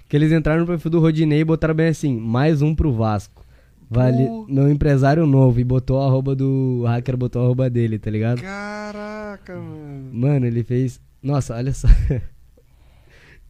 [0.08, 3.44] Que eles entraram no perfil do Rodinei e botaram bem assim: mais um pro Vasco.
[3.88, 4.46] Vale, Pô.
[4.48, 5.58] meu empresário novo.
[5.60, 6.80] E botou a arroba do.
[6.82, 8.42] O hacker botou a arroba dele, tá ligado?
[8.42, 10.10] Caraca, mano.
[10.12, 11.00] Mano, ele fez.
[11.26, 11.88] Nossa, olha só.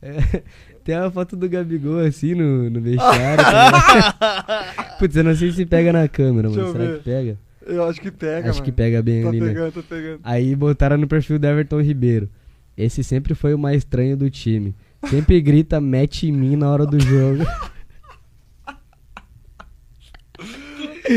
[0.03, 0.43] É,
[0.85, 3.43] tem uma foto do Gabigol assim no, no vestiário.
[3.43, 4.97] tá?
[5.01, 6.72] Putz, eu não sei se pega na câmera, Deixa mano.
[6.74, 6.99] Será ver.
[6.99, 7.39] que pega?
[7.66, 8.64] Eu acho que pega, Acho mano.
[8.66, 9.47] que pega bem Tá ali, né?
[9.49, 10.20] pegando, tá pegando.
[10.22, 12.29] Aí botaram no perfil do Everton Ribeiro.
[12.77, 14.77] Esse sempre foi o mais estranho do time.
[15.09, 17.43] Sempre grita, mete em mim na hora do jogo.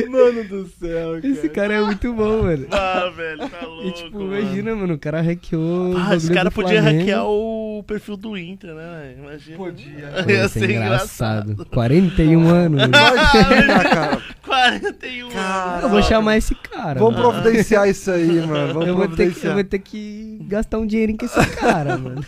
[0.10, 1.28] Mano do céu, cara.
[1.28, 2.68] Esse cara é muito bom, mano.
[2.72, 3.88] Ah, velho, tá louco.
[3.88, 4.40] E tipo, mano.
[4.40, 5.96] imagina, mano, o cara hackeou.
[5.98, 7.00] Ah, esse cara podia Flamengo.
[7.00, 9.16] hackear o perfil do Inter, né?
[9.18, 9.58] Imagina.
[9.58, 10.12] Podia.
[10.24, 11.52] Pô, Ia ser engraçado.
[11.52, 11.66] engraçado.
[11.74, 12.82] 41 anos.
[12.84, 14.22] Imagina, cara.
[14.46, 17.00] 41 Cara, Eu vou chamar esse cara.
[17.00, 17.32] Vamos mano.
[17.42, 18.74] providenciar isso aí, mano.
[18.74, 21.98] Vamos eu vou, ter que, eu vou ter que gastar um dinheirinho com esse cara,
[21.98, 22.24] mano.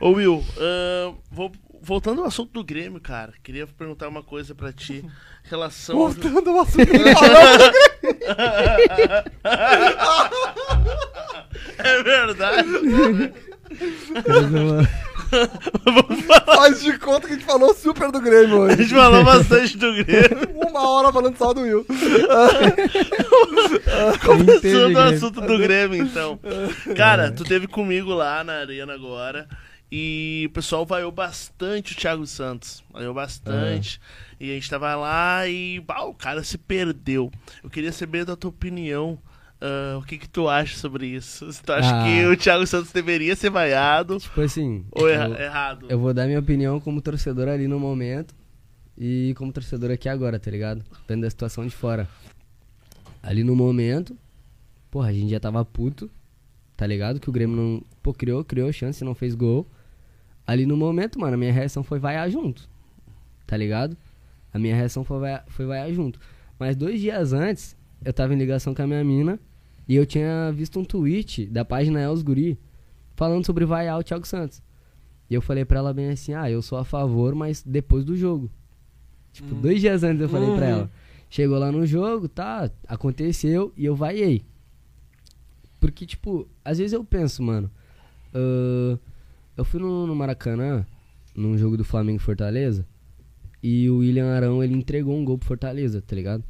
[0.00, 1.52] Ô, Will, ahn, vou-
[1.82, 5.04] voltando ao assunto do Grêmio, cara, queria perguntar uma coisa pra ti.
[5.04, 5.10] Em
[5.48, 6.08] relação ao...
[6.10, 7.72] Voltando ao assunto que falamos,
[11.78, 12.68] É verdade.
[16.44, 18.82] faz de conta que a gente falou super do Grêmio A hoje.
[18.82, 20.48] gente falou bastante do Grêmio.
[20.68, 21.84] Uma hora falando só do Will.
[24.24, 24.98] Começando o Grêmio.
[24.98, 26.38] assunto do Grêmio, então.
[26.96, 29.48] Cara, tu teve comigo lá na arena agora.
[29.94, 32.82] E o pessoal vaiou bastante o Thiago Santos.
[32.90, 34.00] Vaiou bastante.
[34.40, 37.30] E a gente tava lá e o cara se perdeu.
[37.62, 39.18] Eu queria saber da tua opinião.
[39.60, 41.52] ah, o que, que tu acha sobre isso?
[41.52, 42.04] Se tu acha Ah.
[42.04, 44.84] que o Thiago Santos deveria ser vaiado Tipo assim.
[44.92, 45.86] ou erra- eu- errado?
[45.90, 48.34] Eu vou dar minha opinião como torcedor ali no momento
[48.98, 50.82] e como torcedor aqui agora, tá ligado?
[51.06, 52.08] Vendo da situação de fora.
[53.22, 54.16] Ali no momento,
[54.90, 56.10] porra, a gente já tava puto,
[56.76, 57.20] tá ligado?
[57.20, 57.84] Que o Grêmio não.
[58.02, 59.64] Pô, criou, criou chance, não fez gol.
[60.46, 62.68] Ali no momento, mano, a minha reação foi vaiar junto,
[63.46, 63.96] tá ligado?
[64.52, 66.18] A minha reação foi vaiar, foi vaiar junto.
[66.58, 69.38] Mas dois dias antes, eu tava em ligação com a minha mina
[69.88, 72.58] e eu tinha visto um tweet da página Els Guri
[73.14, 74.60] falando sobre vaiar o Thiago Santos.
[75.30, 78.16] E eu falei pra ela bem assim, ah, eu sou a favor, mas depois do
[78.16, 78.50] jogo.
[79.32, 80.70] Tipo, dois dias antes eu falei pra Uhum.
[80.72, 80.90] ela.
[81.30, 84.42] Chegou lá no jogo, tá, aconteceu e eu vaiei.
[85.80, 87.70] Porque, tipo, às vezes eu penso, mano,
[88.34, 88.98] ah,
[89.56, 90.86] eu fui no, no Maracanã,
[91.34, 92.86] num jogo do Flamengo e Fortaleza,
[93.62, 96.42] e o William Arão, ele entregou um gol pro Fortaleza, tá ligado?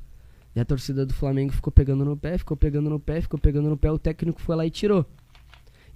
[0.54, 3.68] E a torcida do Flamengo ficou pegando no pé, ficou pegando no pé, ficou pegando
[3.68, 5.04] no pé, o técnico foi lá e tirou.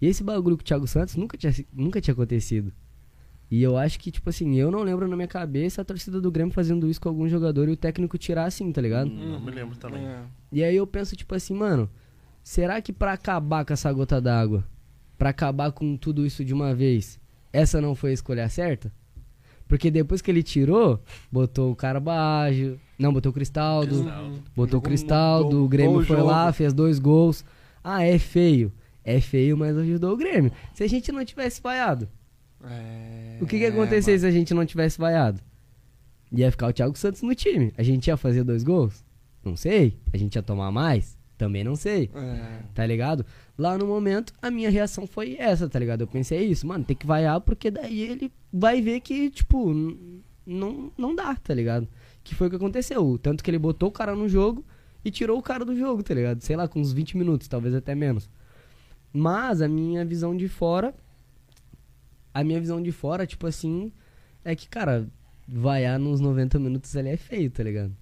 [0.00, 2.72] E esse bagulho com o Thiago Santos nunca tinha, nunca tinha acontecido.
[3.50, 6.30] E eu acho que, tipo assim, eu não lembro na minha cabeça a torcida do
[6.32, 9.08] Grêmio fazendo isso com algum jogador e o técnico tirar assim, tá ligado?
[9.08, 10.04] Hum, Não me lembro também.
[10.04, 10.20] É.
[10.50, 11.88] E aí eu penso, tipo assim, mano,
[12.42, 14.64] será que pra acabar com essa gota d'água,
[15.18, 17.18] pra acabar com tudo isso de uma vez,
[17.52, 18.92] essa não foi a escolha certa?
[19.68, 24.42] Porque depois que ele tirou, botou o Carbajo, não, botou o Cristaldo, Cristaldo.
[24.54, 26.28] botou o Cristaldo, o Grêmio foi jogo.
[26.28, 27.44] lá, fez dois gols.
[27.82, 28.72] Ah, é feio.
[29.04, 30.52] É feio, mas ajudou o Grêmio.
[30.74, 32.08] Se a gente não tivesse vaiado,
[32.64, 35.40] É, o que que ia acontecer se a gente não tivesse vaiado?
[36.32, 37.72] Ia ficar o Thiago Santos no time.
[37.76, 39.04] A gente ia fazer dois gols?
[39.44, 39.96] Não sei.
[40.12, 41.16] A gente ia tomar mais?
[41.38, 42.10] Também não sei.
[42.14, 42.62] É.
[42.74, 43.24] Tá ligado?
[43.58, 46.02] Lá no momento, a minha reação foi essa, tá ligado?
[46.02, 49.72] Eu pensei isso, mano, tem que vaiar porque daí ele vai ver que, tipo,
[50.44, 51.88] não, não dá, tá ligado?
[52.22, 53.18] Que foi o que aconteceu.
[53.18, 54.64] Tanto que ele botou o cara no jogo
[55.04, 56.42] e tirou o cara do jogo, tá ligado?
[56.42, 58.28] Sei lá, com uns 20 minutos, talvez até menos.
[59.12, 60.94] Mas a minha visão de fora.
[62.34, 63.90] A minha visão de fora, tipo assim,
[64.44, 65.08] é que, cara,
[65.48, 67.96] vaiar nos 90 minutos ali é feio, tá ligado?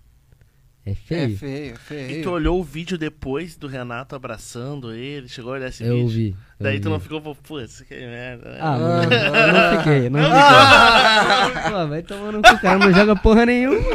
[0.86, 1.36] É É feio.
[1.38, 2.10] feio, é feio.
[2.10, 5.28] E tu olhou o vídeo depois do Renato abraçando ele?
[5.28, 6.08] Chegou a olhar esse eu vídeo?
[6.08, 6.28] vi.
[6.30, 6.90] eu Daí tu vi.
[6.90, 8.50] não ficou, pô, putz, que merda.
[8.50, 8.58] né?
[8.60, 11.70] Ah, mano, eu não fiquei, não fiquei.
[11.72, 13.78] Pô, vai tomando cu, cara não joga porra nenhuma.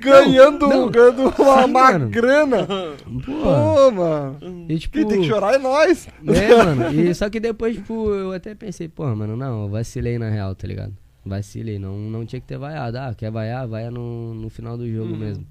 [0.00, 0.90] Ganhando, Não, não.
[0.90, 2.08] ganhando uma, Sim, uma mano.
[2.10, 2.66] grana.
[2.66, 4.66] Pô, Pô, mano.
[4.68, 4.98] e tipo...
[4.98, 6.06] Quem tem que chorar é nós.
[6.28, 10.18] É, mano, e só que depois, tipo, eu até pensei, pô, mano, não, eu vacilei
[10.18, 10.92] na real, tá ligado?
[11.24, 12.98] Vacilei, não, não tinha que ter vaiado.
[12.98, 13.66] Ah, quer vaiar?
[13.66, 15.46] Vaia no, no final do jogo mesmo.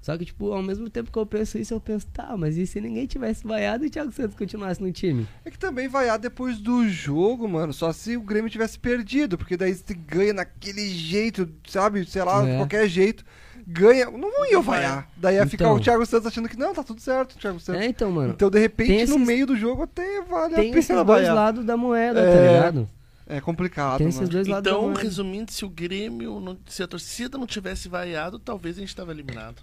[0.00, 2.64] Só que, tipo, ao mesmo tempo que eu penso isso, eu penso, tá, mas e
[2.66, 5.26] se ninguém tivesse vaiado e o Thiago Santos continuasse no time?
[5.44, 7.72] É que também vaiar depois do jogo, mano.
[7.72, 9.36] Só se o Grêmio tivesse perdido.
[9.36, 12.04] Porque daí você ganha naquele jeito, sabe?
[12.06, 12.56] Sei lá, É.
[12.58, 13.24] qualquer jeito.
[13.66, 14.08] Ganha.
[14.08, 15.10] Não ia vaiar.
[15.16, 15.76] Daí ia ficar Então.
[15.76, 17.82] o Thiago Santos achando que não, tá tudo certo, Thiago Santos.
[17.82, 20.70] É, então, mano, Então, de repente, tem no esses- meio do jogo até vale tem
[20.70, 21.34] a pena dois vaiar.
[21.34, 22.52] lados da moeda, tá É.
[22.54, 22.88] ligado?
[23.30, 24.18] É complicado, Tem mano.
[24.18, 28.38] esses dois lados Então, resumindo, se o Grêmio, não- se a torcida não tivesse vaiado,
[28.38, 29.62] talvez a gente tava eliminado.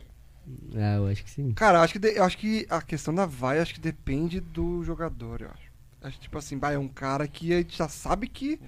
[0.76, 1.52] É, eu acho que sim.
[1.54, 4.84] Cara, acho que, de- eu acho que a questão da vaia acho que depende do
[4.84, 5.65] jogador, eu acho.
[6.06, 8.60] Acho, tipo assim, vai, é um cara que a gente já sabe que.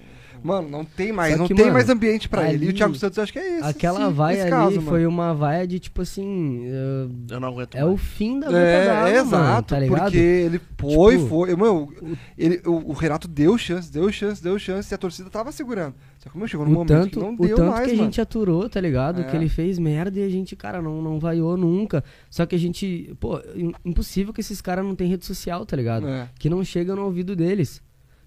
[0.42, 2.66] Mano, não tem mais, Só não que, tem mano, mais ambiente pra ele.
[2.66, 3.66] E o Thiago Santos, eu acho que é isso.
[3.66, 5.08] Aquela esse- vaia ali caso, foi mano.
[5.08, 6.62] uma vaia de tipo assim.
[6.66, 7.92] eh, Eu não aguento é mais.
[7.92, 10.00] o fim da É, d'água, é mano, exato, tá ligado?
[10.02, 11.56] porque ele foi, Tipo, foi.
[11.56, 11.92] Meu,
[12.36, 15.94] ele, o, o Renato deu chance, deu chance, deu chance e a torcida tava segurando.
[16.18, 17.92] Só que meu, chegou num O momento tanto, que não o deu tanto mais, que
[17.92, 18.04] a mano.
[18.06, 19.20] gente aturou, tá ligado?
[19.20, 19.24] É.
[19.24, 22.02] Que ele fez merda e a gente, cara, não, não vaiou nunca.
[22.28, 25.76] Só que a gente, pô, im- impossível que esses caras não tenham rede social, tá
[25.76, 26.08] ligado?
[26.08, 26.28] É.
[26.38, 27.80] Que não chega no ouvido deles.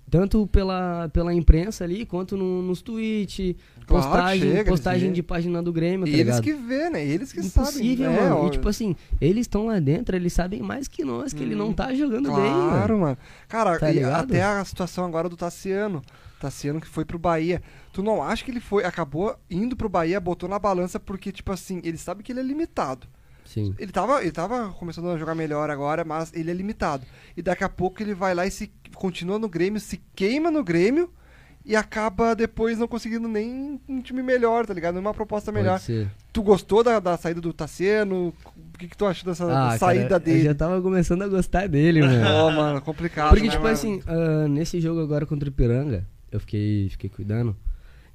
[0.10, 3.56] Tanto pela, pela imprensa ali, quanto no, nos tweets,
[3.88, 6.44] Claro, postagem, chega, postagem de página do Grêmio, tá Eles ligado?
[6.44, 7.06] que vê, né?
[7.06, 7.70] Eles que sabem.
[7.72, 8.36] Impossível, é, mano.
[8.42, 11.56] ó, E tipo assim, eles estão lá dentro, eles sabem mais que nós, que ele
[11.56, 13.18] não tá jogando bem, Claro, mano.
[13.48, 13.88] Cara, Tá
[14.20, 16.02] até a situação agora do Tassiano.
[16.42, 17.62] Tassiano que foi pro Bahia.
[17.94, 21.52] Tu não acha que ele foi, acabou indo pro Bahia, botou na balança porque, tipo
[21.52, 23.08] assim, ele sabe que ele é limitado.
[23.46, 23.76] Sim.
[23.78, 27.06] Ele tava, ele tava começando a jogar melhor agora, mas ele é limitado.
[27.36, 30.64] E daqui a pouco ele vai lá e se continua no Grêmio, se queima no
[30.64, 31.12] Grêmio
[31.66, 34.98] e acaba depois não conseguindo nem um time melhor, tá ligado?
[34.98, 35.80] Uma proposta melhor.
[36.34, 38.34] Tu gostou da, da saída do Tassiano?
[38.56, 40.39] O que, que tu achou dessa Ah, saída cara, dele?
[40.39, 42.24] Eu já tava começando a gostar dele, mano.
[42.26, 43.30] Ó, mano, complicado.
[43.30, 43.74] Porque, né, tipo mano?
[43.74, 47.55] assim, ah, nesse jogo agora contra o Ipiranga, eu fiquei, fiquei cuidando.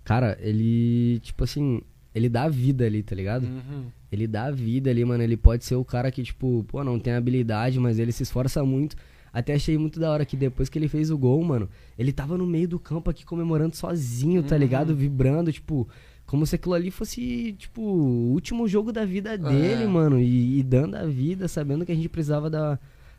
[0.04, 1.80] Cara, ele, tipo assim,
[2.14, 3.44] ele dá vida ali, tá ligado?
[3.44, 3.86] Uhum.
[4.10, 5.22] Ele dá vida ali, mano.
[5.22, 8.64] Ele pode ser o cara que, tipo, pô, não tem habilidade, mas ele se esforça
[8.64, 8.96] muito.
[9.32, 12.38] Até achei muito da hora que depois que ele fez o gol, mano, ele tava
[12.38, 14.94] no meio do campo aqui comemorando sozinho, tá ligado?
[14.96, 15.86] Vibrando, tipo,
[16.24, 19.86] como se aquilo ali fosse, tipo, o último jogo da vida dele, É.
[19.86, 20.18] mano.
[20.18, 22.78] E, e dando a vida, sabendo que a gente precisava da,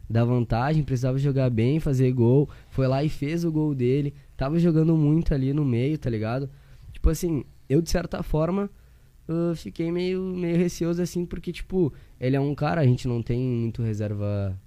[0.10, 2.50] da vantagem, precisava jogar bem, fazer gol.
[2.70, 4.14] Foi lá e fez o gol dele.
[4.36, 6.50] Tava jogando muito ali no meio, tá ligado?
[6.94, 8.70] Tipo assim, eu de certa forma
[9.28, 13.22] eu fiquei meio, meio receoso assim, porque, tipo, ele é um cara, a gente não
[13.22, 14.58] tem muito reserva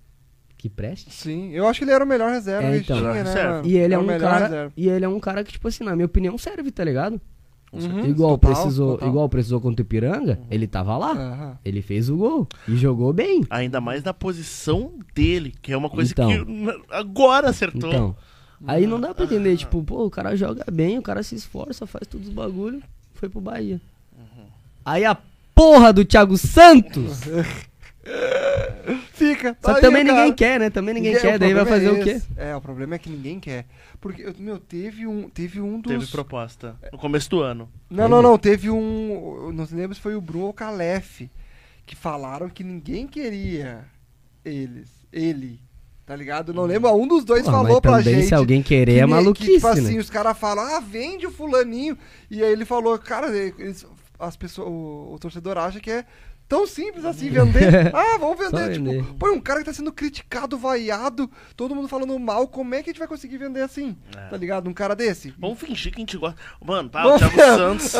[0.59, 1.11] que preste.
[1.11, 3.12] Sim, eu acho que ele era o melhor reserva É, que a gente então.
[3.12, 3.62] tinha, né?
[3.64, 4.45] E ele é o um cara.
[4.47, 4.72] reserva.
[4.76, 7.18] E ele é um cara que, tipo assim, na minha opinião, serve, tá ligado?
[7.72, 9.08] Uhum, igual, total, precisou, total.
[9.08, 11.12] igual precisou contra o Ipiranga, ele tava lá.
[11.12, 11.58] Aham.
[11.64, 13.44] Ele fez o gol e jogou bem.
[13.48, 16.28] Ainda mais na posição dele, que é uma coisa Então.
[16.28, 17.88] que agora acertou.
[17.90, 18.16] Então.
[18.66, 21.86] Aí não dá pra entender, tipo, pô, o cara joga bem, o cara se esforça,
[21.86, 22.82] faz todos os bagulho,
[23.14, 23.80] foi pro Bahia.
[24.84, 25.16] Aí a
[25.54, 27.20] porra do Thiago Santos!
[29.12, 29.56] Fica.
[29.61, 30.70] Só tá que também aí, ninguém quer, né?
[30.70, 32.22] Também ninguém quer, daí vai fazer problema o é quê?
[32.36, 33.66] É, o problema é que ninguém quer.
[34.00, 35.92] Porque, eu- meu, teve um, teve um dos...
[35.92, 37.68] Teve proposta no começo do ano.
[37.88, 38.38] Não, não, não.
[38.38, 39.52] Teve um.
[39.52, 41.28] Não lembro se foi o Bruno ou o Calef.
[41.84, 43.84] Que falaram que ninguém queria
[44.44, 44.88] eles.
[45.12, 45.61] Ele.
[46.06, 46.52] Tá ligado?
[46.54, 46.90] Não lembro.
[46.94, 48.26] Um dos dois Porra, falou mas pra também gente.
[48.28, 50.00] se alguém querer que é maluquice, que, tipo assim, né?
[50.00, 51.96] os caras falam, ah, vende o fulaninho.
[52.30, 53.86] E aí ele falou, cara, eles-
[54.18, 56.04] as pessoas, o, o torcedor acha que é
[56.51, 57.94] tão simples assim vender.
[57.94, 58.72] ah, vamos vender.
[58.72, 59.05] Tipo, vender.
[59.18, 62.48] põe um cara que tá sendo criticado, vaiado, todo mundo falando mal.
[62.48, 63.96] Como é que a gente vai conseguir vender assim?
[64.16, 64.28] É.
[64.28, 64.68] Tá ligado?
[64.68, 65.32] Um cara desse.
[65.38, 66.36] Vamos fingir que a gente gosta.
[66.62, 67.36] Mano, tá, o Thiago
[67.80, 67.92] Santos.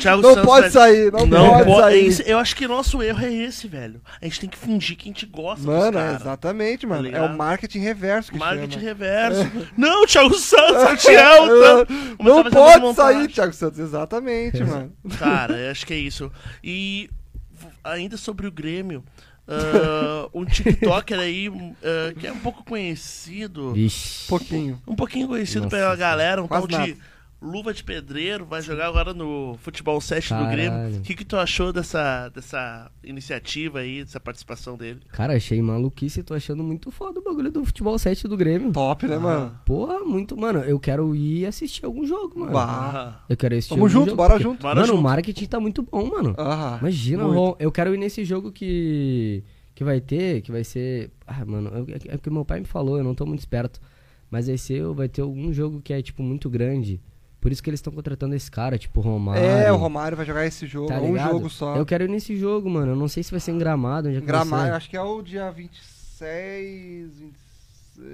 [0.00, 1.80] Thiago Não Santos, pode velho, sair, não, Não pode pode.
[1.82, 2.06] sair.
[2.06, 4.00] Esse- eu acho que nosso erro é esse, velho.
[4.22, 6.20] A gente tem que fingir que a gente gosta Mano, dos é caras.
[6.20, 7.00] exatamente, mano.
[7.06, 7.34] é ligado?
[7.34, 8.84] o marketing reverso que Marketing chama.
[8.84, 9.50] reverso.
[9.76, 11.86] Não, Thiago Santos, eu te amo.
[11.86, 11.94] tá?
[12.22, 13.28] Não pode sair.
[13.28, 13.78] Thiago Santos.
[13.80, 14.92] Exatamente, mano.
[15.18, 16.30] Cara, eu acho que é isso.
[16.62, 17.10] E
[17.82, 19.04] ainda sobre o Grêmio,
[19.48, 21.48] ah, um TikToker aí
[21.82, 23.72] ah, que é um pouco conhecido.
[23.72, 24.28] Vixe.
[24.28, 24.80] Pouquinho.
[24.86, 27.00] Um pouquinho conhecido Nossa pela galera, um Quase tal de nada.
[27.42, 30.46] Luva de Pedreiro, vai jogar agora no Futebol 7 do.
[30.50, 30.98] Grêmio.
[30.98, 35.00] O que, que tu achou dessa, dessa iniciativa aí, dessa participação dele?
[35.10, 38.72] Cara, achei maluquice, tô achando muito foda o bagulho do futebol 7 do Grêmio.
[38.72, 39.58] Top, né, mano?
[39.64, 40.58] Porra, muito, mano.
[40.60, 42.52] Eu quero ir assistir algum jogo, mano.
[42.52, 43.24] Bah.
[43.26, 44.60] Eu quero assistir Vamos algum junto, jogo, bora porque- junto.
[44.62, 44.98] Bora mano, junto.
[44.98, 46.34] o marketing tá muito bom, mano.
[46.38, 46.78] Aham.
[46.82, 47.56] Imagina, Muito.
[47.58, 49.42] Eu quero ir nesse jogo que
[49.74, 52.98] que vai ter, que vai ser, ah, mano, é é porque meu pai me falou,
[52.98, 53.80] eu não tô muito esperto,
[54.30, 57.00] mas vai ser, vai ter algum jogo que é tipo muito grande.
[57.40, 59.42] Por isso que eles estão contratando esse cara, tipo Romário.
[59.42, 60.88] É, o Romário vai jogar esse jogo.
[60.88, 61.74] tá é um jogo só.
[61.76, 62.92] Eu quero ir nesse jogo, mano.
[62.92, 64.72] Eu não sei se vai ser em Gramado, onde é que vai Gramado, ser.
[64.74, 67.12] acho que é o dia 26.
[67.18, 67.34] 20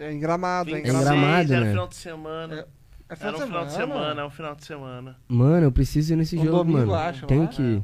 [0.01, 1.53] É em Gramado, é em 26, Gramado.
[1.53, 1.70] Era né?
[1.70, 2.55] final de semana.
[3.09, 5.16] É Era um final de semana, é um final de semana.
[5.29, 6.95] Mano, eu preciso ir nesse Um jogo, domingo, mano.
[6.95, 7.49] acho, Tenho lá.
[7.49, 7.83] que ir.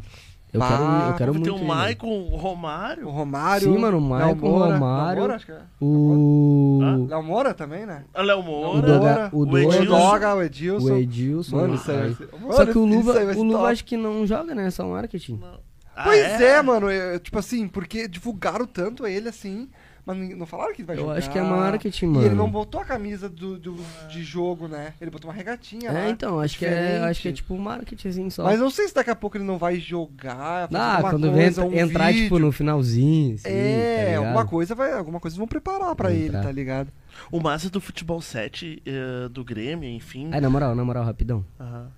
[0.53, 1.81] Eu Bah, quero, eu quero Tem muito o ir, mano.
[1.81, 3.07] Maicon, o Romário.
[3.09, 3.73] O Romário.
[3.73, 4.75] Sim, mano, o Léo Maicon, Moura.
[4.75, 5.61] Romário, Léo Moura, acho que é.
[5.81, 8.05] O Léo Moura também, né?
[8.15, 8.83] O Léo o Moura.
[8.83, 9.85] Doga, o o Doga, Edilson.
[9.87, 10.97] Doga, o o Edilson.
[10.97, 11.57] Edilson.
[11.57, 12.17] Mano, isso aí
[12.51, 14.67] Só que o Luva, o Luva acho que não joga, né?
[14.67, 15.39] É só marketing.
[15.41, 15.59] Não.
[15.97, 16.45] Ah, Pois é?
[16.57, 16.91] é, mano.
[16.91, 19.69] eu- tipo assim, porque divulgaram tanto ele assim,
[20.05, 21.19] mas não falaram que ele vai Eu jogar.
[21.19, 22.27] acho que é marketing, E mano.
[22.27, 23.77] ele não botou a camisa do, do-
[24.09, 24.95] de jogo, né?
[25.01, 26.01] Ele botou uma regatinha lá.
[26.07, 28.45] É, então, acho que é, acho que é tipo marketing só.
[28.45, 30.69] Mas não sei se daqui a pouco ele não vai jogar.
[30.69, 32.23] fazer ah, alguma quando coisa, vem um entrar, vídeo.
[32.25, 36.17] tipo, no finalzinho, assim, É, tá alguma coisa vai, alguma coisa vão preparar pra Vai
[36.19, 36.43] ele, entrar.
[36.43, 36.93] tá ligado?
[37.31, 40.31] O massa do futebol 7, eh, do Grêmio, enfim.
[40.33, 41.45] Ai, na moral, na moral, rapidão.
[41.61, 41.89] Aham.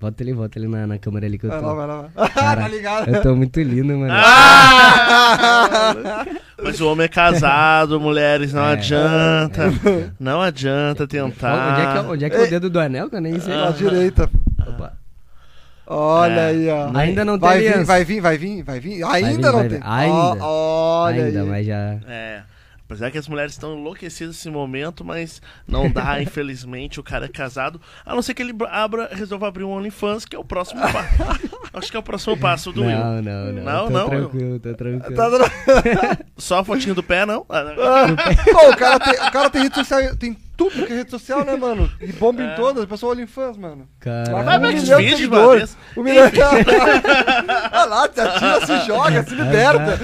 [0.00, 1.66] Volta ali, volta ali na, na câmera ali que eu Vai tô.
[1.66, 2.02] lá, vai lá.
[2.14, 2.28] vai lá.
[2.30, 3.08] Cara, tá ligado?
[3.14, 4.12] Eu tô muito lindo, mano.
[4.14, 6.24] Ah!
[6.62, 8.72] Mas o homem é casado, mulheres, não É.
[8.72, 9.62] adianta.
[10.18, 11.72] Não adianta tentar.
[11.72, 13.38] Onde é, que é, onde é que é o dedo do anel, que eu nem
[13.40, 13.54] sei.
[13.54, 14.28] À direita.
[14.66, 14.92] Opa.
[15.86, 16.46] Olha É.
[16.48, 16.90] aí, ó.
[16.96, 19.04] Ainda não tem vai vir, vai vir, vai vir, vai vir.
[19.04, 19.80] Ainda vir, não vai tem.
[19.82, 20.44] Ainda.
[20.44, 21.48] Ó, olha Ainda, aí.
[21.48, 21.96] mas já...
[22.08, 22.40] É.
[22.90, 27.28] Apesar que as mulheres estão enlouquecidas nesse momento, mas não dá, infelizmente, o cara é
[27.28, 27.80] casado.
[28.04, 31.60] A não ser que ele abra, resolva abrir um OnlyFans, que é o próximo passo.
[31.72, 32.98] Acho que é o próximo passo do Will.
[32.98, 33.62] Não, não, não.
[33.62, 35.14] Não, tô não, tranquilo, tô tranquilo.
[35.14, 37.46] Tá Só a fotinho do pé, não?
[37.60, 38.16] Ah, não.
[38.52, 41.42] Pô, o cara, tem, o cara tem rede social, tem tudo que é rede social,
[41.42, 41.90] né, mano?
[42.02, 42.52] E bomba É.
[42.52, 43.88] em todas, a pessoa olha em fãs, mano.
[43.98, 44.44] Caralho.
[44.44, 45.60] Vai um ver que milhão de vídeo de uma seguidores.
[45.74, 45.78] vez.
[45.96, 46.30] Um milhão.
[47.72, 49.98] Olha lá, se atira, se joga, se liberta.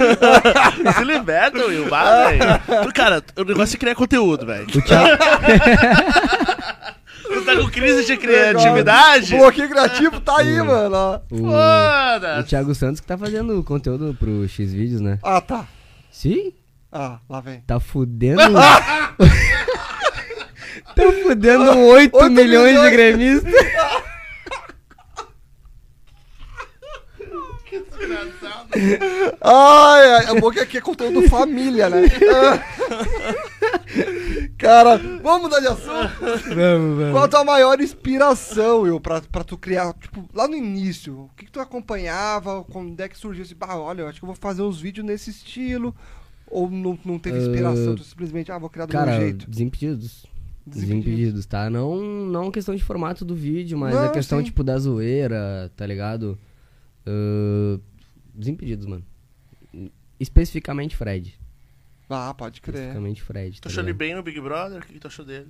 [0.97, 1.87] Se liberta, Will.
[1.89, 2.93] Vá, velho.
[2.93, 4.65] Cara, o negócio é criar conteúdo, velho.
[4.65, 5.17] O Thiago...
[7.27, 9.35] Tu tá com crise de criatividade?
[9.35, 10.95] O bloqueio criativo tá aí, mano.
[10.95, 11.19] ó.
[11.29, 11.35] O...
[11.35, 12.43] o Foda!
[12.43, 15.19] Thiago Santos que tá fazendo conteúdo pro X-Vídeos, né?
[15.21, 15.65] Ah, tá.
[16.09, 16.53] Sim?
[16.91, 17.59] Ah, lá vem.
[17.67, 18.41] Tá fudendo...
[20.97, 22.81] tá fudendo 8, Oito milhões, milhões.
[22.81, 23.53] de gremistas.
[29.41, 32.01] Ai, ai, é bom que aqui é conteúdo família, né?
[34.57, 36.19] Cara, vamos mudar de assunto?
[36.19, 37.11] Vamos, vamos.
[37.11, 41.21] Qual a tua maior inspiração, Will, pra, pra tu criar, tipo, lá no início?
[41.21, 42.63] O que, que tu acompanhava?
[42.65, 45.05] Quando é que surgiu esse, bah, olha, eu acho que eu vou fazer uns vídeos
[45.05, 45.95] nesse estilo?
[46.49, 49.49] Ou não, não teve inspiração, tu simplesmente, ah, vou criar do Cara, meu jeito?
[49.49, 50.25] desimpedidos.
[50.67, 51.45] Desimpedidos.
[51.45, 51.69] Tá?
[51.69, 54.45] Não, não questão de formato do vídeo, mas Não, é questão, sim.
[54.45, 56.37] tipo, da zoeira, tá ligado?
[57.05, 57.79] Ahn,
[58.35, 59.03] desimpedidos, mano.
[60.19, 61.39] Especificamente Fred.
[62.09, 62.75] Ah, pode crer.
[62.75, 63.55] Especificamente Fred.
[63.59, 64.79] Tu Tá achou ele bem no Big Brother?
[64.79, 65.47] O que que tu achou dele?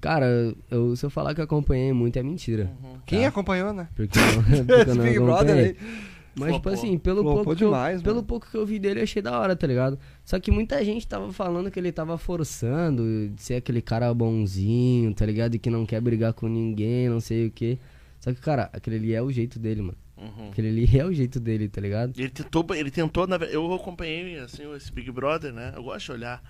[0.00, 0.26] Cara,
[0.70, 2.70] eu, se eu falar que eu acompanhei muito é mentira.
[3.06, 3.28] Quem tá?
[3.28, 3.88] acompanhou, né?
[3.94, 4.22] Porque eu,
[4.66, 5.76] porque eu Esse não Big Brother acompanhei.
[5.80, 6.12] aí.
[6.34, 9.00] Mas, tipo assim, pelo Flopou pouco, que eu, demais, pelo pouco que eu vi dele,
[9.00, 9.98] eu achei da hora, tá ligado?
[10.24, 15.12] Só que muita gente tava falando que ele tava forçando de ser aquele cara bonzinho,
[15.14, 15.54] tá ligado?
[15.54, 17.78] E que não quer brigar com ninguém, não sei o que.
[18.18, 19.98] Só que, cara, aquele ali é o jeito dele, mano.
[20.16, 20.50] Uhum.
[20.50, 22.12] Aquele ali é o jeito dele, tá ligado?
[22.16, 25.72] Ele tentou, ele tentou, na eu acompanhei assim esse Big Brother, né?
[25.74, 26.42] Eu gosto de olhar.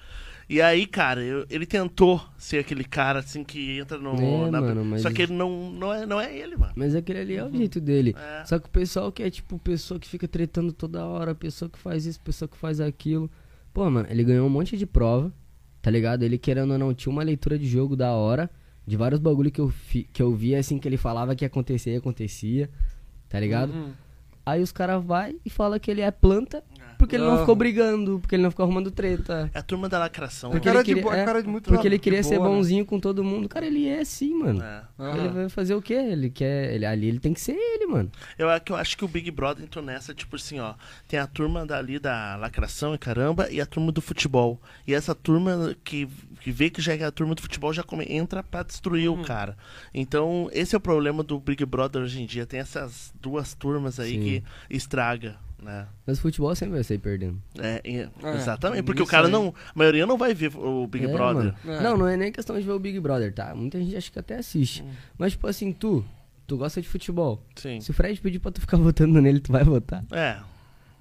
[0.53, 4.11] E aí, cara, eu- ele tentou ser aquele cara assim que entra no.
[4.47, 6.75] É, na- mano, mas- Só que ele não, não, é, não é ele, mano.
[6.77, 8.15] Mas aquele ali é o jeito dele.
[8.19, 8.45] É.
[8.45, 11.79] Só que o pessoal que é, tipo, pessoa que fica tretando toda hora, pessoa que
[11.79, 13.31] faz isso, pessoa que faz aquilo.
[13.73, 15.33] Pô, mano, ele ganhou um monte de prova,
[15.81, 16.23] tá ligado?
[16.23, 18.51] Ele, querendo ou não, tinha uma leitura de jogo da hora,
[18.87, 21.47] de vários bagulho que eu, fi, que eu via, assim, que ele falava que ia
[21.47, 22.69] acontecer e acontecia,
[23.29, 23.73] tá ligado?
[23.73, 23.93] Uhum.
[24.45, 26.63] Aí os caras vai e fala que ele é planta
[27.03, 29.51] porque ele não ficou brigando, porque ele não ficou arrumando treta.
[29.53, 30.51] É a turma da lacração.
[30.51, 30.73] Porque né?
[30.75, 32.49] cara ele de queria, boa- é, cara de muito porque ele de queria ser boa,
[32.49, 32.55] né?
[32.57, 33.49] bonzinho com todo mundo.
[33.49, 34.63] Cara, ele é assim, mano.
[34.63, 34.83] É.
[35.19, 35.95] Ele vai fazer o quê?
[35.95, 36.73] Ele quer.
[36.75, 38.11] Ele, ali ele tem que ser ele, mano.
[38.39, 40.75] Eu, é que eu acho que o Big Brother entrou nessa, tipo assim, ó.
[41.09, 44.61] Tem a turma dali da lacração e caramba, e a turma do futebol.
[44.87, 46.09] E essa turma que,
[46.41, 49.21] que vê que já é a turma do futebol já come- entra pra destruir Uhum.
[49.21, 49.57] o cara.
[49.93, 52.47] Então, esse é o problema do Big Brother hoje em dia.
[52.47, 54.21] Tem essas duas turmas aí Sim.
[54.21, 55.87] que estraga, né?
[56.07, 57.41] Mas o futebol sempre vai sair perdendo.
[57.59, 59.33] É, É, exatamente, porque o cara aí.
[59.33, 59.49] não.
[59.49, 61.55] A maioria não vai ver o Big É, Brother.
[61.67, 61.81] É.
[61.81, 63.55] Não, não é nem questão de ver o Big Brother, tá?
[63.55, 64.85] Muita gente acha que até assiste.
[65.17, 66.05] Mas, tipo assim, tu,
[66.47, 67.43] tu gosta de futebol.
[67.57, 67.81] Sim.
[67.81, 70.05] Se o Fred pedir pra tu ficar votando nele, tu vai votar.
[70.11, 70.37] É.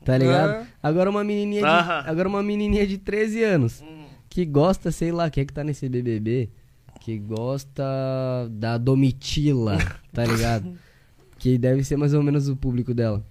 [0.05, 0.51] Tá ligado?
[0.51, 0.67] É.
[0.81, 3.83] Agora uma menininha de, agora uma menininha de 13 anos
[4.29, 6.49] que gosta, sei lá, quem é que tá nesse BBB,
[7.01, 7.83] que gosta
[8.49, 9.77] da Domitila,
[10.13, 10.73] tá ligado?
[11.37, 13.23] que deve ser mais ou menos o público dela.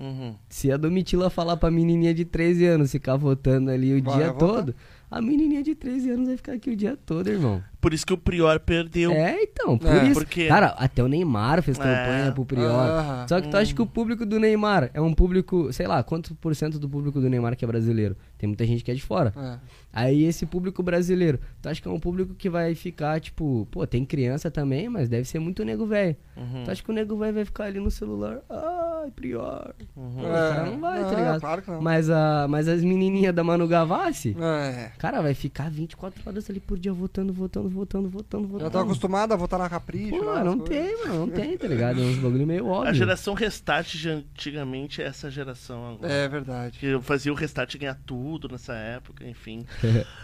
[0.00, 0.34] Uhum.
[0.48, 4.32] Se a Domitila falar pra menininha de 13 anos ficar votando ali o Vai dia
[4.32, 4.74] todo,
[5.10, 7.62] a menininha de 13 anos vai ficar aqui o dia todo, irmão.
[7.80, 9.12] Por isso que o Prior perdeu.
[9.12, 10.14] É, então, por É, isso.
[10.20, 11.82] porque- Cara, até o Neymar fez É.
[11.82, 13.26] campanha pro Prior.
[13.28, 16.34] Só que tu acha que o público do Neymar é um público, sei lá, quanto
[16.34, 18.16] por cento do público do Neymar que é brasileiro?
[18.36, 19.32] Tem muita gente que é de fora.
[19.36, 19.58] É.
[19.92, 23.86] Aí esse público brasileiro, tu acha que é um público que vai ficar, tipo, pô,
[23.86, 26.16] tem criança também, mas deve ser muito nego velho.
[26.36, 26.64] Uhum.
[26.64, 28.40] Tu acha que o nego velho vai ficar ali no celular?
[28.50, 29.72] Ai, prior.
[29.96, 30.10] Uhum.
[30.16, 31.40] Pô, cara não vai, tá ligado?
[31.40, 31.80] Claro que não.
[31.80, 34.90] Mas, a, mas as menininhas da Manu Gavassi, É.
[34.98, 38.64] cara, vai ficar 24 horas ali por dia votando, votando, votando, votando, votando.
[38.64, 40.10] Já tava acostumado a votar na Capricho.
[40.18, 40.68] Pô, lá, não coisas.
[40.86, 42.00] tem, mano, não tem, tá ligado?
[42.00, 42.90] É uns bagulho meio óbvio.
[42.90, 46.12] A geração restart de antigamente é essa geração agora.
[46.12, 46.78] É verdade.
[46.78, 49.64] Que fazia o restart ganhar tudo nessa época, enfim.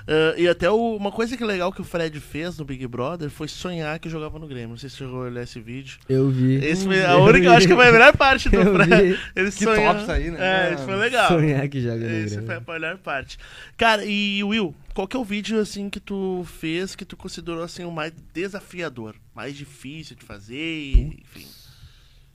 [0.07, 2.87] Ah, e até o- uma coisa que é legal que o Fred fez no Big
[2.87, 4.71] Brother foi sonhar que jogava no Grêmio.
[4.71, 5.99] Não sei se você chegou a olhar esse vídeo.
[6.09, 6.55] Eu vi.
[6.65, 9.19] Esse foi a única, eu acho que foi a melhor parte do Fred.
[9.37, 10.39] Ele Que sonha- top isso aí, né?
[10.41, 11.29] É, É, isso foi legal.
[11.29, 12.47] Sonhar que joga no Esse Grêmio.
[12.47, 13.39] foi a melhor parte.
[13.77, 17.63] Cara, e Will, qual que é o vídeo assim que tu fez que tu considerou
[17.65, 21.47] assim o mais desafiador, mais difícil de fazer, e, enfim.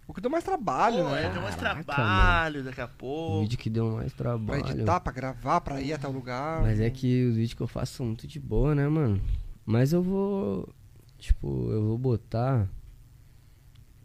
[0.06, 1.30] O que deu mais trabalho, Pô, né?
[1.32, 3.42] deu mais Caraca, trabalho daqui a O pouco.
[3.42, 4.70] vídeo que deu mais Pra trabalho.
[4.72, 6.62] editar, pra gravar, pra ir até o lugar.
[6.62, 9.22] Mas é que os vídeos que eu faço são muito de boa, né, mano?
[9.66, 10.68] Mas eu vou.
[11.20, 12.68] Tipo, eu vou botar.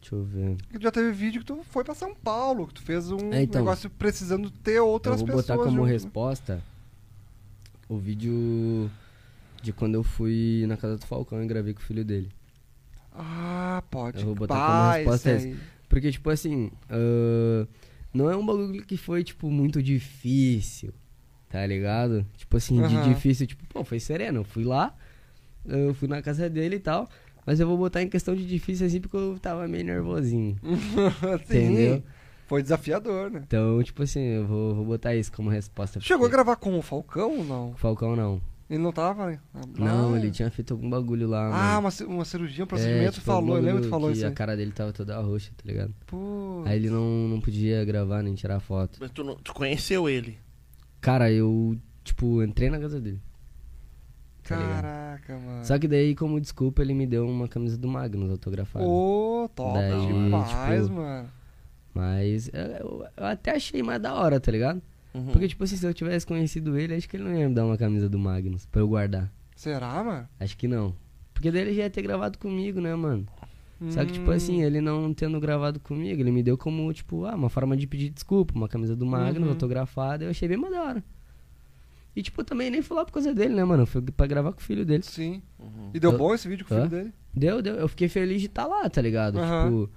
[0.00, 0.56] Deixa eu ver.
[0.78, 3.62] Já teve vídeo que tu foi pra São Paulo, que tu fez um É, então.
[3.62, 5.46] negócio precisando ter outras eu vou pessoas.
[5.46, 6.62] botar como junto, resposta
[7.88, 8.90] o vídeo
[9.62, 12.30] de quando eu fui na casa do Falcão e gravei com o filho dele.
[13.12, 14.20] Ah, pode.
[14.20, 15.56] Eu vou botar como resposta essa.
[15.88, 17.66] Porque, tipo assim, ah,
[18.12, 20.92] não é um bagulho que foi, tipo, muito difícil,
[21.48, 22.26] tá ligado?
[22.36, 24.40] Tipo assim, de difícil, tipo, pô, foi sereno.
[24.40, 24.94] Eu fui lá,
[25.64, 27.08] eu fui na casa dele e tal,
[27.46, 30.56] mas eu vou botar em questão de difícil assim porque eu tava meio nervosinho,
[31.42, 32.02] entendeu?
[32.46, 33.42] Foi desafiador, né?
[33.46, 36.00] Então, tipo assim, eu vou, vou botar isso como resposta.
[36.00, 37.70] Chegou a gravar com o Falcão ou não?
[37.70, 38.40] O Falcão não.
[38.68, 39.38] Ele não tava, né?
[39.78, 40.18] Não, Ah.
[40.18, 41.94] ele tinha feito algum bagulho lá, Ah, mano.
[42.06, 44.28] uma, uma cirurgia, um É, procedimento, tipo, falou, eu lembro que falou que isso a
[44.30, 44.34] aí.
[44.34, 45.94] cara dele tava toda roxa, tá ligado?
[46.06, 46.62] Pô.
[46.66, 48.98] Aí ele não, não podia gravar nem tirar foto.
[49.00, 50.38] Mas tu, não- tu conheceu ele.
[51.00, 53.20] Cara, eu, tipo, entrei na casa dele.
[54.42, 54.74] tá ligado?
[54.82, 55.64] Caraca, mano.
[55.64, 58.84] Só que daí, como desculpa, ele me deu uma camisa do Magnus autografada.
[58.84, 61.28] Ô, top Daí, demais, tipo, mano.
[61.94, 64.82] Mas eu, eu- até achei mais da hora, tá ligado?
[65.14, 65.26] Uhum.
[65.26, 67.64] Porque, tipo assim, se eu tivesse conhecido ele, acho que ele não ia me dar
[67.64, 69.30] uma camisa do Magnus pra eu guardar.
[69.54, 70.28] Será, mano?
[70.40, 70.94] Acho que não.
[71.32, 73.26] Porque daí ele já ia ter gravado comigo, né, mano?
[73.90, 74.34] Só que, tipo Hum.
[74.34, 77.86] assim, ele não tendo gravado comigo, ele me deu como, tipo, ah, uma forma de
[77.86, 79.50] pedir desculpa, uma camisa do Magnus Uhum.
[79.50, 81.04] autografada, eu achei bem mais da hora.
[82.16, 83.84] E, tipo, também nem fui lá por causa dele, né, mano?
[83.86, 85.02] Foi pra gravar com o filho dele.
[85.02, 85.42] Sim.
[85.58, 85.90] Uhum.
[85.92, 87.12] E deu Eu- bom esse vídeo com o filho dele?
[87.34, 87.74] Deu, deu.
[87.74, 89.38] Eu fiquei feliz de estar lá, tá ligado?
[89.38, 89.64] Aham.
[89.64, 89.90] Tipo,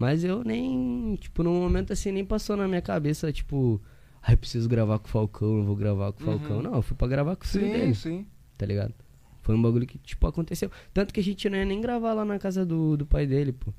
[0.00, 3.78] mas eu nem, tipo, no momento assim, nem passou na minha cabeça, tipo,
[4.22, 6.56] ai, preciso gravar com o Falcão, eu vou gravar com o Falcão.
[6.56, 6.62] Uhum.
[6.62, 8.26] Não, eu fui pra gravar com o filho Sim, dele, sim.
[8.56, 8.94] tá ligado?
[9.42, 10.70] Foi um bagulho que, tipo, aconteceu.
[10.94, 13.52] Tanto que a gente não ia nem gravar lá na casa do, do pai dele,
[13.52, 13.74] pô.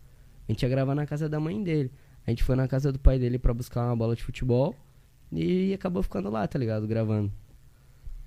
[0.48, 1.92] A gente ia gravar na casa da mãe dele.
[2.28, 4.76] A gente foi na casa do pai dele pra buscar uma bola de futebol
[5.32, 6.86] e acabou ficando lá, tá ligado?
[6.86, 7.32] Gravando.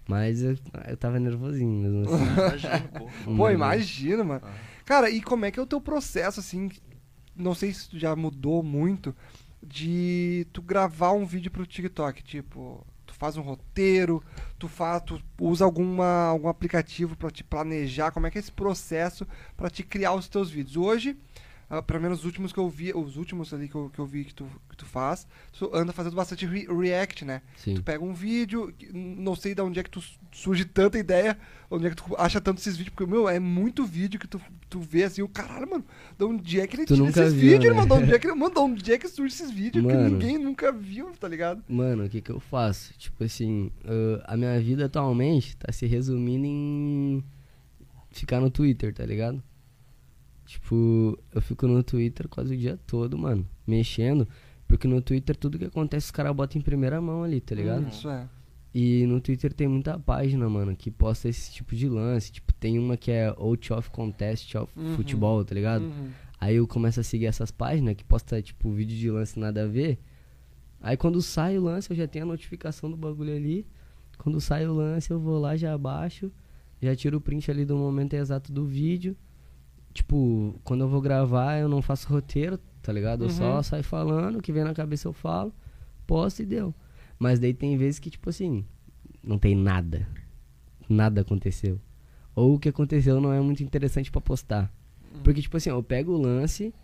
[0.08, 0.56] Mas eu,
[0.88, 2.24] eu tava nervosinho mesmo assim.
[2.34, 3.36] Imagina, pô.
[3.36, 4.42] Pô, imagina, mano.
[4.84, 6.68] Cara, e como é que é o teu processo, assim?
[7.36, 9.14] Não sei se já mudou muito
[9.62, 14.22] de tu gravar um vídeo pro TikTok, tipo, tu faz um roteiro,
[14.58, 18.52] tu faz, tu usa alguma algum aplicativo pra te planejar, como é que é esse
[18.52, 19.26] processo
[19.56, 20.76] pra te criar os teus vídeos?
[20.76, 21.16] Hoje,
[21.70, 24.06] ah, pelo menos os últimos que eu vi, os últimos ali que eu, que eu
[24.06, 27.42] vi que tu, que tu faz, tu anda fazendo bastante re- react, né?
[27.56, 27.74] Sim.
[27.74, 30.02] Tu pega um vídeo, que não sei de onde é que tu
[30.32, 31.38] surge tanta ideia,
[31.70, 34.40] onde é que tu acha tanto esses vídeos, porque, meu, é muito vídeo que tu,
[34.68, 35.84] tu vê assim, o caralho, mano,
[36.18, 37.80] de onde é que ele Tu tira esses viu, vídeos, né?
[37.82, 37.96] mano?
[37.96, 38.54] De onde é que ele manda?
[38.54, 40.08] De onde é que surge esses vídeos que Mano.
[40.10, 41.62] ninguém nunca viu, tá ligado?
[41.68, 42.92] Mano, o que que eu faço?
[42.98, 47.24] Tipo assim, ah, a minha vida atualmente tá se resumindo em
[48.10, 49.42] ficar no Twitter, tá ligado?
[50.44, 54.28] Tipo, eu fico no Twitter quase o dia todo, mano, mexendo,
[54.68, 57.88] porque no Twitter tudo que acontece os caras botam em primeira mão ali, tá ligado?
[57.88, 58.28] Isso é.
[58.74, 62.32] E no Twitter tem muita página, mano, que posta esse tipo de lance.
[62.32, 64.96] Tipo, tem uma que é Out of Contest of Uhum.
[64.96, 65.84] Futebol, tá ligado?
[65.84, 66.10] Uhum.
[66.40, 69.66] Aí eu começo a seguir essas páginas que posta, tipo, vídeo de lance nada a
[69.66, 69.98] ver.
[70.80, 73.64] Aí quando sai o lance, eu já tenho a notificação do bagulho ali.
[74.18, 76.30] Quando sai o lance, eu vou lá, já baixo,
[76.82, 79.16] já tiro o print ali do momento exato do vídeo.
[79.94, 83.24] Tipo, quando eu vou gravar, eu não faço roteiro, tá ligado?
[83.24, 83.62] Eu só Uhum.
[83.62, 85.54] saio falando, o que vem na cabeça eu falo,
[86.06, 86.74] posto e deu.
[87.18, 88.64] Mas daí tem vezes que, tipo assim,
[89.22, 90.06] não tem nada.
[90.88, 91.80] Nada aconteceu.
[92.34, 94.70] Ou o que aconteceu não é muito interessante pra postar.
[95.22, 96.74] Porque, tipo assim, eu pego o lance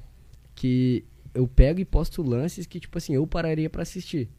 [0.55, 1.05] que.
[1.35, 4.31] Eu pego e posto lances que, tipo assim, eu pararia pra assistir.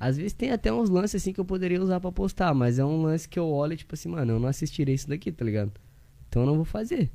[0.00, 2.84] Às vezes tem até uns lances assim que eu poderia usar pra postar, mas é
[2.84, 5.44] um lance que eu olho e, tipo assim, mano, eu não assistirei isso daqui, tá
[5.44, 5.72] ligado?
[6.28, 7.10] Então eu não vou fazer.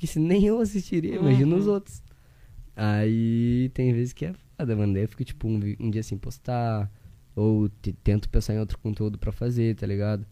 [0.00, 1.74] Porque se nem eu assistiria, imagina os Uhum.
[1.74, 2.02] outros.
[2.74, 4.94] Aí tem vezes que é foda, mano.
[4.94, 6.90] Daí eu fico, tipo, um, um dia sem postar,
[7.36, 10.26] Ou te- tento pensar em outro conteúdo pra fazer, tá ligado?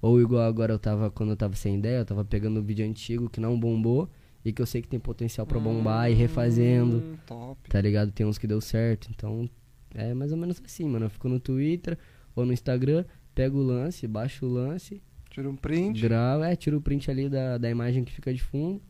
[0.00, 2.86] Ou igual agora eu tava, quando eu tava sem ideia, eu tava pegando um vídeo
[2.86, 4.08] antigo que não bombou
[4.44, 7.68] e que eu sei que tem potencial pra bombar e refazendo, Hum, top.
[7.68, 8.12] tá ligado?
[8.12, 9.50] Tem uns que deu certo, então
[9.94, 11.06] é mais ou menos assim, mano.
[11.06, 11.98] Eu fico no Twitter
[12.36, 13.04] ou no Instagram,
[13.34, 16.00] pego o lance, baixo o lance, Tira um print.
[16.00, 18.80] gravo, é, tiro o print ali da, da imagem que fica de fundo,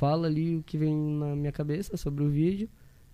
[0.00, 2.70] falo ali o que vem na minha cabeça sobre o vídeo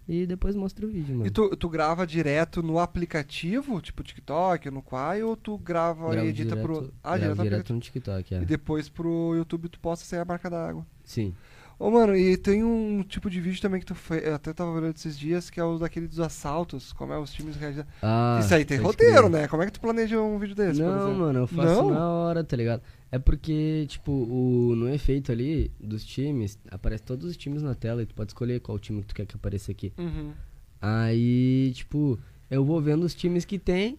[0.08, 1.26] e depois mostro o vídeo, mano.
[1.26, 6.24] E tu, tu grava direto no aplicativo, tipo TikTok, no Quai, ou tu grava Gravo
[6.24, 6.94] e edita direto, pro.
[7.02, 7.74] Ah, gravo direto no direto aplicativo.
[7.74, 8.42] no TikTok, é.
[8.42, 10.86] E depois pro YouTube tu posta sem a marca d'água.
[11.02, 11.34] Sim.
[11.78, 14.24] Ô, mano, e tem um tipo de vídeo também que tu fez.
[14.24, 17.30] Eu até tava olhando esses dias, que é o daquele dos assaltos, como é os
[17.30, 17.84] times reagem.
[18.02, 19.30] Ah, Isso aí tem roteiro, crer.
[19.30, 19.48] né?
[19.48, 21.90] Como é que tu planeja um vídeo desse, Não, mano, eu faço Não?
[21.90, 22.80] na hora, tá ligado?
[23.12, 28.02] É porque, tipo, o, no efeito ali dos times, aparece todos os times na tela
[28.02, 29.92] e tu pode escolher qual time que tu quer que apareça aqui.
[29.98, 30.32] Uhum.
[30.80, 32.18] Aí, tipo,
[32.50, 33.98] eu vou vendo os times que tem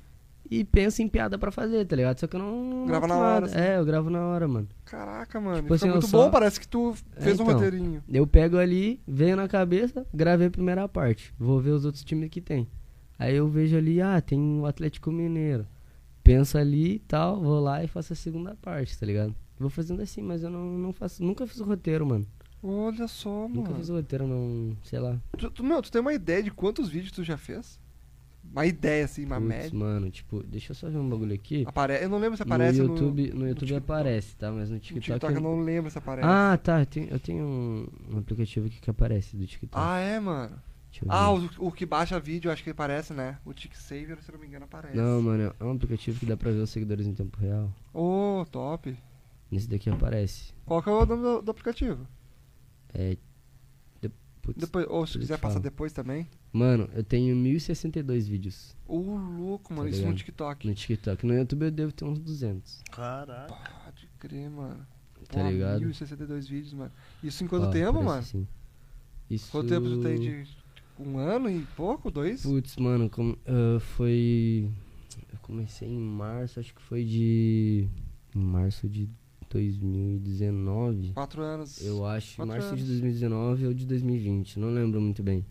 [0.49, 2.19] e penso em piada pra fazer, tá ligado?
[2.19, 2.85] Só que eu não.
[2.85, 3.45] Grava na hora, nada.
[3.47, 3.57] assim.
[3.59, 4.67] É, eu gravo na hora, mano.
[4.85, 5.61] Caraca, mano.
[5.61, 7.55] Tipo assim, eu muito só- bom, parece que tu fez É, um então.
[7.55, 8.03] roteirinho.
[8.09, 11.33] Eu pego ali, venho na cabeça, gravei a primeira parte.
[11.37, 12.67] Vou ver os outros times que tem.
[13.19, 15.65] Aí eu vejo ali, ah, tem o Atlético Mineiro.
[16.23, 19.33] Penso ali e tal, vou lá e faço a segunda parte, tá ligado?
[19.59, 21.23] Vou fazendo assim, mas eu não, não faço.
[21.23, 22.25] Nunca fiz o roteiro, mano.
[22.61, 23.75] Olha só, Nunca mano.
[23.75, 24.75] fiz o roteiro, não.
[24.83, 25.17] Sei lá.
[25.37, 27.79] Tu, tu, meu, tu tem uma ideia de quantos vídeos tu já fez?
[28.51, 29.77] Uma ideia, assim, uma Putz, média.
[29.77, 31.63] mano, tipo, deixa eu só ver um bagulho aqui.
[31.67, 31.93] Apare...
[32.01, 33.77] Eu não lembro se No aparece no, YouTube, no YouTube TikTok.
[33.91, 34.51] aparece, tá?
[34.51, 35.05] Mas no no TikTok.
[35.05, 35.33] TikTok.
[35.33, 36.27] Eu eu- não lembro se aparece.
[36.27, 36.79] Ah, tá.
[36.79, 39.73] Eu tenho, eu tenho um, um aplicativo aqui que aparece do TikTok.
[39.83, 40.55] Ah, é, mano.
[41.09, 43.37] Ah, o, o que baixa vídeo, acho que aparece, né?
[43.45, 44.97] O TikSaver, se não me engano, aparece.
[44.97, 47.71] Não, mano, é um aplicativo que dá pra ver os seguidores em tempo real.
[47.93, 48.97] Ô, top.
[49.51, 50.53] Nesse daqui aparece.
[50.65, 52.07] Qual que é o nome do, do aplicativo?
[52.93, 53.15] É.
[54.01, 54.09] de-
[54.41, 54.59] putz.
[54.59, 56.27] Depois, ou se quiser passar depois também.
[56.57, 59.89] Mano, eu tenho 1062 vídeos Ô, louco, mano.
[59.89, 60.13] Tá isso no?
[60.15, 60.65] TikTok.
[60.67, 61.25] no TikTok.
[61.25, 62.81] No YouTube eu devo ter uns 200.
[62.91, 63.53] Caraca.
[63.85, 64.85] Pode crer, mano.
[65.29, 65.81] Tá Pô, ligado?
[65.81, 66.91] 1062 vídeos, mano.
[67.23, 68.19] Isso em quanto Ó, tempo, mano?
[68.19, 68.47] assim.
[69.29, 69.51] Isso.
[69.51, 70.45] Quanto tempo tu tem de.
[70.45, 72.09] tipo, Um ano e pouco?
[72.09, 72.41] Dois?
[72.43, 74.69] Putz, mano, como, ah, foi.
[75.33, 77.87] Eu comecei em março, acho que foi de.
[78.35, 79.09] Em março de
[79.49, 81.11] 2019.
[81.13, 81.81] Quatro anos.
[81.81, 82.79] Eu acho, Quatro março anos.
[82.81, 85.45] de 2019 ou de 2020, não lembro muito bem.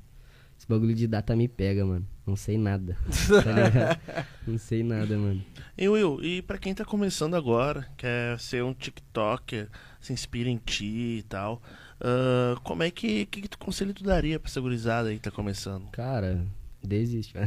[0.58, 2.06] Esse bagulho de data me pega, mano.
[2.26, 2.96] Não sei nada.
[3.44, 4.00] tá ligado?
[4.46, 5.42] Não sei nada, mano.
[5.78, 9.68] E Will, e pra quem tá começando agora, quer ser um TikToker,
[10.00, 11.62] se inspira em ti e tal,
[12.00, 15.22] ah, como é que, que, que tu conselho tu daria pra essa gurizada aí que
[15.22, 15.88] tá começando?
[15.92, 16.44] Cara,
[16.82, 17.32] desiste.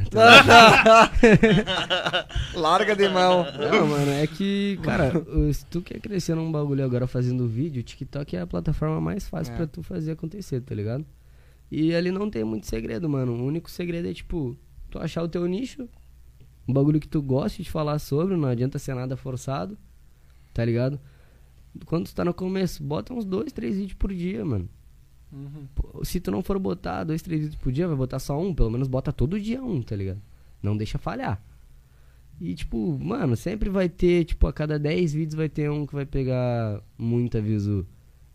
[2.53, 3.45] Larga de mão.
[3.57, 5.11] Não, mano, é que, cara,
[5.53, 9.27] se tu quer crescer num bagulho agora fazendo vídeo, o TikTok é a plataforma mais
[9.27, 9.57] fácil É.
[9.57, 11.05] pra tu fazer acontecer, tá ligado?
[11.71, 13.33] E ali não tem muito segredo, mano.
[13.33, 14.57] O único segredo é, tipo,
[14.89, 15.87] tu achar o teu nicho,
[16.67, 19.77] um bagulho que tu goste de falar sobre, não adianta ser nada forçado,
[20.53, 20.99] tá ligado?
[21.85, 24.67] Quando tu tá no começo, bota uns dois, três vídeos por dia, mano.
[25.31, 26.03] Uhum.
[26.03, 28.71] Se tu não for botar dois, três vídeos por dia, vai botar só um, pelo
[28.71, 30.21] menos bota todo dia um, tá ligado?
[30.61, 31.41] Não deixa falhar.
[32.41, 35.93] E tipo, mano, sempre vai ter, tipo, a cada 10 vídeos vai ter um que
[35.93, 37.85] vai pegar muita visu.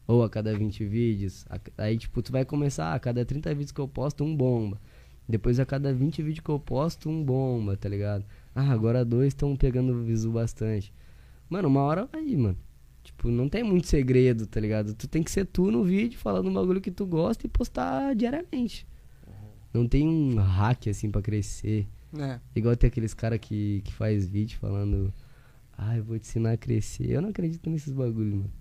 [0.06, 1.46] Ou a cada 20 vídeos.
[1.78, 4.80] Aí, tipo, tu vai começar, a cada 30 vídeos que eu posto, um bomba.
[5.28, 8.24] Depois a cada 20 vídeos que eu posto, um bomba, tá ligado?
[8.54, 10.92] Ah, agora dois estão pegando visu bastante.
[11.48, 12.58] Mano, uma hora vai ir, mano.
[13.02, 14.94] Tipo, não tem muito segredo, tá ligado?
[14.94, 18.14] Tu tem que ser tu no vídeo, falando um bagulho que tu gosta e postar
[18.14, 18.86] diariamente.
[19.72, 21.86] Não tem um hack assim pra crescer.
[22.16, 22.38] É.
[22.54, 25.12] Igual tem aqueles cara que, que faz vídeo falando,
[25.76, 27.10] ah, eu vou te ensinar a crescer.
[27.10, 28.52] Eu não acredito nesses bagulhos, mano.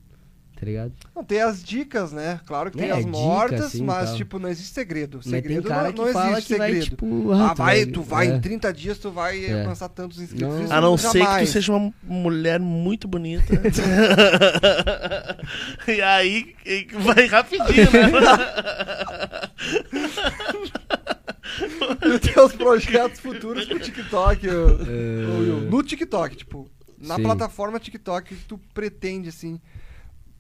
[0.64, 0.94] Tá ligado?
[1.14, 2.40] Não, tem as dicas, né?
[2.46, 4.18] Claro que tem É, as dica, mortas, assim, mas, tal.
[4.18, 5.18] tipo, não existe segredo.
[5.18, 6.90] Mas tem Segredo cara não, que não fala existe que vai, segredo.
[6.90, 8.36] tipo, ah, tu vai, tu vai, é.
[8.36, 9.60] em 30 dias tu vai É.
[9.60, 10.70] alcançar tantos inscritos.
[10.70, 10.72] Não.
[10.72, 13.54] A não ser que tu seja uma mulher muito bonita.
[15.88, 16.56] e aí
[16.94, 18.12] vai rapidinho, né?
[22.06, 24.52] E teus projetos futuros pro TikTok, É.
[25.70, 27.24] no TikTok, tipo, na Sim.
[27.24, 29.60] plataforma TikTok, que tu pretende, assim,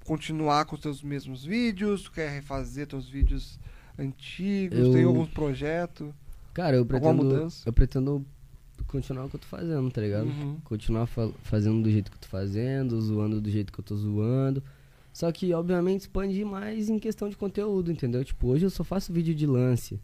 [0.05, 3.59] continuar com os teus mesmos vídeos, tu quer refazer teus vídeos
[3.97, 6.13] antigos, Eu- tem algum projeto?
[6.53, 7.23] Cara, eu Alguma pretendo.
[7.23, 7.63] mudança?
[7.67, 8.25] Eu pretendo
[8.87, 10.27] continuar o que eu tô fazendo, tá ligado?
[10.27, 10.57] Uhum.
[10.63, 13.95] Continuar fa- fazendo do jeito que eu tô fazendo, zoando do jeito que eu tô
[13.95, 14.63] zoando.
[15.11, 18.23] Só que, obviamente, expandir mais em questão de conteúdo, entendeu?
[18.23, 19.99] Tipo, hoje eu só faço vídeo de lance.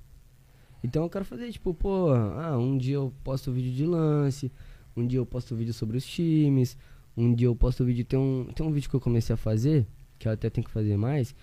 [0.83, 4.51] Então eu quero fazer, tipo, pô, ah, um dia eu posto vídeo de lance,
[4.95, 6.77] um dia eu posto vídeo sobre os times,
[7.17, 8.05] um dia eu posto vídeo.
[8.05, 9.85] Tem um, tem um vídeo que eu comecei a fazer,
[10.19, 11.33] que eu até tenho que fazer mais,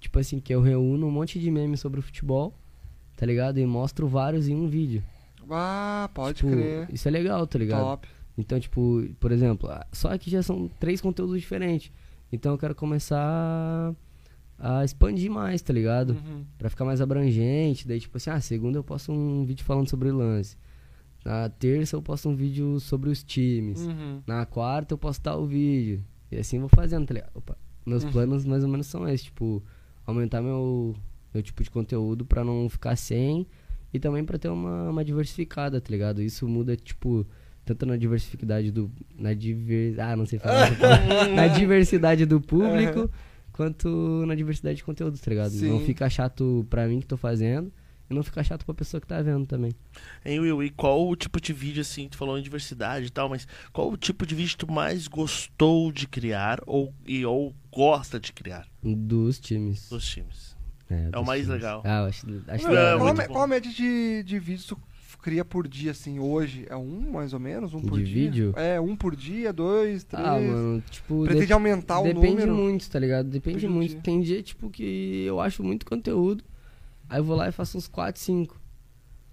[0.00, 2.52] tipo assim, que eu reúno um monte de memes sobre o futebol,
[3.16, 3.58] tá ligado?
[3.58, 5.02] E mostro vários em um vídeo.
[5.48, 6.88] Ah, pode Tipo, crer.
[6.92, 7.80] Isso é legal, tá ligado?
[7.80, 8.08] Top.
[8.36, 11.92] Então, tipo, por exemplo, só aqui já são três conteúdos diferentes.
[12.32, 13.94] Então eu quero começar
[14.58, 16.10] a expandir mais, tá ligado?
[16.14, 16.44] Uhum.
[16.58, 17.86] Pra ficar mais abrangente.
[17.86, 20.56] Daí, tipo assim, ah, segunda eu posto um vídeo falando sobre o lance.
[21.24, 23.80] Na terça eu posto um vídeo sobre os times.
[23.86, 24.20] Uhum.
[24.26, 26.02] Na quarta eu posto tal vídeo.
[26.30, 27.30] E assim eu vou fazendo, tá ligado?
[27.34, 27.56] Opa,
[27.86, 28.10] meus Uhum.
[28.12, 29.62] planos mais ou menos são esses, tipo,
[30.06, 30.94] aumentar meu,
[31.32, 33.46] meu tipo de conteúdo pra não ficar sem
[33.92, 36.20] e também pra ter uma, uma diversificada, tá ligado?
[36.22, 37.26] Isso muda, tipo,
[37.64, 38.90] tanto na diversidade do.
[39.18, 39.98] Na diver...
[40.00, 40.70] Ah, não sei falar.
[41.34, 43.08] na diversidade do público,
[43.52, 45.52] quanto na diversidade de conteúdos, tá ligado?
[45.52, 45.84] Não Sim.
[45.84, 47.72] fica chato pra mim que tô fazendo
[48.08, 49.72] e não fica chato pra pessoa que tá vendo também.
[50.24, 53.28] Hein, Will, e qual o tipo de vídeo, assim, tu falou em diversidade e tal,
[53.28, 58.20] mas qual o tipo de vídeo tu mais gostou de criar ou, e, ou gosta
[58.20, 59.88] de criar Dos times.
[59.88, 60.54] dos times?
[60.90, 61.54] É, o dos mais times.
[61.54, 61.82] legal.
[61.84, 62.98] Ah, eu acho, acho É, legal.
[62.98, 63.22] qual, bom.
[63.32, 64.78] qual a média de, de vídeos tu
[65.22, 66.66] cria por dia, assim, hoje?
[66.68, 67.72] É um, mais ou menos?
[67.72, 68.14] Um por De dia?
[68.14, 68.52] vídeo?
[68.56, 70.22] É, um por dia, dois, três.
[70.26, 72.54] Ah, mano, tipo, Pretende de- aumentar o depende número?
[72.54, 73.30] muito, tá ligado?
[73.30, 73.90] Depende Depende muito.
[73.92, 74.00] dia.
[74.02, 76.44] Tem dia, tipo, que eu acho muito conteúdo,
[77.14, 78.60] aí eu vou lá e faço uns 4, 5.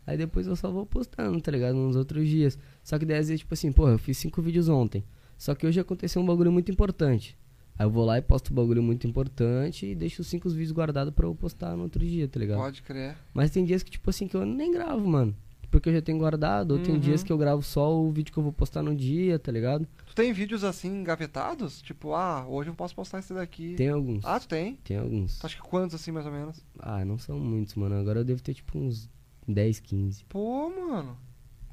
[0.05, 1.75] Aí depois eu só vou postando, tá ligado?
[1.75, 2.57] Nos outros dias.
[2.83, 5.03] Só que daí às vezes, tipo assim, porra, eu fiz 5 vídeos ontem.
[5.35, 7.35] Só que hoje aconteceu um bagulho muito importante.
[7.79, 10.71] Aí eu vou lá e posto um bagulho muito importante e deixo os 5 vídeos
[10.71, 12.59] guardados pra eu postar no outro dia, tá ligado?
[12.59, 13.17] Pode crer.
[13.33, 15.35] Mas tem dias que, tipo assim, que eu nem gravo, mano.
[15.71, 16.99] Porque eu já tenho guardado, ou tem Uhum.
[17.01, 19.87] dias que eu gravo só o vídeo que eu vou postar no dia, tá ligado?
[20.05, 21.81] Tu tem vídeos assim engavetados?
[21.81, 23.75] Tipo, ah, hoje eu posso postar esse daqui.
[23.75, 24.25] Tem alguns.
[24.25, 24.75] Ah, tu tem?
[24.83, 25.39] Tem alguns.
[25.39, 26.61] Tu acha que quantos assim, mais ou menos?
[26.77, 27.95] Ah, não são muitos, mano.
[27.95, 29.09] Agora eu devo ter tipo uns
[29.47, 30.25] 10, 15.
[30.25, 31.17] Pô, mano.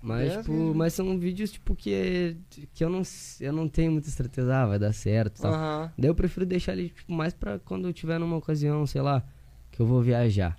[0.00, 0.74] Mas, 10, tipo, 15.
[0.78, 2.36] mas são vídeos, tipo, que,
[2.72, 3.02] que eu, não,
[3.40, 5.52] eu não tenho muita certeza, ah, vai dar certo e tal.
[5.52, 5.92] Aham.
[5.98, 9.24] Daí eu prefiro deixar ele, tipo, mais pra quando eu tiver numa ocasião, sei lá,
[9.72, 10.56] que eu vou viajar.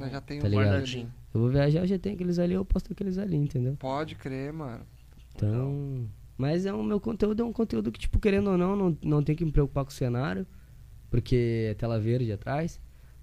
[0.00, 0.50] Eu Já tem Tá um?
[0.52, 1.12] Guardadinho.
[1.38, 3.76] Eu vou viajar, eu já tenho aqueles ali, eu posto aqueles ali, entendeu?
[3.78, 4.84] Pode crer, mano.
[5.36, 6.08] Então.
[6.36, 9.22] Mas é o meu conteúdo é um conteúdo que, tipo, querendo ou não, não, não
[9.22, 10.44] tem que me preocupar com o cenário.
[11.10, 12.80] Porque é tela verde atrás.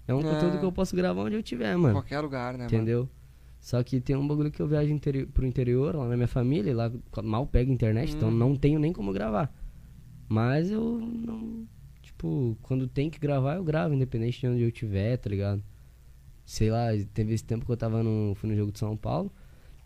[0.08, 0.22] É um É.
[0.22, 1.94] conteúdo que eu posso gravar onde eu tiver, mano.
[1.94, 2.74] Qualquer lugar, né, mano?
[2.74, 3.08] Entendeu?
[3.60, 6.70] Só que tem um bagulho que eu viajo interi pro interior, lá na minha família,
[6.70, 6.90] e lá
[7.22, 8.32] mal pega internet, então Hum.
[8.32, 9.52] não tenho nem como gravar.
[10.28, 11.66] Mas eu não.
[12.02, 15.62] Tipo, quando tem que gravar, eu gravo, independente de onde eu tiver, tá ligado?
[16.46, 18.34] Sei lá, teve esse tempo que eu tava no.
[18.36, 19.30] fui no jogo de São Paulo.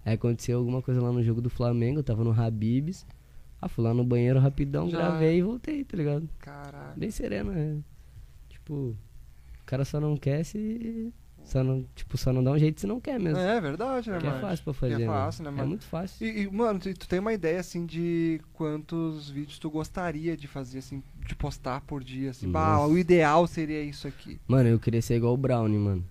[0.04, 3.04] Aí aconteceu alguma coisa lá no jogo do Flamengo, eu tava no Habibs.
[3.60, 4.96] Ah, fui lá no banheiro rapidão, Já.
[4.98, 6.28] gravei e voltei, tá ligado?
[6.38, 6.96] Caralho.
[6.98, 7.76] Bem sereno, é.
[8.48, 8.96] Tipo, o
[9.66, 11.12] cara só não quer se.
[11.44, 13.38] Só não, tipo, só não dá um jeito se não quer mesmo.
[13.38, 14.40] É verdade, né, é mano?
[14.40, 15.02] fácil pra Que fazer.
[15.02, 15.68] é fácil, né, É mano?
[15.68, 16.26] muito fácil.
[16.26, 20.46] E, e, mano, tu, tu tem uma ideia, assim, de quantos vídeos tu gostaria de
[20.46, 22.50] fazer, assim, de postar por dia, assim?
[22.50, 24.38] Bah, o ideal seria isso aqui.
[24.46, 26.04] Mano, eu queria ser igual o Brownie, mano.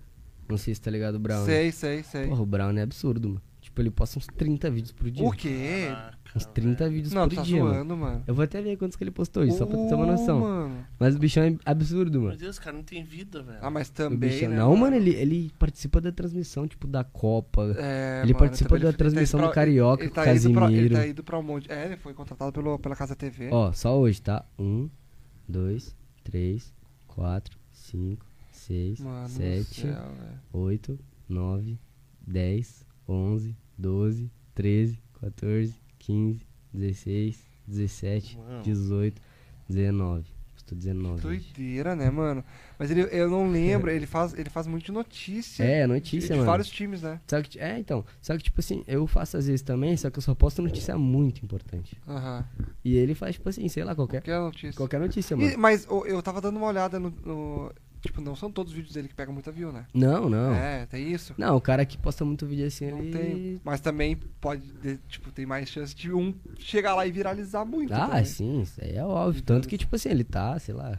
[0.50, 1.46] Não sei se tá ligado o Brownie.
[1.46, 2.28] Sei, sei, sei.
[2.28, 3.42] Porra, o Brownie é absurdo, mano.
[3.62, 5.24] Tipo, ele posta uns 30 vídeos por dia.
[5.24, 5.88] o quê?
[5.90, 7.76] Caraca, Uns 30 vídeos Não, por tá dia, mano.
[7.76, 8.24] zoando, mano.
[8.26, 10.08] Eu vou até ver quantos que ele postou hoje, só pra tu ter uma Ô,
[10.08, 10.40] noção.
[10.40, 10.86] mano.
[11.00, 12.38] Mas o bichão é absurdo, Meu mano.
[12.38, 13.60] Deus, cara, não tem vida, velho.
[13.62, 14.50] Ah, mas O também, bichão...
[14.50, 17.76] né, Não, mano, ele, ele participa da transmissão, tipo, da Copa.
[17.78, 20.52] É, Ele mano, participa também da tá transmissão indo do Carioca ele tá o indo
[20.54, 20.96] pra- Ele Casimiro.
[20.96, 21.72] tá indo pra um monte...
[21.72, 23.50] É, ele foi contratado pelo, pela Casa TV.
[23.52, 24.44] Ó, só hoje, tá?
[24.58, 24.90] Um,
[25.48, 26.74] dois, três,
[27.08, 28.26] quatro, cinco,
[28.70, 30.40] seis, Mano do sete, céu, velho.
[30.54, 31.80] 8, 9,
[32.28, 36.42] 10, 11, 12, 13, 14, 15,
[36.72, 38.64] 16, 17, Mano.
[38.64, 39.22] 18,
[39.68, 40.26] 19.
[40.56, 41.14] Estou 19.
[41.14, 41.22] hoje.
[41.56, 42.44] Doideira, né, mano?
[42.78, 45.64] Mas ele, eu não lembro, ele faz, ele faz muito de notícia.
[45.64, 46.46] É, de, notícia, de mano.
[46.46, 47.20] vários times, né?
[47.28, 48.06] Só que, é, então.
[48.22, 50.96] Só que, tipo assim, eu faço às vezes também, só que eu só posto notícia
[50.96, 51.98] muito importante.
[52.08, 52.46] Aham.
[52.86, 54.74] E ele faz, tipo assim, sei lá, qualquer, Qualquer notícia.
[54.78, 55.58] qualquer notícia, E- mano.
[55.58, 58.94] mas ô, eu tava dando uma olhada no, no- Tipo, não são todos os vídeos
[58.94, 59.86] dele que pegam muita view, né?
[59.94, 60.54] Não, não.
[60.56, 61.34] É, tem isso.
[61.38, 63.12] Não, o cara que posta muito vídeo assim, Não ele...
[63.12, 63.62] tem.
[63.64, 67.94] Mas também pode, de- tipo, tem mais chance de um chegar lá e viralizar muito.
[67.94, 68.26] Ah, também.
[68.26, 69.42] sim, isso aí é óbvio.
[69.42, 70.98] Tanto que, tipo assim, ele tá, sei lá,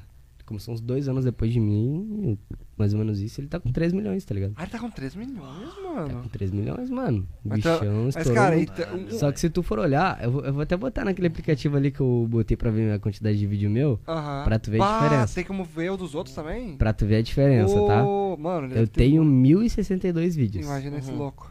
[0.51, 2.37] começou uns dois anos depois de mim,
[2.77, 4.53] mais ou menos isso, ele tá com 3 milhões, tá ligado?
[4.57, 6.23] Ah, ele tá com 3 milhões, Tá mano.
[6.23, 7.29] com 3 milhões, mano.
[7.45, 10.31] Mas tá- bichão Mas, estourou cara, então, um- Só que se tu for olhar, eu
[10.33, 13.39] vou, eu vou até botar naquele aplicativo ali que eu botei pra ver a quantidade
[13.39, 14.43] de vídeo meu, Aham.
[14.45, 15.35] pra tu ver a Bah, diferença.
[15.37, 16.77] Tem como ver o dos outros também?
[16.77, 18.05] pra tu ver a diferença, tá?
[18.05, 19.41] Ô, Mano, ele Eu tenho muito.
[19.43, 21.19] 1062 vídeos, Imagina esse Uhum.
[21.19, 21.51] louco.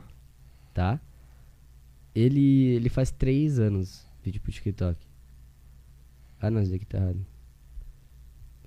[0.74, 1.00] tá?
[2.14, 4.98] Ele, ele faz 3 anos vídeo pro TikTok.
[6.42, 7.26] Ah, não, esse daqui tá errado.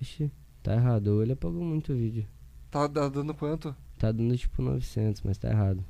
[0.03, 0.33] Vixe,
[0.65, 1.23] tá errado.
[1.23, 2.27] Ele apagou muito o vídeo.
[2.73, 3.73] Tá da- dando quanto?
[3.97, 5.85] Tá dando tipo 900, mas tá errado.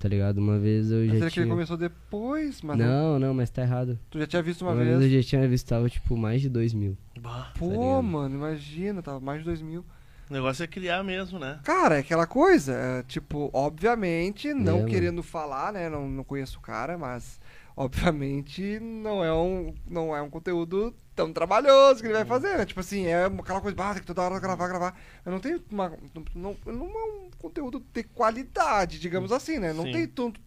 [0.00, 0.38] Tá ligado?
[0.38, 1.54] Uma vez eu Mas já será que ele tinha...
[1.54, 3.96] começou depois, mas Não, não, mas tá errado.
[4.10, 4.98] tu já tinha visto uma, Uma, vez.
[4.98, 6.98] vez eu já tinha visto, tava tipo mais de 2 mil.
[7.20, 7.52] Bah.
[7.56, 8.02] Pô, ligado?
[8.02, 9.84] mano, imagina, tava mais de 2 mil.
[10.28, 11.60] O negócio é criar mesmo, né?
[11.62, 14.88] Cara, é aquela coisa, é, tipo, obviamente, não mano.
[14.88, 15.88] querendo falar, né?
[15.88, 17.38] Não, não conheço o cara, mas
[17.76, 22.64] obviamente não é um, não é um conteúdo tão trabalhoso que ele vai fazer, né?
[22.64, 24.96] Tipo assim, é aquela coisa básica que toda hora gravar, gravar.
[25.24, 25.92] Eu não tenho uma.
[26.34, 29.72] Não, não, é um conteúdo de qualidade, digamos assim, né?
[29.72, 29.92] Não Sim.
[29.92, 30.40] tem tanto.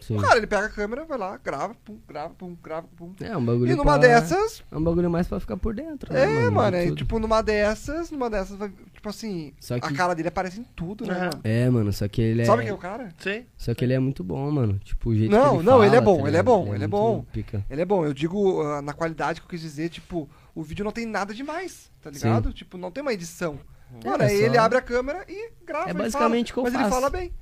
[0.00, 0.16] Sim.
[0.16, 3.12] O cara, ele pega a câmera, vai lá, grava, pum, grava, pum, grava, pum.
[3.20, 6.12] É um bagulho E numa pra- dessas, É um bagulho mais pra ficar por dentro,
[6.12, 8.70] né, é, mano, de é, tipo, numa dessas, numa dessas, vai,
[9.02, 11.18] tipo assim, Só a que- cara dele aparece em tudo, né, É.
[11.18, 11.40] mano?
[11.42, 12.44] É, mano, só que ele é...
[12.44, 13.08] Sabe quem é o cara?
[13.18, 13.44] Sim.
[13.56, 14.78] Só que ele é muito bom, mano.
[14.84, 16.74] Tipo, o jeito Não, que ele não, ele é bom, tá ele é bom, ele
[16.76, 17.24] é muito bom.
[17.32, 17.66] Pica.
[17.68, 20.84] Ele é bom, eu digo ah, na qualidade que eu quis dizer, tipo, o vídeo
[20.84, 22.52] não tem nada demais, tá ligado?
[22.52, 23.58] Tipo, não tem uma edição.
[24.04, 25.90] Mano, É, aí só- ele abre a câmera e grava.
[25.90, 27.32] É basicamente o que eu Mas ele fala bem.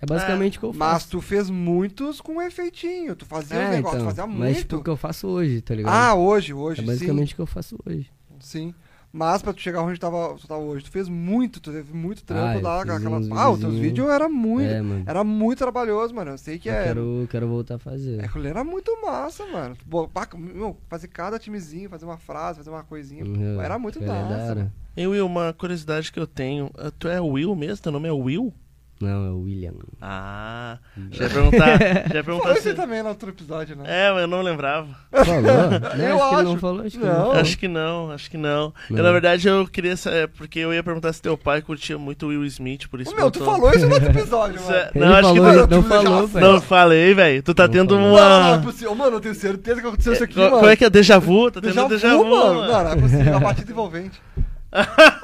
[0.00, 1.10] É basicamente o que eu Mas faço.
[1.10, 4.76] tu fez muitos com efeitinho, tu fazia os É, negócios, então, fazia Mas tipo, muito.
[4.80, 5.92] o que eu faço hoje, tá ligado?
[5.92, 6.86] ah, hoje, hoje, é sim.
[6.90, 8.08] basicamente o que eu faço hoje.
[8.38, 8.72] Sim.
[9.12, 12.22] Mas pra tu chegar onde tava, tu tava hoje, tu fez muito, tu teve muito
[12.22, 12.82] trampo Ah, lá.
[12.82, 13.20] Aquela...
[13.36, 14.70] Ah, os teus vídeos era muito.
[14.70, 14.80] É.
[15.04, 16.30] Era muito trabalhoso, mano.
[16.30, 16.84] Eu sei que Eu é.
[16.84, 18.20] quero, quero voltar a fazer.
[18.20, 19.76] É, aquilo era muito massa, mano.
[19.84, 23.24] Bo- pá, meu, fazer cada timezinho, fazer uma frase, fazer uma coisinha.
[23.24, 24.34] Uhum, Era muito é da massa.
[24.44, 24.54] hora.
[24.54, 24.72] mano.
[24.96, 26.70] E Will, uma curiosidade que eu tenho.
[26.78, 27.82] ah, Tu é Will mesmo?
[27.82, 28.54] Teu nome é Will?
[29.00, 29.72] Não, é o William.
[30.00, 30.76] Ah,
[31.10, 31.78] já ia perguntar.
[32.08, 32.68] Já ia perguntar isso se...
[32.68, 33.84] aí também no outro episódio, né?
[33.86, 34.88] É, mas eu não lembrava.
[35.10, 35.40] Falou?
[35.96, 36.60] Não, Eu acho que não acho.
[36.60, 36.80] falou.
[36.84, 37.12] Acho que Não.
[37.24, 37.32] não.
[37.32, 38.74] Acho que não, acho que não.
[38.90, 39.02] Eu, Não.
[39.04, 42.44] na verdade, eu queria saber, porque eu ia perguntar se teu pai curtia muito Will
[42.44, 44.74] Smith, por isso meu, tu que eu tô- falou isso no outro episódio, mano.
[44.74, 45.62] é- Ele Não, acho que falou, não.
[45.62, 46.40] Tipo, não já falou, foi.
[46.40, 46.52] velho.
[46.52, 47.42] Não falei, velho.
[47.42, 48.10] Tu tá Não tendo falou.
[48.10, 48.62] Não, não, não é uma.
[48.62, 48.94] possível.
[48.94, 50.56] Mano, eu tenho certeza que aconteceu isso aqui, Co- mano.
[50.58, 50.90] Como é que é?
[50.90, 51.50] Déjà vu?
[51.50, 52.54] Tá tendo Déjà déjà vu, vu, mano.
[52.60, 52.72] mano.
[52.72, 53.36] Não, não é possível.
[53.36, 54.20] A batida envolvente.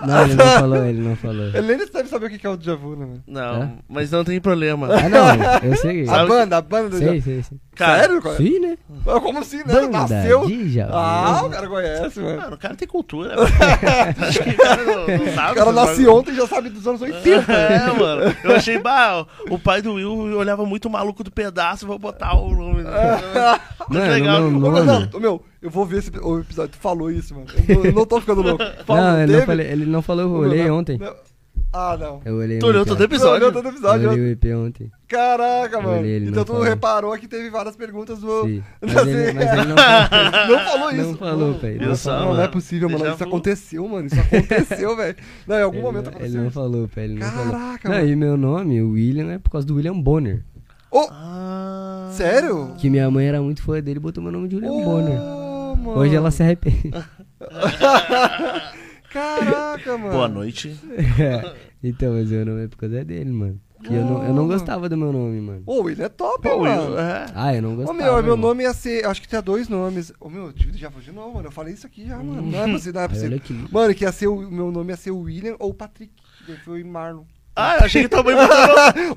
[0.06, 1.46] Não, ele não falou, ele não falou.
[1.46, 3.22] Ele nem deve saber o que é o déjà vu, né, mano?
[3.26, 3.70] Não, É?
[3.88, 4.88] mas não tem problema.
[4.92, 6.08] Ah, não, eu sei.
[6.08, 7.44] A banda, a banda do Sei, sei.
[7.76, 8.22] Cara, Sério?
[8.26, 8.36] É?
[8.36, 8.78] Sim, né?
[9.04, 9.64] Como assim, né?
[9.66, 10.46] Banda Nasceu.
[10.46, 10.92] de Javu.
[10.94, 12.36] Ah, o cara conhece, mano.
[12.40, 13.36] Mano, o cara tem cultura.
[13.36, 13.48] mano.
[14.26, 15.52] Acho que o cara não, não sabe.
[15.52, 17.52] O cara nasceu ontem e já sabe dos anos 80.
[17.52, 18.36] É, mano.
[18.42, 22.34] Eu achei, bah, o pai do Will olhava muito o maluco do pedaço, vou botar
[22.34, 22.82] o nome.
[23.88, 24.40] Muito Mano, legal.
[24.40, 26.72] não, não, não, ô, meu, eu vou ver esse o episódio.
[26.72, 27.46] Tu falou isso, mano.
[27.68, 28.64] Eu não, eu não tô ficando louco.
[28.86, 30.98] Fala, Não, ele não, falei, ele não falou, eu olhei não, ontem.
[30.98, 31.14] não.
[31.72, 32.22] Ah, não.
[32.24, 33.46] Eu olhei Tu olhou ontem, todo episódio?
[33.46, 34.10] Não, todo Eu episódio.
[34.10, 34.90] olhei o EP ontem.
[35.08, 35.98] Caraca, mano.
[35.98, 36.62] olhei, ele então não tu falou.
[36.64, 38.44] reparou que teve várias perguntas do.
[38.46, 38.62] Sim.
[38.80, 40.46] Mas ele, mas ele não falou.
[40.48, 41.02] Não falou isso.
[41.10, 42.18] Não falou, Mano, pai, Não, não falou.
[42.18, 42.26] falou.
[42.28, 43.06] não, não é possível, mano.
[43.08, 43.24] Isso vu.
[43.24, 44.06] aconteceu, mano.
[44.06, 45.16] Isso aconteceu, velho.
[45.46, 46.34] Não, em algum Ele, momento não- aconteceu.
[46.36, 47.52] ele não falou, pai, ele não falou.
[47.52, 48.08] Caraca, Não, mano.
[48.08, 50.44] e meu nome, o William, é por causa do William Bonner.
[50.90, 52.08] Ô, Ah.
[52.12, 52.72] sério?
[52.78, 55.18] Que minha mãe era muito fã dele e botou meu nome de William Ô, Bonner.
[55.76, 55.98] Mano.
[55.98, 56.90] Hoje ela se arrepende.
[59.12, 60.12] Caraca, mano.
[60.12, 60.76] Boa noite.
[61.82, 63.60] então, mas meu nome é por causa dele, mano.
[63.82, 65.62] Que eu, não, eu não gostava do meu nome, mano.
[65.66, 66.90] Ô, ele é top, Pô, mano.
[66.90, 67.26] Will, é.
[67.34, 67.98] Ah, eu não Ô, gostava.
[67.98, 68.36] meu, meu irmão.
[68.36, 69.06] nome ia ser.
[69.06, 70.12] Acho que tinha dois nomes.
[70.18, 71.48] Ô, meu, eu tive já de novo, mano.
[71.48, 72.42] Eu falei isso aqui já, mano.
[72.42, 73.40] Não é possível, não é possível.
[73.70, 76.12] Mano, que ia ser o meu nome ia ser William ou Patrick.
[76.64, 77.24] Foi Marlon.
[77.58, 78.56] Ah, eu achei que tua mãe botou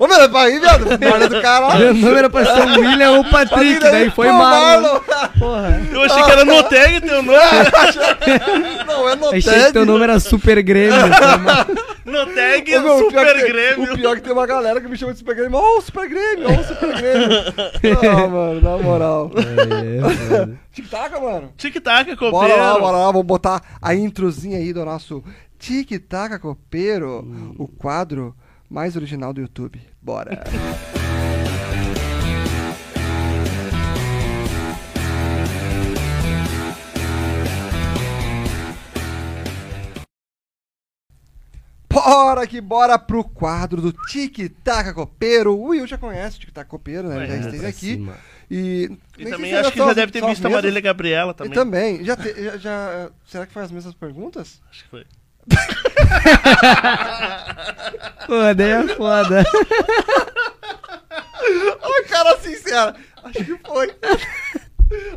[0.00, 0.86] Ô, meu, é pra ir, viado.
[1.20, 1.94] É do caralho.
[1.94, 5.00] Meu nome era pra ser o William ou Patrick, daí foi Marlon.
[5.38, 5.82] Porra.
[5.92, 7.38] Eu achei que era no tag teu nome.
[8.86, 10.98] Não, é no Achei que teu nome era Super Grêmio.
[10.98, 11.66] foi mal.
[12.06, 13.92] No tag Ô, meu, o pior Super que Grêmio.
[13.92, 15.58] O pior é que tem uma galera que me chama de Super Grêmio.
[15.58, 17.28] Ó, o Super Grêmio, ó, o Super Grêmio.
[18.02, 19.30] Não, mano, na moral.
[19.36, 20.58] É, foda.
[20.72, 21.52] Tic-tac, mano.
[21.58, 22.30] Tic-tac, copeiro.
[22.32, 23.06] Bora lá, bora lá.
[23.06, 25.22] Vamos botar a introzinha aí do nosso
[25.60, 28.34] Tic-tac Copeiro, o quadro
[28.68, 29.78] mais original do YouTube.
[30.00, 30.42] Bora.
[41.92, 45.52] Bora que bora pro quadro do Tic-tac Copeiro.
[45.54, 47.16] O Will já conhece o Tic-tac Copeiro, né?
[47.16, 47.46] Ele já Conhece.
[47.48, 47.78] esteve Pra aqui.
[47.94, 48.16] cima.
[48.48, 51.52] E, E também acho que só já deve ter visto a Marília Gabriela E também.
[51.52, 52.04] também.
[52.04, 54.60] Já, te- já, já- Será que foi as mesmas perguntas?
[54.70, 55.04] Acho que foi.
[58.26, 59.44] Pô, daí é foda.
[61.82, 62.94] Ai, cara sincera.
[63.24, 63.92] Acho que foi.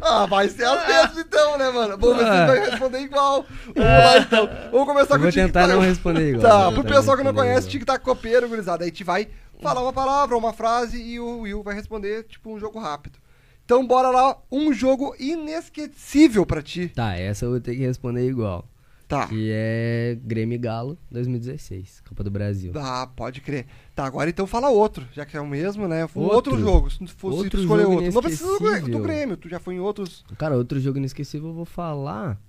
[0.03, 1.97] Ah, vai ser as mesmas então, né, mano?
[1.97, 2.45] Vamos ver se Ah.
[2.45, 3.43] vai responder igual.
[3.73, 4.47] Vamos lá então.
[4.71, 6.43] Vamos começar Eu com vou o Tic tentar não responder igual.
[6.43, 7.71] Tá, Vou pro tentar pessoal que não conhece, igual.
[7.71, 8.83] Tic Tac Copeiro, gurizada.
[8.83, 9.27] Aí a gente vai
[9.63, 13.17] falar uma palavra, uma frase e o Will vai responder, tipo, um jogo rápido.
[13.65, 16.89] Então bora lá, um jogo inesquecível pra ti.
[16.89, 18.65] Tá, essa eu vou ter que responder igual.
[19.13, 19.27] Tá.
[19.27, 22.71] Que é Grêmio e Galo 2016, Copa do Brasil.
[22.75, 23.65] Ah, pode crer.
[23.95, 26.03] Tá, agora então fala outro, já que é o mesmo, né?
[26.03, 26.59] Outro, Outro?
[26.59, 28.11] jogo, se tu fosse Outro escolher outro.
[28.11, 28.99] Não precisa do.
[28.99, 30.25] Grêmio, tu já foi em outros.
[30.37, 32.39] Cara, outro jogo inesquecível eu vou falar.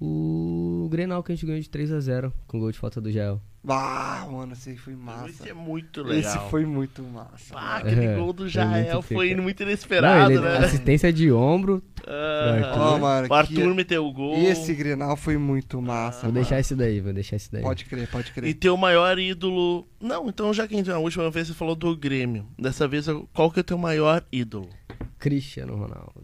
[0.00, 3.40] O Grenal que a gente ganhou de 3x0 com gol de falta do Jael.
[3.68, 5.48] Ah, mano, esse aí foi Esse massa.
[5.50, 6.48] é muito Esse legal.
[6.48, 7.54] foi muito massa.
[7.54, 10.56] Ah, aquele É, gol do foi Jael muito foi muito Não, inesperado, ele- né?
[10.56, 11.82] Assistência de ombro.
[12.08, 12.80] Aham.
[12.80, 14.34] Ó, mano, o Arthur que- meteu o gol.
[14.38, 16.20] Esse Grenal foi muito massa.
[16.22, 16.34] Vou mano.
[16.40, 17.60] deixar esse daí, vou deixar esse daí.
[17.62, 18.54] Pode crer, pode E crer.
[18.54, 19.86] teu maior ídolo.
[20.00, 22.46] Não, então já que a última vez você falou do Grêmio.
[22.58, 23.04] Dessa vez,
[23.34, 24.70] qual que é o teu maior ídolo?
[25.18, 26.14] Cristiano Ronaldo.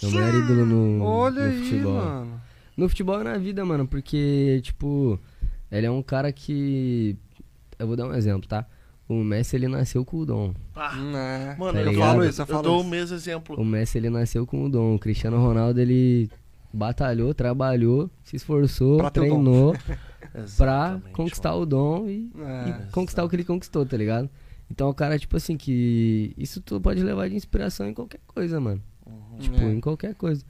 [0.00, 1.92] Meu maior ídolo no, Olha no aí, futebol.
[1.94, 2.40] mano.
[2.78, 5.18] No futebol e na vida, mano, porque, tipo,
[5.70, 7.16] ele é um cara que.
[7.78, 8.64] Eu vou dar um exemplo, tá?
[9.08, 10.54] O Messi, ele nasceu com o dom.
[10.76, 11.56] Ah, Hum, é.
[11.58, 12.08] mano, Tá eu ligado?
[12.08, 12.86] falo isso, eu eu, falo dou isso.
[12.86, 13.56] o mesmo exemplo.
[13.60, 14.94] O Messi, ele nasceu com o dom.
[14.94, 16.30] O Cristiano Ronaldo, ele
[16.72, 19.74] batalhou, trabalhou, se esforçou, Pra treinou
[20.56, 21.62] pra conquistar mano.
[21.62, 22.68] o dom e, É.
[22.88, 24.28] e conquistar o que ele conquistou, tá ligado?
[24.70, 28.60] Então, o cara, tipo assim, que isso tu pode levar de inspiração em qualquer coisa,
[28.60, 28.82] mano.
[29.40, 29.72] Tipo, É.
[29.72, 30.44] em qualquer coisa.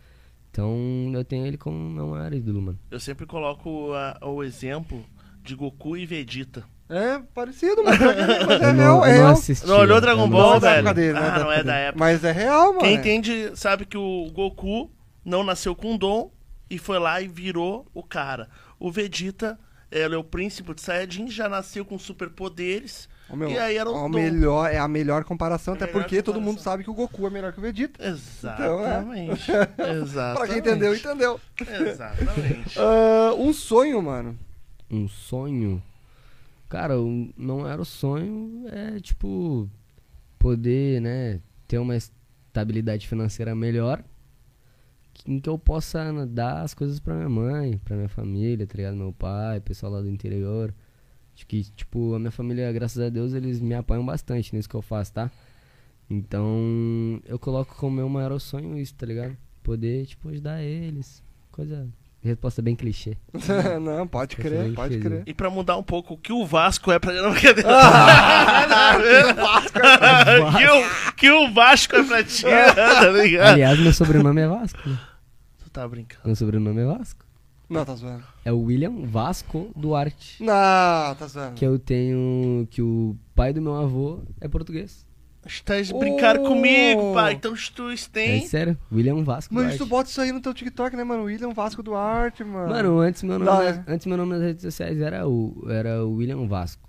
[0.58, 2.78] Então, eu tenho ele como meu maior ídolo, mano.
[2.90, 5.04] Eu sempre coloco a- o exemplo
[5.40, 6.64] de Goku e Vegeta.
[6.88, 9.30] É, parecido, mas, mas é Eu real, não, é eu não real.
[9.34, 9.64] assisti.
[9.68, 10.78] Não olhou Dragon não Ball, Não é da velho?
[10.80, 11.28] época dele, né?
[11.32, 11.98] Ah, não é da época.
[12.04, 12.80] Mas é real, mano.
[12.80, 14.90] Quem entende sabe que o Goku
[15.24, 16.32] não nasceu com dom
[16.68, 18.48] e foi lá e virou o cara.
[18.80, 19.56] O Vegeta,
[19.92, 23.08] ele é o príncipe de Saiyajin, já nasceu com superpoderes.
[23.30, 24.08] Ô, meu, E aí era o dom.
[24.08, 26.72] melhor, é a melhor comparação, É até melhor porque todo mundo comparação.
[26.72, 28.02] sabe que o Goku é melhor que o Vegeta.
[28.06, 29.50] Exatamente.
[29.78, 30.34] Exatamente.
[30.38, 31.40] Pra quem entendeu, entendeu.
[31.60, 32.74] Exatamente.
[32.78, 34.38] Ah, um sonho, mano.
[34.90, 35.82] Um sonho?
[36.68, 36.94] Cara,
[37.36, 39.68] não era o sonho, é tipo
[40.38, 44.02] poder, né, ter uma estabilidade financeira melhor
[45.26, 48.74] em que eu possa né, dar as coisas pra minha mãe, pra minha família, tá
[48.76, 48.96] ligado?
[48.96, 50.72] Meu pai, pessoal lá do interior.
[51.38, 54.74] Acho que, tipo, a minha família, graças a Deus, eles me apoiam bastante nisso que
[54.74, 55.30] eu faço, tá?
[56.10, 59.36] Então, eu coloco como meu maior sonho isso, tá ligado?
[59.62, 61.22] Poder, tipo, ajudar eles.
[61.52, 61.86] Coisa.
[62.20, 63.16] Resposta bem clichê.
[63.80, 65.22] Não, pode crer, pode crer.
[65.26, 67.12] E pra mudar um pouco, o que o Vasco é pra.
[67.12, 67.70] Não, brincadeira.
[70.58, 73.52] que, o, que o Vasco é pra ti, tá ligado?
[73.52, 74.98] Aliás, meu sobrenome é Vasco, né?
[75.62, 76.22] Tu tá brincando.
[76.24, 77.27] Meu sobrenome é Vasco.
[77.68, 78.22] Não, tá zoando.
[78.44, 80.42] É o William Vasco Duarte.
[80.42, 81.54] Não, tá zoando.
[81.54, 82.66] Que eu tenho.
[82.70, 85.06] Que o pai do meu avô é português.
[85.46, 86.42] Estás de brincar Oh.
[86.48, 87.34] comigo, pai.
[87.34, 88.46] Então tu É tem.
[88.46, 89.78] sério, William Vasco Mano, Duarte.
[89.78, 91.22] tu bota isso aí no teu TikTok, né, mano?
[91.24, 92.68] William Vasco Duarte, mano.
[92.68, 93.84] Mano, antes meu, nome Dá, né?
[93.86, 96.86] antes meu nome nas redes sociais era o, era o William Vasco.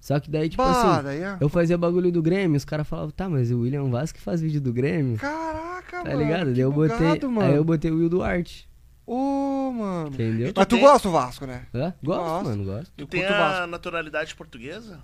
[0.00, 1.36] Só que daí, tipo bah, assim, daí é...
[1.40, 4.60] eu fazia bagulho do Grêmio, os caras falavam, tá, mas o William Vasco faz vídeo
[4.60, 6.18] do Grêmio, Caraca, tá mano.
[6.18, 6.46] ligado?
[6.48, 6.96] que Daí eu botei.
[6.98, 7.48] bugado, mano.
[7.50, 8.68] Aí eu botei o Will Duarte,
[9.06, 10.08] Ô, mano.
[10.14, 10.52] entendeu?
[10.56, 11.66] Mas tu tem- gosta do Vasco, né?
[11.74, 11.94] Hã?
[12.02, 12.44] Gosto, Gosto.
[12.44, 12.92] mano, gosto.
[12.96, 13.66] Tu tem a Vasco.
[13.66, 15.00] naturalidade portuguesa?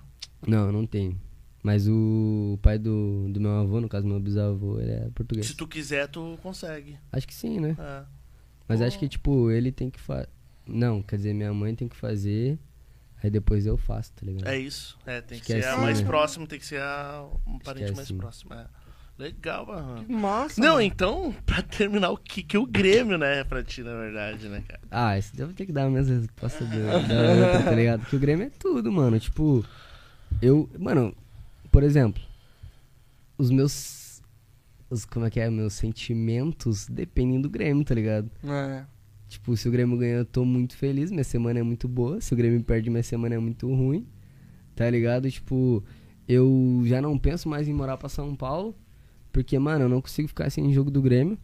[0.47, 1.19] Não, eu não tenho.
[1.63, 5.45] Mas o pai do, do meu avô, no caso meu bisavô, ele é português.
[5.45, 6.97] Se tu quiser, tu consegue.
[7.11, 7.75] Acho que sim, né?
[7.79, 8.03] É.
[8.67, 10.27] Mas acho que, tipo, ele tem que fazer.
[10.65, 12.57] Não, quer dizer, minha mãe tem que fazer,
[13.21, 14.47] aí depois eu faço, tá ligado?
[14.47, 14.97] É isso.
[15.05, 16.07] É, tem Acho que que é ser a assim, mais né?
[16.07, 18.17] próximo, tem que ser a, um parente é mais assim.
[18.17, 18.53] próximo.
[18.55, 18.65] É.
[19.21, 20.03] Legal, mano.
[20.03, 20.59] Que massa.
[20.59, 20.81] Não, mano.
[20.81, 24.81] então, pra terminar, o que, que o Grêmio, né, pra ti, na verdade, né, cara?
[24.89, 26.65] Ah, esse eu vou ter que dar a mesma resposta
[27.63, 28.01] tá ligado?
[28.01, 29.19] Porque o Grêmio é tudo, mano.
[29.19, 29.63] Tipo,
[30.41, 30.67] eu.
[30.79, 31.15] Mano,
[31.71, 32.21] por exemplo,
[33.37, 34.23] os meus.
[34.89, 35.49] Os, como é que é?
[35.51, 38.29] Meus sentimentos dependem do Grêmio, tá ligado?
[38.43, 38.83] É.
[39.29, 42.19] Tipo, se o Grêmio ganha, eu tô muito feliz, minha semana é muito boa.
[42.19, 44.05] Se o Grêmio perde, minha semana é muito ruim.
[44.75, 45.29] Tá ligado?
[45.29, 45.83] Tipo,
[46.27, 48.75] eu já não penso mais em morar pra São Paulo.
[49.31, 51.37] Porque, mano, eu não consigo ficar sem jogo do Grêmio.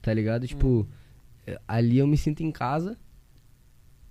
[0.00, 0.46] Tá ligado?
[0.46, 0.86] Tipo,
[1.46, 2.98] eh, ali eu me sinto em casa.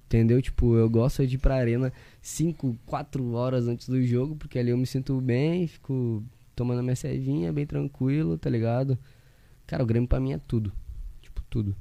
[0.06, 0.42] Entendeu?
[0.42, 1.92] Tipo, eu gosto de ir pra arena
[2.22, 6.24] 5, 4 horas antes do jogo, porque ali eu me sinto bem, fico
[6.56, 9.00] tomando minha cervinha, bem tranquilo, tá ligado?
[9.66, 10.72] Cara, o Grêmio pra mim é tudo.
[11.22, 11.76] Tipo, tudo.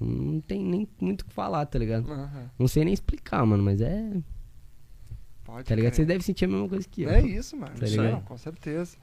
[0.00, 2.10] Não tem nem muito o que falar, tá ligado?
[2.10, 2.50] Aham.
[2.58, 4.10] Não sei nem explicar, mano, mas é.
[5.44, 5.94] Pode Tá ligado?
[5.94, 7.10] Vocês devem sentir a mesma coisa que eu.
[7.10, 7.74] É isso, mano.
[7.78, 8.12] Tá Isso ligado?
[8.12, 8.96] não, com certeza.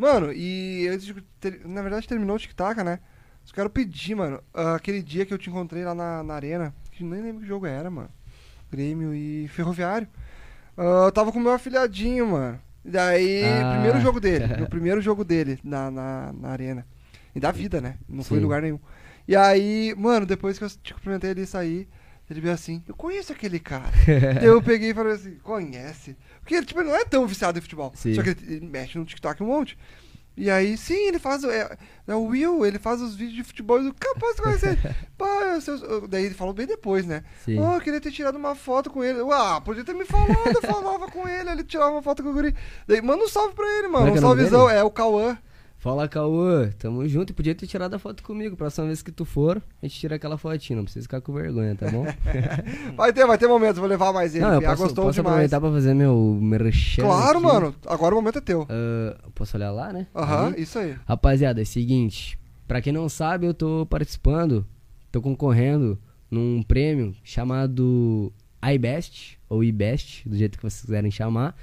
[0.00, 2.98] Mano, e antes de ter- na verdade terminou o tic-tac, né?
[3.44, 6.74] Só quero pedir, mano, ah, aquele dia que eu te encontrei lá na, na arena,
[6.90, 8.08] que nem lembro que jogo era, mano.
[8.72, 10.08] Grêmio e Ferroviário.
[10.74, 12.58] Ah, eu tava com o meu afilhadinho, mano.
[12.82, 13.72] E daí, Ah.
[13.74, 16.86] primeiro jogo dele, no primeiro jogo dele na, na, na arena.
[17.34, 17.96] E da vida, né?
[18.08, 18.44] Não foi em Sim.
[18.44, 18.80] lugar nenhum.
[19.28, 21.86] E aí, mano, depois que eu te cumprimentei ele sair,
[22.30, 23.90] ele veio assim, eu conheço aquele cara.
[24.06, 26.16] Daí eu peguei e falei assim, conhece?
[26.40, 27.92] Porque ele, tipo, não é tão viciado em futebol.
[27.96, 28.14] Sim.
[28.14, 29.76] Só que ele, ele mexe no TikTok um monte.
[30.36, 31.44] E aí, sim, ele faz.
[31.44, 31.76] É,
[32.06, 33.78] é o Will, ele faz os vídeos de futebol.
[33.78, 34.78] Eu, capaz de conhecer.
[35.18, 35.58] Pá,
[36.08, 37.24] daí ele falou bem depois, né?
[37.44, 37.58] Sim.
[37.58, 39.18] Oh, eu queria ter tirado uma foto com ele.
[39.32, 42.32] Ah, podia ter me falado, eu falava com ele, ele tirava uma foto com o
[42.32, 42.54] guri.
[42.86, 44.06] Daí, manda um salve pra ele, mano.
[44.06, 44.70] É um é nome salvezão.
[44.70, 45.36] É o Cauã.
[45.80, 47.30] Fala, Cauã, tamo junto.
[47.30, 48.54] E podia ter tirado a foto comigo.
[48.54, 50.76] Próxima vez que tu for, a gente tira aquela fotinha.
[50.76, 52.04] Não precisa ficar com vergonha, tá bom?
[52.94, 54.44] Vai ter, vai ter momentos, vou levar mais ele.
[54.44, 55.32] não, eu Piá posso, gostou posso demais.
[55.32, 57.46] aproveitar pra fazer meu merchan Claro, aqui.
[57.46, 57.74] mano.
[57.86, 58.66] Agora o momento é teu.
[58.68, 60.06] Ah, posso olhar lá, né?
[60.14, 60.60] Aham, Ali?
[60.62, 60.94] isso aí.
[61.08, 62.38] Rapaziada, é o seguinte.
[62.68, 64.66] Pra quem não sabe, eu tô participando,
[65.10, 65.98] tô concorrendo
[66.30, 68.30] num prêmio chamado
[68.62, 71.56] iBest, ou iBest, do jeito que vocês quiserem chamar.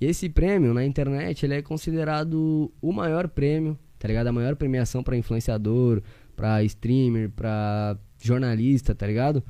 [0.00, 4.26] E esse prêmio, na internet, ele é considerado o maior prêmio, tá ligado?
[4.26, 6.02] A maior premiação pra influenciador,
[6.36, 9.42] pra streamer, pra jornalista, tá ligado?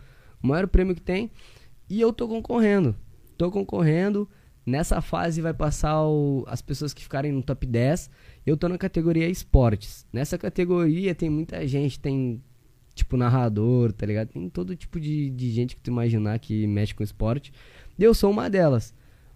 [0.43, 1.31] O maior prêmio que tem.
[1.89, 2.95] E eu tô concorrendo.
[3.39, 4.29] Tô concorrendo.
[4.67, 8.11] Nessa fase vai passar o- as pessoas que ficarem no top 10.
[8.47, 10.07] Eu tô na categoria esportes.
[10.13, 12.43] Nessa categoria tem muita gente, tem
[12.95, 14.29] tipo narrador, tá ligado?
[14.29, 17.53] Tem todo tipo de, de gente que tu imaginar que mexe com esporte.
[17.99, 18.95] E eu sou uma delas.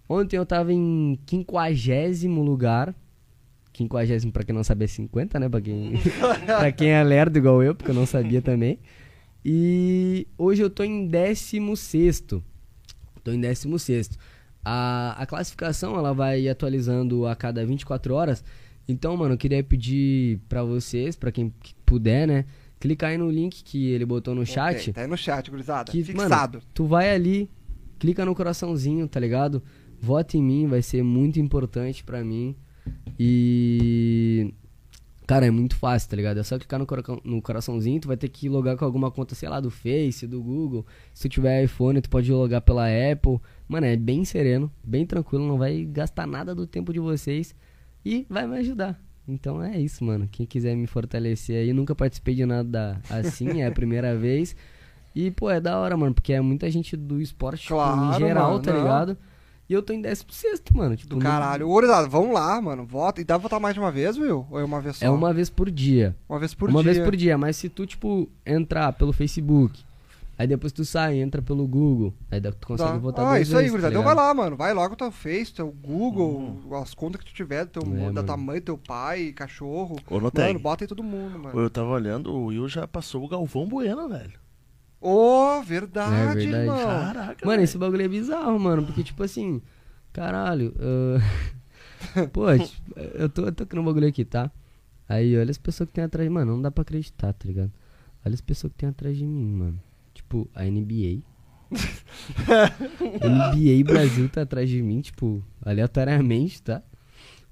[0.09, 2.95] Ontem eu tava em 50 lugar.
[3.77, 5.47] 50 pra quem não sabe é 50, né?
[5.47, 5.93] Pra quem,
[6.45, 8.79] pra quem é lerdo igual eu, porque eu não sabia também.
[9.45, 12.21] E hoje eu tô em 16.
[13.23, 14.17] Tô em 16.
[14.65, 18.43] A, a classificação ela vai atualizando a cada 24 horas.
[18.87, 22.45] Então, mano, eu queria pedir pra vocês, pra quem que puder, né?
[22.79, 24.81] Clicar aí no link que ele botou no chat.
[24.81, 25.91] Ok, tá aí no chat, gurizada.
[25.91, 26.57] Que, Fixado.
[26.57, 27.49] Mano, tu vai ali,
[27.99, 29.61] clica no coraçãozinho, tá ligado?
[30.01, 32.55] Vota em mim, vai ser muito importante pra mim.
[33.19, 34.53] E.
[35.27, 36.39] Cara, é muito fácil, tá ligado?
[36.39, 39.35] É só clicar no, cora- no coraçãozinho, tu vai ter que logar com alguma conta,
[39.35, 40.83] sei lá, do Face, do Google.
[41.13, 43.39] Se tu tiver iPhone, tu pode logar pela Apple.
[43.67, 47.53] Mano, é bem sereno, bem tranquilo, não vai gastar nada do tempo de vocês
[48.03, 48.99] e vai me ajudar.
[49.27, 50.27] Então é isso, mano.
[50.31, 54.55] Quem quiser me fortalecer aí, nunca participei de nada assim, é a primeira vez.
[55.15, 58.19] E, pô, é da hora, mano, porque é muita gente do esporte tipo, Claro, em
[58.19, 58.81] geral, mano, tá não.
[59.69, 60.95] E eu tô em 16, mano.
[60.95, 61.67] Tipo, Do não- caralho.
[61.67, 62.85] Ô, gurizada, vamos lá, mano.
[62.85, 63.21] Vota.
[63.21, 64.47] E dá pra votar mais de uma vez, Will?
[64.49, 65.05] Ou é uma vez só?
[65.05, 66.15] É uma vez por dia.
[66.27, 66.93] Uma vez por uma dia.
[66.93, 69.79] vez por dia, mas se tu, tipo, entrar pelo Facebook,
[70.39, 72.97] aí depois tu sai, entra pelo Google, aí tu consegue Tá.
[72.97, 73.93] votar Ah, duas isso aí, gurizada.
[73.93, 74.55] tá então vai lá, mano.
[74.57, 78.37] Vai logo teu Face, teu Google, as contas que tu tiver, teu, É, da tua
[78.37, 79.97] mãe, teu pai, cachorro.
[80.09, 80.47] Ô, Noteg.
[80.47, 81.59] Mano, bota aí todo mundo, mano.
[81.59, 84.38] Eu tava olhando, o Will já passou o Galvão Bueno, velho.
[85.01, 86.63] Ô, verdade, É verdade.
[86.63, 86.77] irmão.
[86.77, 89.61] Caraca, Mano, esse bagulho é bizarro, mano, porque, tipo assim,
[90.11, 91.19] caralho, ah,
[92.33, 94.51] pô, tipo, eu tô, eu tô criando um bagulho aqui, tá?
[95.07, 97.71] Aí, olha as pessoas que tem atrás de mano, não dá pra acreditar, tá ligado?
[98.25, 99.79] Olha as pessoas que tem atrás de mim, mano.
[100.13, 101.21] Tipo, a NBA.
[103.21, 106.81] NBA Brasil tá atrás de mim, tipo, aleatoriamente, tá?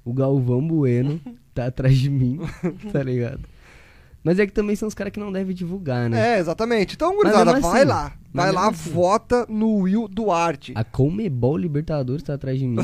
[0.04, 1.20] O Galvão Bueno
[1.54, 2.40] tá atrás de mim,
[2.92, 3.42] tá ligado?
[4.24, 6.36] Mas é que também são os caras que não devem divulgar, né?
[6.36, 6.96] É, exatamente.
[6.96, 8.14] Então, gurizada, mesmo vai assim, lá.
[8.34, 8.90] Vai lá, assim.
[8.92, 10.74] vota no Will Duarte.
[10.76, 12.78] A Comebol Libertadores tá atrás de mim.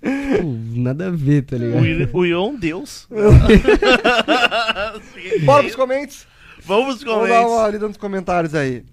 [0.00, 1.82] Pô, nada a ver, tá O ligado?
[1.82, 3.08] Will- O Will é um deus.
[5.44, 6.26] Bora pros comentários?
[6.64, 8.84] Vamos com Vamos dar uma lida nos comentários aí.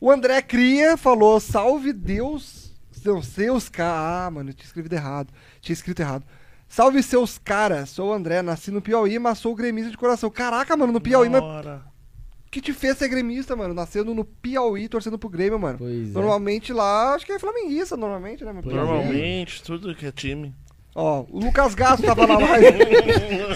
[0.00, 4.26] O André Cria falou: Salve Deus, seus, seus caras.
[4.26, 5.32] Ah, mano, eu tinha escrito errado.
[5.60, 6.24] Tinha escrito errado.
[6.68, 7.90] Salve seus caras.
[7.90, 10.30] Sou o André, nasci no Piauí, mas sou gremista de coração.
[10.30, 13.74] Caraca, mano, no Piauí, mas o que te fez ser gremista, mano?
[13.74, 15.78] Nascendo no Piauí, torcendo pro Grêmio, mano.
[15.78, 16.12] Pois é.
[16.12, 18.52] Normalmente lá, acho que é flamenguista, normalmente, né?
[18.52, 18.74] meu Pois.
[18.74, 20.54] Normalmente, tudo que é time.
[20.94, 22.78] Ó, o Lucas Gasto tava na live.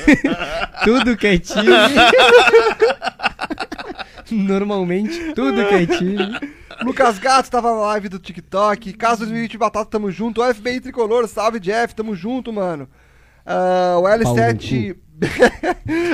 [0.84, 1.68] Tudo que é time.
[4.30, 6.38] Normalmente, tudo que é time.
[6.84, 8.92] Lucas Gato tava na live do TikTok.
[8.94, 10.42] Caso 2020 Batata, tamo junto.
[10.42, 12.88] O FBI Tricolor, salve Jeff, tamo junto, mano.
[13.44, 14.96] Ah, o L7.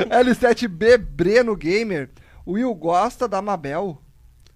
[0.09, 2.09] L7B Breno Gamer.
[2.45, 4.01] O Will gosta da Mabel.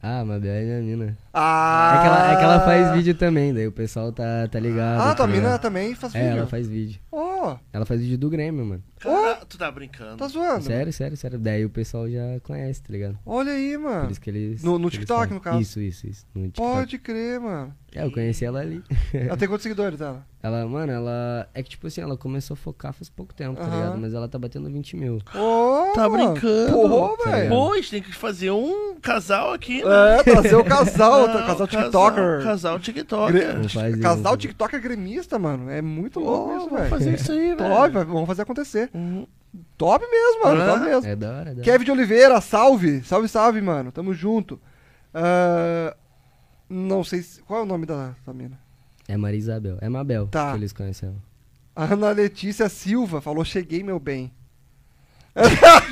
[0.01, 1.17] Ah, Mabel é minha mina.
[1.33, 1.93] Ah!
[1.95, 5.01] É que, ela, é que ela faz vídeo também, daí o pessoal tá, tá ligado.
[5.01, 5.61] Ah, tua mina ligado?
[5.61, 6.37] também faz É, vídeo.
[6.39, 6.99] ela faz vídeo.
[7.15, 8.83] Ó, Ela faz vídeo do Grêmio, mano.
[8.99, 10.17] Cara, tu tá brincando.
[10.17, 10.63] tá zoando.
[10.63, 11.37] Sério, sério, sério.
[11.37, 13.19] Daí o pessoal já conhece, tá ligado?
[13.25, 14.09] Olha aí, Por mano.
[14.11, 14.63] isso que eles.
[14.63, 15.33] No- no eles TikTok, fazem.
[15.35, 15.59] no caso.
[15.59, 16.25] Isso, isso, isso.
[16.33, 16.67] No TikTok.
[16.73, 17.75] Pode crer, mano.
[17.93, 18.81] É, eu conheci ela ali.
[19.13, 20.25] Ela tem quantos seguidores, ela?
[20.41, 21.47] Ela, mano, ela.
[21.53, 23.75] É que tipo assim, ela começou a focar faz pouco tempo, tá Aham.
[23.75, 23.97] ligado?
[23.99, 25.19] Mas ela tá batendo 20 mil.
[25.35, 26.71] Ô, Tá brincando?
[26.71, 27.49] Pô, Tá velho.
[27.49, 30.17] Pô, tem que fazer um casal aqui, né?
[30.19, 32.43] É, trazer o casal, Não, casal TikToker.
[32.43, 33.33] Casal TikToker.
[33.59, 34.37] Gre- fazer, Casal.
[34.37, 35.69] TikToker gremista, mano.
[35.69, 36.89] É muito louco isso, vamos velho.
[37.03, 37.57] Fazer isso aí, velho.
[37.57, 38.89] Top, vamos fazer acontecer.
[38.93, 39.27] Uhum.
[39.77, 40.61] Top mesmo, mano.
[40.61, 40.65] Ah.
[40.73, 41.07] Top mesmo.
[41.07, 41.63] É da hora, é da hora.
[41.63, 43.03] Kevin de Oliveira, salve.
[43.03, 43.91] Salve, salve, mano.
[43.91, 44.59] Tamo junto.
[45.13, 45.95] Ah,
[46.69, 47.41] não sei se...
[47.43, 48.57] Qual é o nome da, da mina?
[49.07, 49.77] É Maria Isabel.
[49.81, 50.51] É Mabel Tá.
[50.51, 50.73] que eles.
[51.75, 54.31] A Ana Letícia Silva falou, cheguei, meu bem.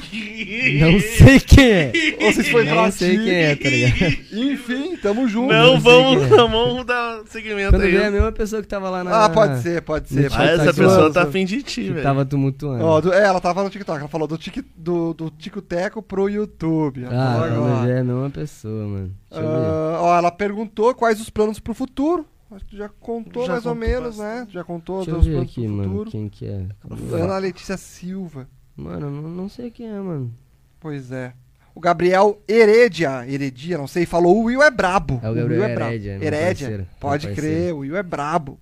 [0.80, 1.92] Não sei quem é.
[2.22, 4.18] Ou se foi Não sei quem é, tá ligado?
[4.34, 5.52] Enfim, tamo junto.
[5.54, 6.30] Não, vamos, é.
[6.30, 7.96] não, vamos dar segmento Quando aí.
[7.96, 9.26] é a mesma pessoa que tava lá na.
[9.26, 10.32] Ah, pode ser, pode ser.
[10.34, 12.04] Ah, essa tá pessoa tá afim de ti, velho.
[12.04, 12.84] tava tumultuando.
[12.84, 16.30] Ó, do- é, ela tava no TikTok, ela falou do, tic, do, do Tico-Teco pro
[16.30, 17.06] YouTube.
[17.06, 19.12] Ah, vê é a mesma pessoa, mano.
[19.32, 22.26] Ah, ó, ela perguntou quais os planos pro futuro.
[22.52, 24.26] Acho que tu já contou Já mais ou menos, né?
[24.40, 24.54] bastante.
[24.54, 25.90] Já contou Deixa eu dos planos aqui, pro mano.
[25.90, 26.12] futuro.
[26.12, 26.66] Quem que é?
[27.14, 28.48] Ana Letícia Silva.
[28.76, 30.34] Mano, eu não, sei quem é, mano.
[30.80, 31.34] Pois é.
[31.74, 35.20] O Gabriel Heredia, Heredia, não sei, falou o Will é brabo.
[35.24, 35.92] É o Gabriel Will brabo.
[35.92, 38.60] Heredia, meu Heredia, parceiro, pode crer, o Will é brabo.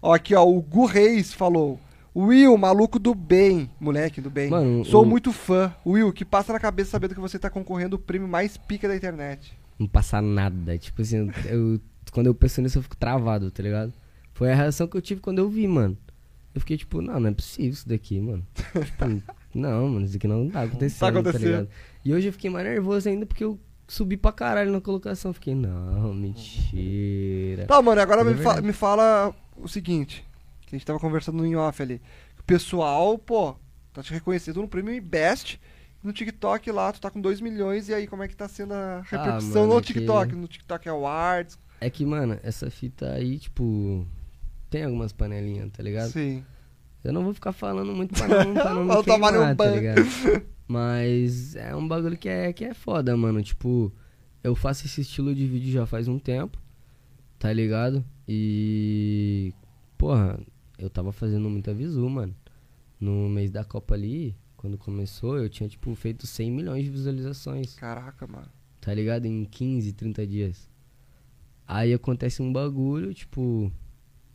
[0.00, 1.78] Ó, aqui ó, o Gu Reis falou.
[2.16, 4.50] Will, maluco do bem, moleque do bem.
[4.50, 5.72] Mano, Sou o- muito fã.
[5.86, 8.96] Will, que passa na cabeça sabendo que você tá concorrendo o prêmio mais pica da
[8.96, 9.52] internet.
[9.78, 10.76] Não passa nada.
[10.78, 11.80] Tipo assim, eu,
[12.12, 13.92] quando eu penso nisso, eu fico travado, tá ligado?
[14.34, 15.96] Foi a reação que eu tive quando eu vi, mano.
[16.54, 18.44] Eu fiquei tipo, não, não é possível isso daqui, mano.
[18.54, 19.22] tipo,
[19.54, 21.44] não, mano, isso aqui não tá acontecendo, tá, acontecendo.
[21.44, 21.68] ligado?
[22.04, 25.32] E hoje eu fiquei mais nervoso ainda porque eu subi pra caralho na colocação.
[25.32, 27.66] Fiquei, não, mentira.
[27.66, 30.24] Tá, mano, agora me, é fa- me fala o seguinte.
[30.66, 32.00] Que a gente tava conversando em off ali.
[32.38, 33.54] O pessoal, pô,
[33.92, 35.60] tá te reconhecendo no prêmio Best.
[36.02, 37.88] No TikTok lá, tu tá com 2 milhões.
[37.88, 40.34] E aí, como é que tá sendo a repercussão mano, no é que- TikTok?
[40.34, 41.58] No TikTok Awards.
[41.80, 44.06] É que, mano, essa fita aí, tipo,
[44.70, 46.10] tem algumas panelinhas, tá ligado?
[46.10, 46.44] Sim.
[47.02, 50.02] Eu não vou ficar falando muito pra não, pra não me queimar, um tá ligado?
[50.68, 53.42] Mas é um bagulho que é, que é foda, mano.
[53.42, 53.92] Tipo,
[54.44, 56.58] eu faço esse estilo de vídeo já faz um tempo,
[57.38, 58.04] tá ligado?
[58.28, 59.52] E.
[59.98, 60.38] Porra,
[60.78, 62.34] eu tava fazendo muita visu, mano.
[63.00, 67.74] No mês da Copa ali, quando começou, eu tinha, tipo, feito 100 milhões de visualizações,
[67.74, 68.46] Caraca, mano.
[68.80, 69.24] tá ligado?
[69.26, 70.70] Em 15, 30 dias.
[71.66, 73.72] Aí acontece um bagulho, tipo,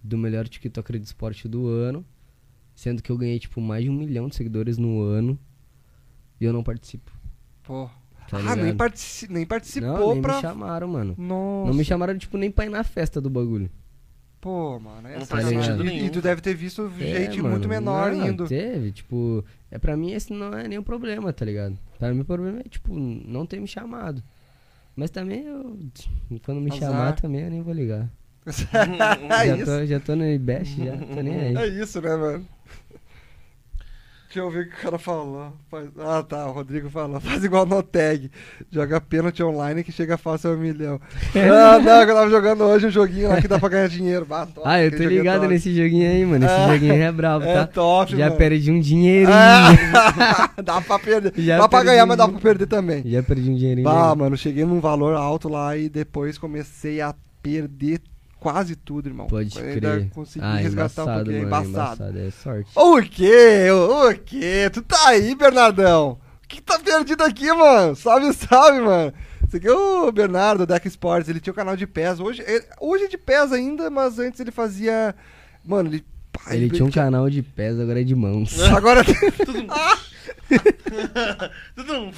[0.06, 2.06] do melhor TikToker de esporte do ano.
[2.76, 5.40] Sendo que eu ganhei, tipo, mais de um milhão de seguidores no ano.
[6.40, 7.12] E eu não participo.
[7.64, 7.90] Pô.
[8.28, 10.36] Tá ah, nem, partici nem participou não, nem pra.
[10.36, 11.16] me chamaram, mano.
[11.18, 11.68] Nossa.
[11.68, 13.70] Não me chamaram, tipo, nem pra ir na festa do bagulho.
[14.42, 15.08] Pô, mano.
[15.08, 16.06] É Não faz sentido E- nenhum.
[16.06, 18.48] E, tu deve ter visto gente É, muito mano, menor não, indo.
[18.48, 19.44] Teve, tipo...
[19.72, 21.78] É, pra mim esse não é nenhum problema, tá ligado?
[21.98, 24.22] Pra mim o problema é, tipo, não ter me chamado.
[24.96, 25.80] Mas também eu...
[26.44, 26.92] Quando me Azar.
[26.92, 28.10] chamar também eu nem vou ligar.
[29.30, 29.66] é já, isso.
[29.66, 31.56] tô, já tô no IBEST, já tô nem aí.
[31.56, 32.46] É isso, né, mano?
[34.28, 35.54] Deixa eu ver o que o cara falou.
[35.72, 36.46] Faz- Ah, tá.
[36.48, 37.20] O Rodrigo falou.
[37.22, 38.30] Faz igual no tag.
[38.70, 41.00] Joga pênalti online que chega fácil a um milhão.
[41.34, 44.26] ah, não, eu tava jogando hoje um joguinho lá que dá pra ganhar dinheiro.
[44.26, 45.54] Bah, top, Ah, eu tô é ligado top.
[45.54, 46.44] nesse joguinho aí, mano.
[46.46, 46.68] Esse É.
[46.68, 47.68] joguinho aí é brabo, É tá?
[47.68, 48.38] top, Já mano.
[48.38, 49.34] perdi um dinheirinho.
[49.34, 51.32] Ah, dá pra perder.
[51.38, 53.04] Já dá pra ganhar, mas dá um- pra perder também.
[53.10, 53.88] Já perdi um dinheirinho.
[53.88, 54.18] Aí.
[54.18, 58.02] mano, cheguei num valor alto lá e depois comecei a perder
[58.54, 59.26] quase tudo, irmão.
[59.26, 60.10] Pode Ainda crer.
[60.12, 61.50] consegui Ah, resgatar um embaçado, pouquinho.
[61.50, 62.04] mano, embaçado.
[62.04, 62.20] embaçado.
[62.20, 62.70] É sorte.
[62.76, 63.68] O quê?
[63.72, 64.70] O, quê?
[64.72, 66.20] Tu tá aí, Bernardão?
[66.44, 67.96] O que tá perdido aqui, mano?
[67.96, 69.12] Salve, salve, mano.
[69.48, 71.28] Esse aqui é o Bernardo, Deck Sports.
[71.28, 72.20] Ele tinha o canal de pés.
[72.20, 75.16] Hoje, ele- hoje é de pés ainda, mas antes ele fazia...
[75.66, 76.06] Mano, ele...
[76.32, 78.60] pá, Ele tinha um canal de pés, agora é de mãos.
[78.62, 79.04] Agora...
[79.44, 79.66] Tudo-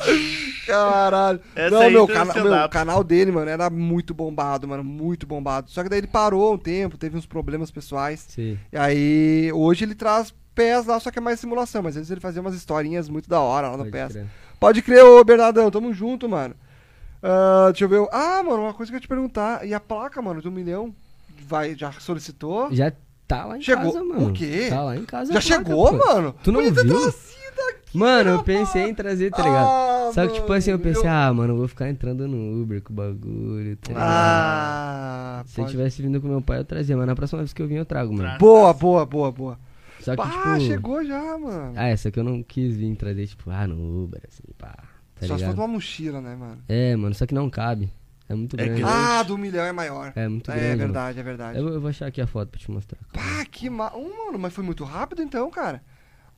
[0.65, 1.39] Caralho.
[1.55, 4.83] Essa não, aí meu, cana meu canal dele, mano, era muito bombado, mano.
[4.83, 5.69] Muito bombado.
[5.69, 8.25] Só que daí ele parou um tempo, teve uns problemas pessoais.
[8.29, 8.57] Sim.
[8.71, 11.81] E aí, hoje ele traz pés lá, só que é mais simulação.
[11.83, 14.11] Mas antes ele fazia umas historinhas muito da hora lá no pode pés.
[14.13, 14.25] crer.
[14.59, 16.55] Pode crer, ô Bernardão, tamo junto, mano.
[17.21, 18.07] Ah, deixa eu ver.
[18.11, 19.65] Ah, mano, uma coisa que eu ia te perguntar.
[19.65, 20.93] E a placa, mano, de um milhão?
[21.47, 22.67] Vai, já solicitou?
[22.71, 22.91] Já
[23.27, 24.29] tá lá em Chegou- casa, mano.
[24.29, 24.67] o quê?
[24.69, 25.31] Tá lá em casa.
[25.33, 26.07] Já placa, chegou, pô.
[26.13, 26.35] mano?
[26.43, 27.13] Tu não viu?
[27.97, 29.65] Mano, eu pensei em trazer, tá ligado?
[29.67, 32.61] Ah, Só que, tipo assim, eu mano, pensei, ah, mano, eu vou ficar entrando no
[32.61, 34.03] Uber com o bagulho, tá ligado?
[34.07, 37.53] Ah, Se eu pode- tivesse vindo com meu pai, eu trazia, mas na próxima vez
[37.53, 38.37] que eu vim, eu trago, mano.
[38.39, 39.59] Boa, boa, boa, boa.
[39.99, 40.67] Só que, Ah, tipo.
[40.67, 41.73] chegou já, mano.
[41.75, 44.67] Ah, essa que eu não quis vir trazer, tipo, ah, no Uber, assim, pá.
[45.19, 45.49] Tá Só se ligado?
[45.55, 46.57] fosse uma mochila, né, mano?
[46.69, 47.91] É, mano, só que não cabe.
[48.29, 48.83] É muito É grande.
[48.85, 50.11] Ah, do milhão é maior.
[50.15, 50.67] É muito É, grande.
[50.69, 50.77] mano.
[50.79, 51.59] verdade, é verdade.
[51.59, 52.99] Eu, eu vou achar aqui a foto pra te mostrar.
[53.13, 53.91] Pá, que ma...
[53.95, 55.81] Oh, mano, mas foi muito rápido então, cara.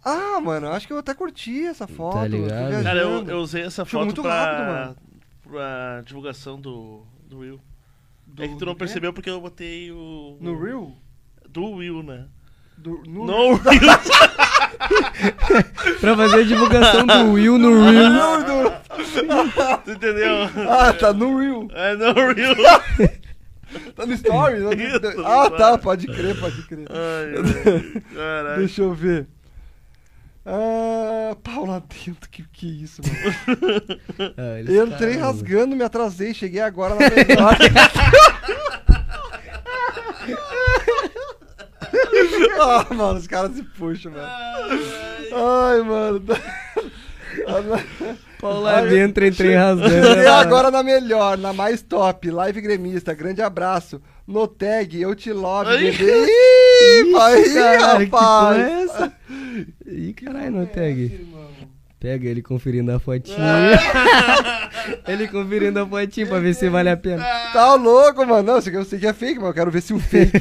[0.04, 2.34] Ah, mano, acho que eu até curti essa foto.
[2.34, 2.84] eu tô Tá ligado?
[2.84, 4.96] Cara, eu, eu usei essa foto muito pra, rápido, mano.
[5.44, 7.60] pra divulgação do, do Will.
[8.26, 8.80] Do- é que tu não quê?
[8.80, 10.38] percebeu porque eu botei o.
[10.40, 10.94] No o- Real?
[11.50, 12.26] Do Will, né?
[12.78, 13.60] Do, no No Will.
[16.00, 18.14] Pra fazer a divulgação do Will no Reels.
[18.14, 18.70] Não, do-
[19.84, 20.36] tu entendeu?
[20.70, 21.68] Ah, tá no Real.
[21.72, 22.56] É no Will.
[23.96, 24.64] Tá no Stories?
[24.64, 26.88] Isso, no ah, tá, pode crer, pode crer.
[26.90, 28.56] Ai.
[28.58, 29.28] Deixa eu ver.
[30.52, 33.16] Ah, pau lá dentro, que que isso, mano?
[34.36, 37.56] Ah, eles Entrei rasgando, me atrasei, cheguei agora na melhor.
[42.60, 44.28] ah, mano, os caras se puxam, mano.
[45.32, 46.24] Ai, mano.
[48.42, 50.20] Paula entra, entrei rasgando.
[50.20, 54.02] E agora na melhor, na mais top, live gremista, grande abraço.
[54.30, 55.90] No tag, eu te love, Ai.
[55.92, 56.06] bebê.
[56.30, 58.58] Ih, aí, Caralho, que é rapaz.
[58.60, 59.14] essa?
[59.88, 61.28] Ih, caralho, no tag.
[62.00, 63.36] Pega ele conferindo a fotinha.
[65.08, 67.26] ele conferindo a fotinha pra ver se vale a pena.
[67.52, 68.44] Tá louco, mano.
[68.44, 70.40] Não, eu sei que é fake, mas eu quero ver se o fake.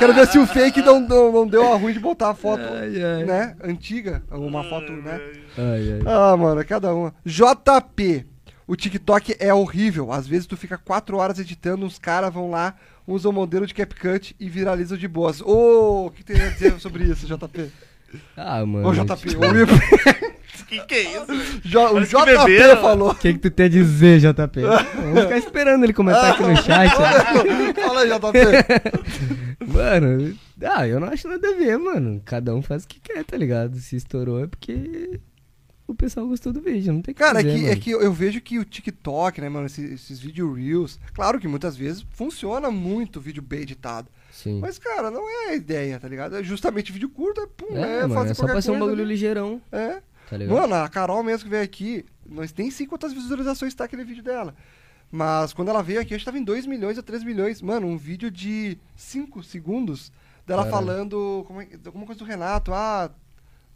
[0.00, 2.64] Quero ver se o fake não, não, não deu a ruim de botar a foto,
[2.64, 3.24] Ai, ai.
[3.24, 3.56] né?
[3.62, 4.24] Antiga.
[4.28, 5.20] Uma foto, né?
[5.56, 6.00] Ai, ai.
[6.04, 7.14] Ah, mano, é cada uma.
[7.24, 8.26] JP.
[8.72, 10.10] O TikTok é horrível.
[10.10, 12.74] Às vezes tu fica quatro horas editando, uns caras vão lá,
[13.06, 15.42] usam o modelo de CapCut e viralizam de boas.
[15.42, 17.70] Ô, o que tem a dizer sobre isso, JP?
[18.34, 18.88] Ah, mano.
[18.88, 19.66] Ô, JP, tipo, o, Will-
[20.68, 21.60] Que que é isso?
[21.62, 22.80] Jo- o JP beberam.
[22.80, 23.10] falou.
[23.10, 24.60] O que, que tu tem a dizer, JP?
[24.62, 26.98] Vamos ficar esperando ele comentar aqui no chat.
[26.98, 27.74] né?
[27.74, 29.66] Fala aí, JP.
[29.70, 32.22] Mano, ah, eu não acho nada a ver, mano.
[32.24, 33.76] Cada um faz o que quer, tá ligado?
[33.76, 35.20] Se estourou é porque
[35.92, 38.40] o pessoal gostou do vídeo, não tem Cara, é fazer, que, é que eu vejo
[38.40, 43.16] que o TikTok, né, mano, esses, esses vídeo reels, claro que muitas vezes funciona muito
[43.16, 44.08] o vídeo bem editado.
[44.32, 44.60] Sim.
[44.60, 46.36] Mas, cara, não é a ideia, tá ligado?
[46.36, 48.78] É justamente vídeo curto, é, pum, é, é, mano, fazer é só pra ser um
[48.78, 49.12] bagulho ali.
[49.12, 50.00] ligeirão, É.
[50.30, 50.38] tá?
[50.48, 54.22] Mano, a Carol mesmo que veio aqui, nós nem sei quantas visualizações tá aquele vídeo
[54.22, 54.54] dela.
[55.10, 57.60] Mas quando ela veio aqui, acho que tava em 2 milhões ou 3 milhões.
[57.60, 60.10] Mano, um vídeo de 5 segundos
[60.46, 60.86] dela Caralho.
[60.86, 62.72] falando como é- alguma coisa do Renato.
[62.72, 63.10] Ah,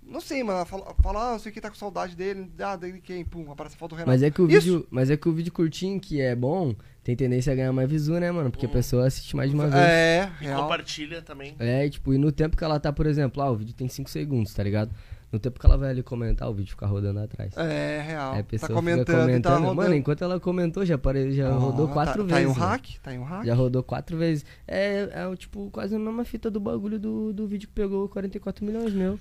[0.06, 0.58] não sei, mano.
[0.58, 2.50] Ela fala, fala ah, não sei quem tá com saudade dele.
[2.58, 3.24] Ah, dele quem?
[3.24, 4.10] Pum, aparece a foto do Renato.
[4.10, 4.60] Mas é que o Isso.
[4.60, 7.90] vídeo, mas é que o vídeo curtinho que é bom, tem tendência a ganhar mais
[7.90, 8.50] visu, né, mano?
[8.50, 9.82] Porque a pessoa assiste mais de uma vez.
[9.82, 10.62] É, E real.
[10.62, 11.54] compartilha também.
[11.58, 13.88] É, e, tipo, e no tempo que ela tá, por exemplo, ah, o vídeo tem
[13.88, 14.90] 5 segundos, tá ligado?
[15.32, 17.56] No tempo que ela vai ali comentar, o vídeo fica rodando atrás.
[17.56, 18.32] É, real.
[18.34, 19.42] Aí a tá pessoa comentando, fica e comentando.
[19.42, 19.74] tá rodando.
[19.74, 21.32] Mano, enquanto ela comentou, já, apare...
[21.32, 22.48] já Ó, rodou tá- quatro tá, vezes.
[22.48, 22.66] em um né?
[22.66, 22.86] hack?
[23.02, 23.44] Tá em um hack?
[23.44, 24.44] Já rodou quatro vezes.
[24.68, 28.08] É, é o, tipo quase a mesma fita do bagulho do, do vídeo que pegou
[28.08, 29.18] 44 milhões meu.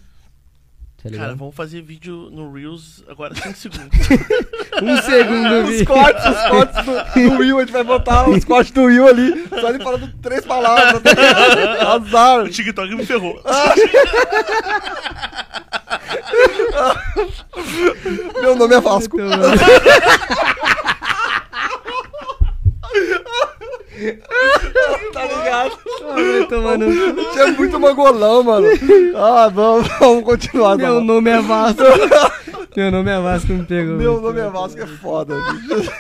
[1.12, 1.18] Tá?
[1.18, 3.96] Cara, vamos fazer vídeo no Reels agora 5 segundos.
[4.82, 6.94] Um segundo Os cortes, os cortes do,
[7.30, 10.44] do Will, a gente vai botar os cortes do Will ali, só ele falando três
[10.44, 11.00] palavras.
[11.04, 11.94] tá?
[11.94, 12.46] Azar.
[12.46, 13.40] o TikTok me ferrou.
[18.42, 19.22] Meu nome é Vasco.
[19.22, 19.56] Então, mano,
[25.14, 26.48] Tá ligado?
[26.50, 26.86] tomar no
[27.16, 27.32] cu.
[27.32, 28.68] Tinha muito mangolão, mano.
[29.16, 30.76] Ah, vamos, vamos continuar.
[30.78, 31.82] Meu Meu, nome é Vasco.
[32.76, 33.96] Meu nome é Vasco, me pegou.
[33.96, 35.36] meu nome é Vasco, é foda.
[35.36, 35.92] bicho.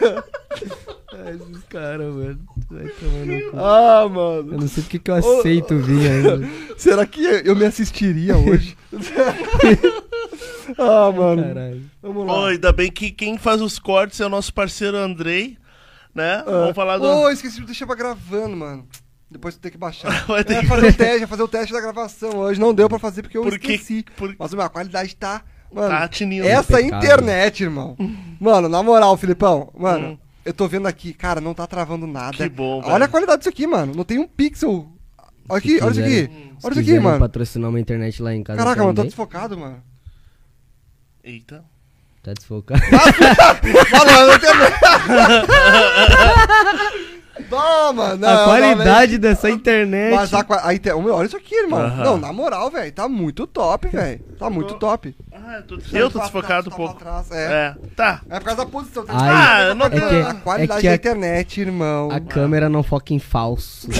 [1.13, 2.39] Ah, Esses caras, mano.
[2.69, 3.57] Vai cu.
[3.57, 4.57] Ah, Eu mano.
[4.59, 6.41] não sei porque que eu aceito vir ainda.
[6.77, 8.75] Será que eu me assistiria hoje?
[10.77, 11.43] ah, mano.
[11.43, 11.81] Caralho.
[12.01, 12.33] Vamos lá.
[12.33, 15.57] Pô, ainda bem que quem faz os cortes é o nosso parceiro Andrei,
[16.15, 16.41] né?
[16.45, 17.05] Vamos falar do.
[17.05, 18.87] Ô, esqueci de deixar pra gravando, mano.
[19.29, 20.09] Depois tu tem que baixar.
[20.25, 22.37] Vai ter É, que- fazer o teste, fazer o teste da gravação.
[22.37, 24.05] Hoje não deu pra fazer porque eu Por que- esqueci.
[24.15, 25.43] por- Mas meu, a qualidade tá.
[25.73, 26.47] Mano, Tá tinindo.
[26.47, 27.97] essa internet, irmão.
[28.39, 30.17] Mano, na moral, Filipão, mano, Hum.
[30.45, 32.37] eu tô vendo aqui, cara, não tá travando nada.
[32.37, 33.03] Que bom, Olha velho.
[33.03, 33.93] a qualidade disso aqui, mano.
[33.93, 34.87] Não tem um pixel.
[35.49, 36.29] Olha aqui, olha isso aqui.
[36.63, 37.19] Olha isso aqui, mano.
[37.19, 39.83] patrocinar uma internet lá em casa Caraca, mano, tô desfocado, mano.
[41.23, 41.65] Eita.
[42.25, 42.81] Tá desfocado.
[43.91, 44.65] Mano, eu não.
[47.51, 48.17] Não, mano.
[48.17, 50.15] não, a não, qualidade dessa internet.
[50.15, 50.97] Mas a, a inter...
[50.97, 51.81] Olha isso aqui, irmão.
[51.81, 52.03] Aham.
[52.03, 52.91] Não, na moral, velho.
[52.91, 54.19] Tá muito top, velho.
[54.39, 55.15] Tá muito top.
[55.31, 56.93] Ah, eu tô, eu tô Tá- desfocado um tá- pouco.
[56.95, 57.45] tá atrás, é.
[57.45, 58.21] É, tá.
[58.27, 59.05] É por causa da posição.
[59.05, 61.61] Tem Ai, Ah, eu não- a, é a que- qualidade é que da a- internet,
[61.61, 62.09] irmão.
[62.09, 63.87] A câmera não foca em falso.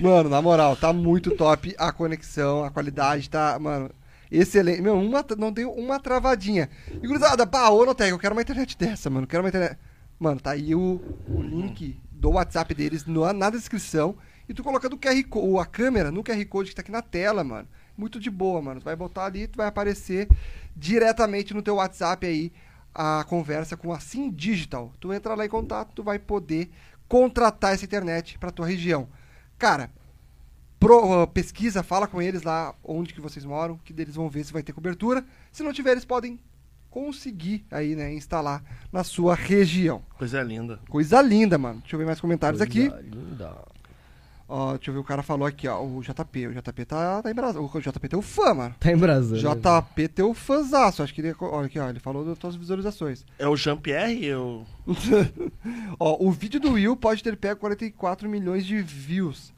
[0.00, 3.90] Mano, na moral, tá muito top a conexão, a qualidade tá, mano,
[4.30, 4.80] excelente.
[4.82, 6.68] Meu, uma, não tem uma travadinha.
[7.02, 9.26] E gurizada, pá, ô Notec, eu quero uma internet dessa, mano.
[9.26, 9.78] Quero uma internet.
[10.18, 14.16] Mano, tá aí o, o link do WhatsApp deles no- na descrição.
[14.48, 17.00] E tu colocando o QR Code, a câmera no QR Code que tá aqui na
[17.02, 17.68] tela, mano.
[17.96, 18.80] Muito de boa, mano.
[18.80, 20.28] Tu vai botar ali, tu vai aparecer
[20.76, 22.52] diretamente no teu WhatsApp aí
[22.94, 24.92] a conversa com a Sim Digital.
[24.98, 26.70] Tu entra lá em contato, tu vai poder
[27.08, 29.08] contratar essa internet pra tua região.
[29.58, 29.90] Cara,
[30.80, 34.42] pro- uh, pesquisa, fala com eles lá onde que vocês moram, que eles vão ver
[34.44, 35.24] se vai ter cobertura.
[35.52, 36.40] Se não tiver, eles podem
[36.90, 40.02] conseguir aí, né, instalar na sua região.
[40.18, 40.80] Coisa linda.
[40.88, 41.80] Coisa linda, mano.
[41.80, 42.88] Deixa eu ver mais comentários aqui.
[42.90, 43.54] Coisa linda.
[44.52, 46.48] Ó, deixa eu ver, o cara falou aqui, ó, o JP.
[46.48, 47.62] O JP tá, tá em Brasília.
[47.62, 48.74] O JP tem o fã, mano.
[48.80, 49.40] Tá embrasando.
[49.40, 51.04] JP tem o fãzaço.
[51.04, 51.32] Acho que ele.
[51.38, 51.88] Olha aqui, ó.
[51.88, 53.24] Ele falou das tuas visualizações.
[53.38, 54.24] É o Jean-Pierre?
[54.24, 54.66] Eu...
[56.00, 59.52] ó, o vídeo do Will pode ter pego 44 milhões de views.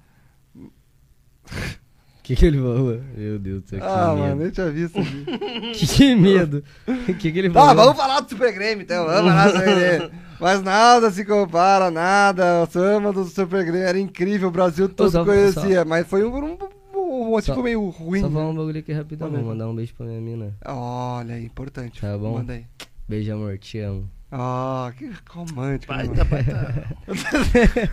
[1.45, 3.01] O que, que ele falou?
[3.17, 4.37] Meu Deus do céu, que Ah, mano, medo.
[4.43, 4.99] nem tinha visto.
[4.99, 5.25] aqui.
[5.75, 6.63] Que, que medo.
[6.87, 7.85] O que, que ele Tá, falou?
[7.85, 9.07] vamos falar do Super Grêmio, então.
[9.07, 10.11] Vamos falar do Super Grêmio.
[10.41, 12.63] Mas nada se compara, nada.
[12.63, 15.85] O samba do Super Grêmio era incrível, o Brasil todo só- conhecia.
[15.85, 16.59] Mas foi um, um-
[16.95, 18.21] um- Só- ficou meio ruim.
[18.21, 18.35] Só né?
[18.35, 19.31] falar um bagulho aqui rapidão.
[19.31, 20.55] Vou mandar um beijo pra minha mina.
[20.65, 22.01] Olha aí, importante.
[22.01, 22.35] Tá bom?
[22.35, 22.65] Manda aí.
[23.09, 23.59] Beijo, amor.
[23.59, 24.09] Te amo.
[24.31, 25.93] Ah, que romântico.
[25.93, 26.45] né, Baita, mano?
[26.45, 27.93] baita.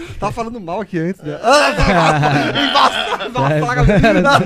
[0.18, 1.38] Tava falando mal aqui antes, né?
[1.42, 1.70] Ah,
[3.26, 4.38] embaçar, embaçar a caminhada.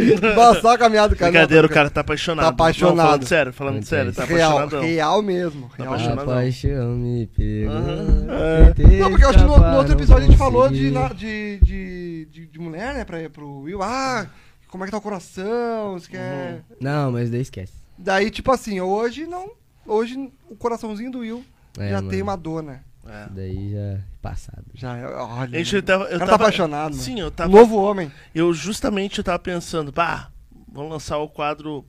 [0.00, 1.30] Embaçar a caminhada, cara.
[1.32, 2.44] Brincadeira, o cara tá apaixonado.
[2.44, 2.96] Tá apaixonado.
[2.96, 4.88] Não, falando sério, falando sério, tá Real, apaixonadão.
[4.88, 5.70] real mesmo.
[5.76, 6.20] Real apaixonado.
[6.20, 6.32] A não.
[6.34, 7.74] paixão me pegou.
[7.74, 8.98] É.
[9.00, 11.60] Não, porque eu acho que no, no outro episódio a gente falou de, de de,
[11.62, 13.82] de, de, de mulher, né, pra, pro Will.
[13.82, 14.26] Ah,
[14.68, 16.62] como é que tá o coração, você quer...
[16.80, 17.72] Não, mas daí esquece.
[17.96, 19.50] Daí, tipo assim, hoje não...
[19.86, 21.42] Hoje o coraçãozinho do Will
[21.78, 22.10] É, já mano.
[22.10, 22.84] tem uma dona.
[23.08, 23.26] É.
[23.30, 24.64] Daí já passado.
[24.74, 25.58] Já, é- olha...
[25.58, 27.02] Gente, eu tava, eu tá tava- apaixonado, mano.
[27.02, 27.50] Sim, eu tava.
[27.50, 28.10] Novo homem.
[28.34, 30.28] Eu justamente eu tava pensando, pá,
[30.72, 31.84] vamos lançar o quadro.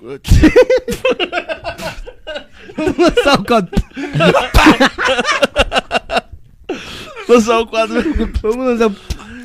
[3.24, 3.70] Só o quadro.
[7.28, 8.02] lançar o quadro.
[8.42, 8.90] Vamos lançar.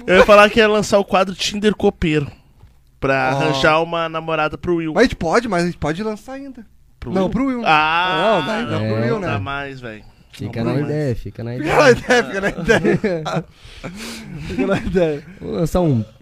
[0.05, 2.29] Eu ia falar que ia lançar o quadro Tinder Copeiro.
[2.99, 3.37] Pra Ó.
[3.41, 4.93] arranjar uma namorada pro Will.
[4.93, 6.65] Mas a gente pode, mas a gente pode lançar ainda.
[6.99, 7.29] Pro não, Will?
[7.31, 7.61] pro Will.
[7.65, 9.27] Ah, Não, daí não pro não Will, né?
[9.27, 10.03] dá mais, velho.
[10.33, 11.91] Fica na ideia, fica na Fica na ideia.
[11.91, 13.45] ideia, fica na ideia.
[14.47, 15.23] fica na ideia.
[15.39, 16.03] Vamos lançar um.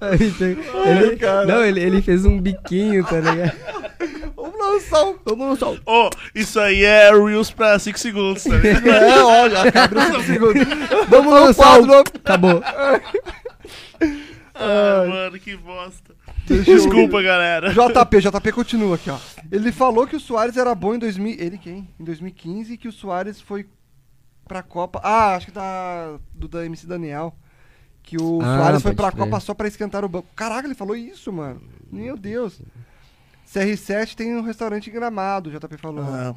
[0.00, 1.44] Ele, cara.
[1.44, 3.52] não, ele, ele fez um biquinho, tá ligado?
[4.36, 5.18] Vamos lançar um...
[5.24, 5.78] Vamos lançar um.
[5.84, 8.88] Ô, isso aí é Reels pra 5 segundos, tá ligado?
[8.88, 10.62] É, olha, abriu 5 segundos.
[11.08, 11.86] Vamos Lançar um um.
[11.86, 12.12] quadro.
[12.24, 12.62] Acabou.
[14.54, 16.14] Ah, mano, que bosta.
[16.48, 17.72] Eu- Desculpa, galera.
[17.72, 19.18] JP, JP continua aqui, ó.
[19.52, 21.36] Ele falou que o Soares era bom em 2000.
[21.38, 21.88] Ele quem?
[21.98, 23.66] Em 2015 e que o Soares foi
[24.46, 25.00] pra Copa.
[25.02, 26.18] Ah, acho que da.
[26.34, 27.34] Do da MC Daniel.
[28.02, 29.24] Que o Ah, Soares foi pra crer.
[29.24, 30.26] Copa só pra esquentar o banco.
[30.34, 31.60] Caraca, ele falou isso, mano.
[31.92, 32.60] Meu Deus.
[33.52, 36.04] CR7 tem um restaurante em gramado, o JP falou.
[36.04, 36.34] Ah,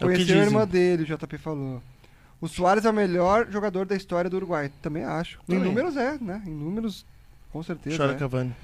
[0.00, 1.82] é Conheceu a irmã dele, o JP falou.
[2.40, 4.70] O Soares é o melhor jogador da história do Uruguai.
[4.80, 5.38] Também acho.
[5.48, 5.64] Em Também.
[5.64, 6.40] números é, né?
[6.46, 7.04] Em números,
[7.50, 7.96] com certeza.
[7.96, 8.14] Chora é.
[8.16, 8.54] Cavani.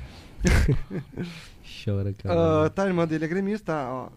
[1.85, 2.65] Chora, cara.
[2.67, 4.09] Ah, tá, a irmã dele é gremista, ó.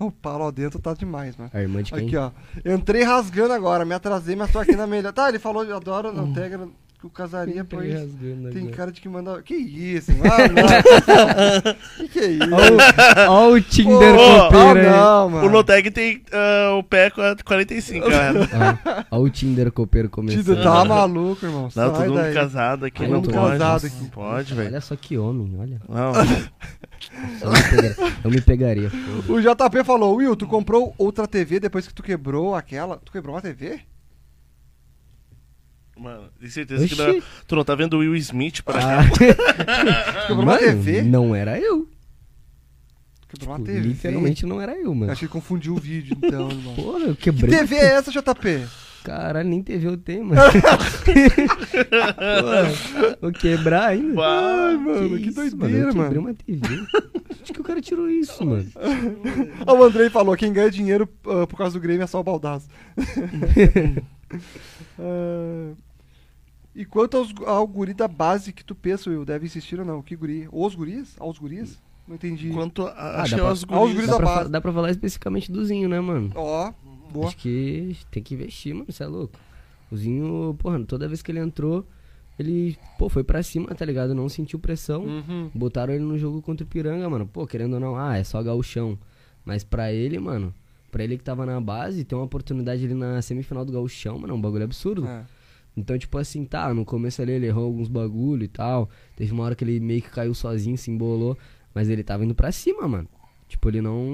[0.00, 1.50] O Paulo dentro tá demais, mano.
[1.54, 2.06] A irmã de quem?
[2.06, 2.30] Aqui, ó.
[2.64, 5.12] Entrei rasgando agora, me atrasei, mas tô aqui na melhor.
[5.12, 6.68] Tá, ele falou, eu adoro a Tegra,
[7.02, 8.76] que eu casaria, pois rasgando tem agora.
[8.76, 9.42] cara de que manda.
[9.42, 11.72] Que isso, Ah, não.
[12.06, 12.48] que que é isso?
[13.28, 14.86] Ó, o- o Tinder Ô, copeiro aí.
[14.86, 15.46] Ah, não, mano.
[15.46, 19.06] O Loteg tem ah, o pé com a 45, cara.
[19.10, 20.62] Ó o Tinder copeiro começando.
[20.62, 21.62] Tá maluco, irmão.
[21.64, 22.34] Não, Sai todo mundo daí.
[22.34, 23.58] casado aqui, Ai, não tô pode.
[23.58, 24.10] casado Não aqui.
[24.10, 24.68] Pode, velho.
[24.68, 25.80] Olha só que homem, olha.
[25.88, 26.12] Não.
[27.42, 27.96] Eu me pegaria.
[28.24, 28.90] Eu me pegaria.
[29.28, 32.96] O JP falou, Will, tu comprou outra TV depois que tu quebrou aquela.
[32.98, 33.80] Tu quebrou uma TV?
[36.02, 37.02] Mano, tem certeza que Oxi.
[37.06, 38.98] não, tu não tá vendo o Will Smith pra cá.
[39.64, 40.26] Ah.
[40.26, 41.02] Quebrou uma TV?
[41.02, 41.88] Não era eu.
[43.28, 43.80] Quebrou uma Tipo, TV.
[43.88, 45.12] Literalmente não era eu, mano.
[45.12, 46.74] Acho que confundiu o vídeo, então, irmão.
[46.74, 47.56] Porra, eu Que quebrei.
[47.58, 48.66] TV é essa, JP?
[49.04, 50.40] Caralho, nem TV eu tenho, mano.
[52.40, 54.20] Porra, vou quebrar ainda.
[54.22, 56.20] Ai, mano, que isso, doideira, Eu quebrei mano.
[56.20, 56.86] uma TV.
[57.42, 58.66] Acho que o cara tirou isso, mano.
[59.66, 62.24] Ah, o Andrei falou, quem ganha dinheiro ah, por causa do Grêmio é só o
[62.24, 62.68] Baldaço.
[64.98, 65.72] Ah,
[66.74, 70.02] e quanto aos, ao guri da base que tu pensa, Will, deve insistir ou não?
[70.02, 70.48] Que guri?
[70.50, 71.14] Os guris?
[71.18, 71.80] Aos guris?
[72.08, 72.50] Não entendi.
[72.50, 73.94] Quanto a, Ah, acho dá que é pra- os Ah, os guris.
[73.94, 74.50] guris Dá da pra, base.
[74.50, 76.30] dá pra falar especificamente do Zinho, né, mano?
[76.34, 76.72] Ó,
[77.12, 77.26] boa.
[77.28, 78.86] Acho que tem que investir, mano.
[78.90, 79.38] Você é louco.
[79.90, 81.86] O Zinho, porra, toda vez que ele entrou,
[82.38, 84.14] ele, pô, foi pra cima, tá ligado?
[84.14, 85.04] Não sentiu pressão.
[85.04, 85.50] Uhum.
[85.54, 87.26] Botaram ele no jogo contra o Piranga, mano.
[87.26, 88.98] Pô, querendo ou não, ah, é só gauchão.
[89.44, 90.52] Mas pra ele, mano,
[90.90, 94.32] pra ele que tava na base, ter uma oportunidade ali na semifinal do gauchão, mano,
[94.32, 95.06] é um bagulho absurdo.
[95.06, 95.24] É.
[95.76, 98.90] Então, tipo assim, tá, no começo ali ele errou alguns bagulho e tal.
[99.16, 101.36] Teve uma hora que ele meio que caiu sozinho, se embolou.
[101.74, 103.08] Mas ele tava indo pra cima, mano.
[103.48, 104.04] Tipo, ele não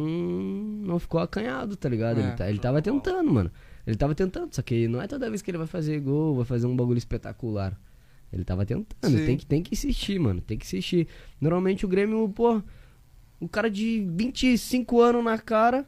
[0.85, 2.20] não ficou acanhado, tá ligado?
[2.20, 2.22] É.
[2.24, 3.51] Ele, tá- ele tava tentando, mano.
[3.86, 6.44] Ele tava tentando, só que não é toda vez que ele vai fazer gol, vai
[6.44, 7.78] fazer um bagulho espetacular.
[8.32, 9.24] Ele tava tentando, Sim.
[9.26, 11.09] tem que, tem que insistir, mano, tem que insistir.
[11.40, 12.60] Normalmente o Grêmio, pô,
[13.40, 15.86] o cara de 25 anos na cara,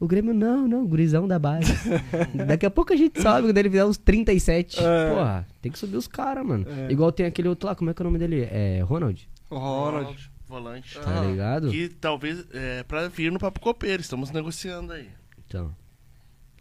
[0.00, 1.72] o Grêmio, não, não, gurizão da base.
[2.48, 4.80] Daqui a pouco a gente sabe quando ele vier uns 37.
[4.82, 5.10] É.
[5.14, 6.66] Porra, tem que subir os caras, mano.
[6.68, 6.90] É.
[6.90, 8.48] Igual tem aquele outro lá, como é que é o nome dele?
[8.50, 10.30] É Ronald, Ronald.
[10.48, 10.98] Volante.
[10.98, 11.24] tá Ah.
[11.24, 11.70] ligado?
[11.70, 14.00] Que talvez é pra vir no Papo Copeiro.
[14.02, 15.08] Estamos negociando aí.
[15.46, 15.72] Então,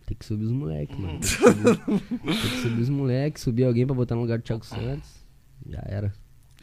[0.06, 1.14] tem que subir os moleques, mano.
[1.14, 4.44] Tem que subir, tem que subir os moleques, subir alguém pra botar no lugar do
[4.44, 5.10] Thiago Santos.
[5.68, 6.14] Já era.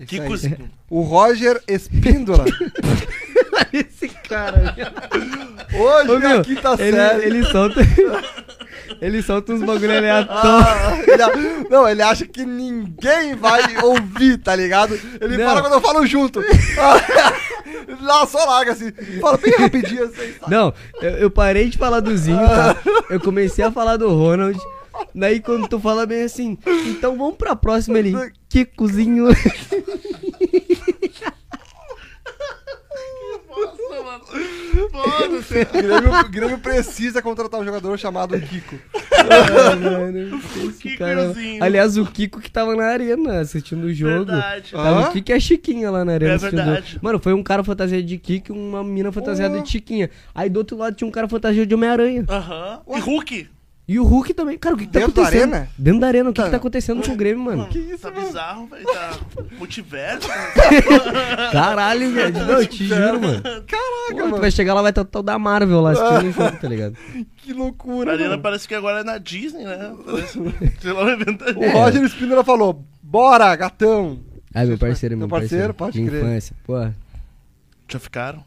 [0.06, 0.70] Que cozinha.
[0.90, 2.44] O Roger Espíndola.
[3.72, 4.74] Esse cara,
[5.78, 7.24] Hoje Ô, é meu, a quinta ele, série.
[7.26, 7.80] ele solta.
[9.00, 10.66] ele solta uns bagulho aleatórios.
[10.66, 14.98] Ah, ele não, ele acha que ninguém vai ouvir, tá ligado?
[15.20, 15.44] Ele Não.
[15.46, 16.40] fala quando eu falo junto.
[18.00, 18.92] Lá, só larga assim.
[19.20, 20.32] Fala bem rapidinho assim.
[20.40, 20.50] sabe?
[20.50, 22.76] Não, eu, eu parei de falar do Zinho, tá?
[23.10, 24.58] Eu comecei a falar do Ronald.
[25.14, 28.14] Daí quando tu fala bem assim, então vamos pra próxima ali.
[28.48, 29.24] Kikozinho.
[29.26, 29.38] Nossa,
[34.18, 34.88] mano.
[34.90, 35.62] Foda-se.
[35.62, 38.78] O Grêmio, Grêmio precisa contratar um jogador chamado Kiko.
[38.94, 41.62] Ah, mano, esse Kikozinho.
[41.64, 44.26] Aliás, o Kiko que tava na arena assistindo o jogo.
[44.26, 44.72] Verdade.
[44.72, 45.08] Tava Hã?
[45.08, 46.98] o Kiko e a Chiquinha lá na arena É verdade.
[47.02, 49.62] Mano, foi um cara fantasiado de Kiko e uma menina fantasiada Oh.
[49.62, 50.10] de Chiquinha.
[50.34, 52.24] Aí do outro lado tinha um cara fantasiado de Homem-Aranha.
[52.28, 52.80] Aham.
[52.88, 53.48] E Hulk?
[53.88, 54.58] E o Hulk também.
[54.58, 55.54] Cara, o que, que tá Dentro da acontecendo?
[55.54, 55.68] arena?
[55.78, 56.50] Dentro da arena, o que, que Tá.
[56.50, 57.68] tá acontecendo com o Grêmio, mano?
[57.68, 58.84] Que isso, tá bizarro, velho.
[58.84, 59.10] Tá
[59.58, 60.28] multiverso.
[61.52, 62.32] Caralho, velho.
[62.46, 63.42] Não, eu te juro, mano.
[63.42, 63.64] Caraca,
[64.10, 64.38] Pô, tu mano.
[64.40, 66.96] vai chegar lá, vai estar tal da Marvel lá assistindo o jogo, tá ligado?
[67.46, 68.42] Que A loucura, arena mano.
[68.42, 69.94] parece que agora é na Disney, né?
[70.04, 70.32] Parece,
[70.82, 71.70] sei lá, um evento da O.
[71.70, 74.18] Roger Spinner falou, bora, gatão.
[74.52, 75.74] Ah, meu parceiro, Meu meu parceiro, parceiro.
[75.74, 76.22] pode de crer.
[76.24, 76.56] infância.
[76.66, 76.74] Pô,
[77.88, 78.42] Já ficaram?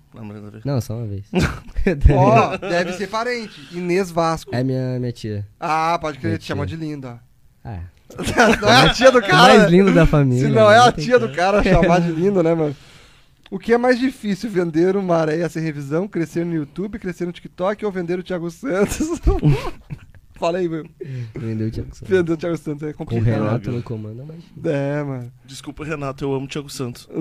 [0.52, 0.66] Vez?
[0.66, 1.26] não, só uma vez.
[2.12, 3.68] Ó, deve ser parente.
[3.72, 4.54] Inês Vasco.
[4.54, 5.48] É minha, minha tia.
[5.60, 7.20] Ah, pode crer, te Minha chamou de linda.
[7.64, 7.80] Ah,
[8.62, 9.38] Não é a tia do o cara.
[9.38, 9.70] mais né?
[9.70, 10.48] lindo da família.
[10.48, 10.88] Se não é né?
[10.88, 12.76] a tem tia do cara chamar de lindo, né, mano?
[13.52, 17.32] O que é mais difícil, vender uma areia sem revisão, crescer no YouTube, crescer no
[17.32, 19.20] TikTok ou vender o Thiago Santos?
[20.40, 20.86] Falei, meu.
[21.36, 22.10] Vendeu o Thiago Santos.
[22.10, 23.44] Vender o Thiago Santos é Com o complicado.
[23.44, 24.38] Renato no comando, mas...
[24.74, 25.32] É, mano.
[25.46, 27.08] Desculpa, Renato, eu amo o Thiago Santos.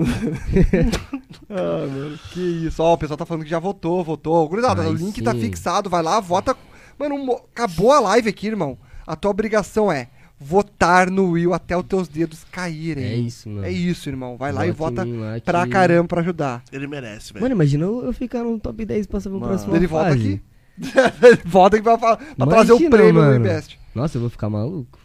[1.49, 2.81] Ah, mano, que isso.
[2.81, 4.47] Ó, o pessoal tá falando que já votou, votou.
[4.47, 5.41] Gurizada, Ai, o link tá sim.
[5.41, 6.55] fixado, vai lá, vota.
[6.97, 8.77] Mano, mo- acabou a live aqui, irmão.
[9.05, 10.09] A tua obrigação é
[10.39, 13.03] votar no Will até os teus dedos caírem.
[13.03, 13.65] É isso, mano.
[13.65, 14.37] É isso, irmão.
[14.37, 16.63] Vai lá e Vota em mim lá pra que- caramba pra ajudar.
[16.71, 17.43] Ele merece, velho.
[17.43, 19.51] Mano, imagina eu, eu ficar no top 10 pra saber o Mano.
[19.53, 20.19] próximo Ele volta fase.
[20.33, 20.41] aqui.
[21.67, 23.45] Aqui pra, pra, pra trazer o Imagina, prêmio do mano.
[23.45, 23.79] Invest.
[23.93, 24.99] Nossa, eu vou ficar maluco.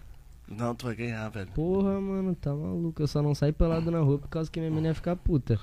[0.46, 1.48] Não, tu vai ganhar, velho.
[1.54, 3.02] Porra, mano, tá maluco.
[3.02, 5.58] Eu só não saio pelado na rua por causa que minha menina ia ficar puta.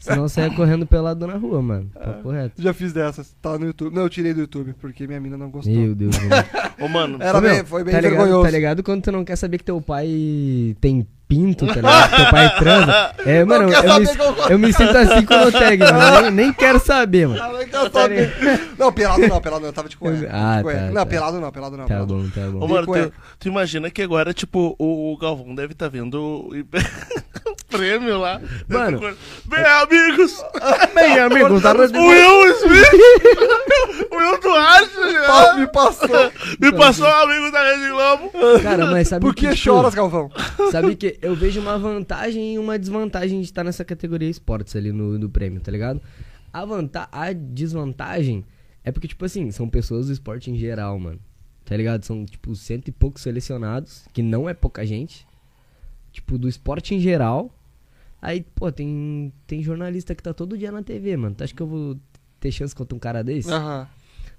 [0.00, 1.90] Senão eu saia correndo pelado na rua, mano.
[1.94, 2.60] Papo reto.
[2.60, 3.34] Já fiz dessas.
[3.40, 3.94] Tá no YouTube.
[3.94, 5.72] Não, eu tirei do YouTube, porque minha mina não gostou.
[5.72, 6.30] Meu Deus, mano.
[6.80, 8.44] Ô, mano, Era Ô, meu, bem, foi bem tá ligado, vergonhoso.
[8.44, 12.16] Tá ligado quando tu não quer saber que teu pai tem pinto, tá ligado?
[12.16, 13.14] teu pai transa.
[13.24, 16.20] É, mano, quer eu me, como- eu me sinto assim com o tag, mano.
[16.22, 17.42] Nem, nem quero saber, mano.
[17.42, 18.32] Ah, mas quer saber.
[18.78, 19.68] Não, pelado não, pelado não.
[19.68, 20.28] Eu tava de cueca.
[20.32, 20.78] Ah, de cueca.
[20.80, 21.06] tá, Não, tá.
[21.06, 21.84] pelado não, pelado não.
[21.84, 22.14] Tá pelado.
[22.14, 22.68] bom, tá Ô, bom.
[22.68, 23.08] mano, cueca.
[23.08, 26.50] tu, tu imagina que agora, tipo, o, o Galvão deve estar vendo o
[27.76, 28.40] prêmio lá.
[28.68, 29.00] Mano.
[29.44, 30.44] Bem, amigos!
[30.94, 34.08] Bem, amigo, tá O Will Smith!
[34.10, 34.90] o Will Duarte!
[35.26, 35.54] Pa-?
[35.56, 36.32] Me passou.
[36.60, 38.32] Me passou um amigo da Rede Globo.
[38.62, 40.30] Cara, mas sabe Por que, que tipo, choras, Galvão?
[40.70, 44.92] Sabe que eu vejo uma vantagem e uma desvantagem de estar nessa categoria esportes ali
[44.92, 46.00] no, no prêmio, tá ligado?
[46.52, 48.44] A, vanta a desvantagem
[48.86, 51.18] é porque, tipo assim, são pessoas do esporte em geral, mano.
[51.64, 52.04] Tá ligado?
[52.04, 55.26] São, tipo, cento e poucos selecionados, que não é pouca gente.
[56.12, 57.50] Tipo, do esporte em geral.
[58.20, 61.34] Aí, pô, tem, tem jornalista que tá todo dia na TV, mano.
[61.34, 61.96] Tu acha que eu vou
[62.40, 63.50] ter chance contra um cara desse?
[63.50, 63.88] Aham.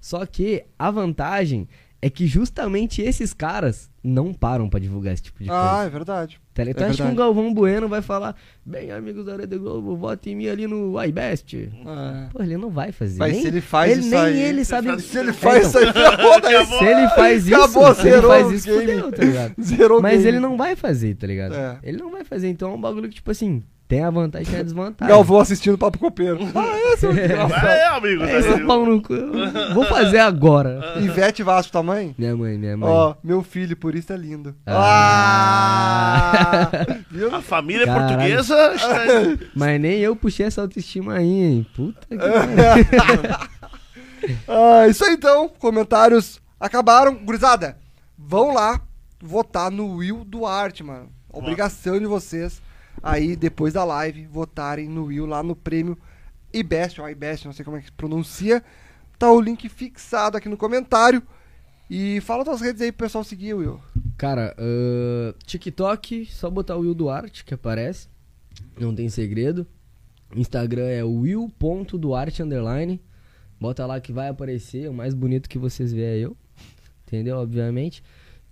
[0.00, 1.68] Só que a vantagem
[2.00, 5.80] é que justamente esses caras não param pra divulgar esse tipo de coisa.
[5.80, 6.40] Ah, é verdade.
[6.54, 6.62] Tá?
[6.62, 7.14] É Tu acha que um.
[7.14, 11.54] Galvão Bueno vai falar, bem, amigos da Rede Globo, vote em mim ali no iBest?
[11.56, 12.28] É.
[12.32, 13.18] Pô, ele não vai fazer.
[13.18, 14.88] Mas nem, se ele faz ele, isso nem aí- ele sabe.
[14.88, 16.54] faz- Se ele É, faz então, isso aí, ferrou daí.
[16.56, 16.78] Acabou.
[16.78, 18.80] Se ele faz isso, Acabou, se ele zerou faz isso, game.
[18.86, 19.54] fudeu, tá ligado?
[19.62, 20.28] Zerou Mas game.
[20.28, 21.54] ele não vai fazer, tá ligado?
[21.54, 21.78] É.
[21.82, 24.50] Ele não vai fazer, então é um bagulho que, tipo assim, tem a vantagem e
[24.50, 25.14] tem a desvantagem.
[25.14, 26.38] Galvão assistindo o Papo Copeiro.
[26.54, 27.12] Ah, esse é o.
[27.18, 28.90] É, amigo É, esse Rede pau Globo.
[28.92, 29.14] no cu.
[29.74, 30.80] Vou fazer agora.
[31.00, 32.14] Ivete Vasco, tua mãe?
[32.18, 32.88] Minha mãe, minha mãe.
[32.88, 34.54] Ó, meu filho, por isso é lindo.
[34.66, 36.32] Ah.
[36.32, 36.70] Ah!
[37.10, 37.34] Viu?
[37.34, 38.08] A família Caralho.
[38.08, 39.46] portuguesa está...
[39.54, 41.66] Mas nem eu puxei essa autoestima aí, hein?
[41.74, 43.48] Puta que pariu.
[44.48, 47.14] Ah, isso aí então, comentários acabaram.
[47.14, 47.78] Gurizada,
[48.18, 48.80] vão lá
[49.22, 51.08] votar no Will Duarte, mano.
[51.32, 52.60] Obrigação de vocês
[53.02, 55.96] aí, depois da live, votarem no Will lá no prêmio
[56.52, 58.62] IBEST, ou IBEST, não sei como é que se pronuncia.
[59.18, 61.22] Tá o link fixado aqui no comentário.
[61.90, 63.80] E fala tuas redes aí pro pessoal seguir, Will.
[64.16, 68.08] Cara, ahn, TikTok, só botar o Will Duarte que aparece.
[68.78, 69.66] Não tem segredo.
[70.36, 73.00] Instagram é will.duarte underline.
[73.60, 74.88] Bota lá que vai aparecer.
[74.88, 76.36] O mais bonito que vocês vê é eu.
[77.06, 77.38] Entendeu?
[77.38, 78.02] Obviamente.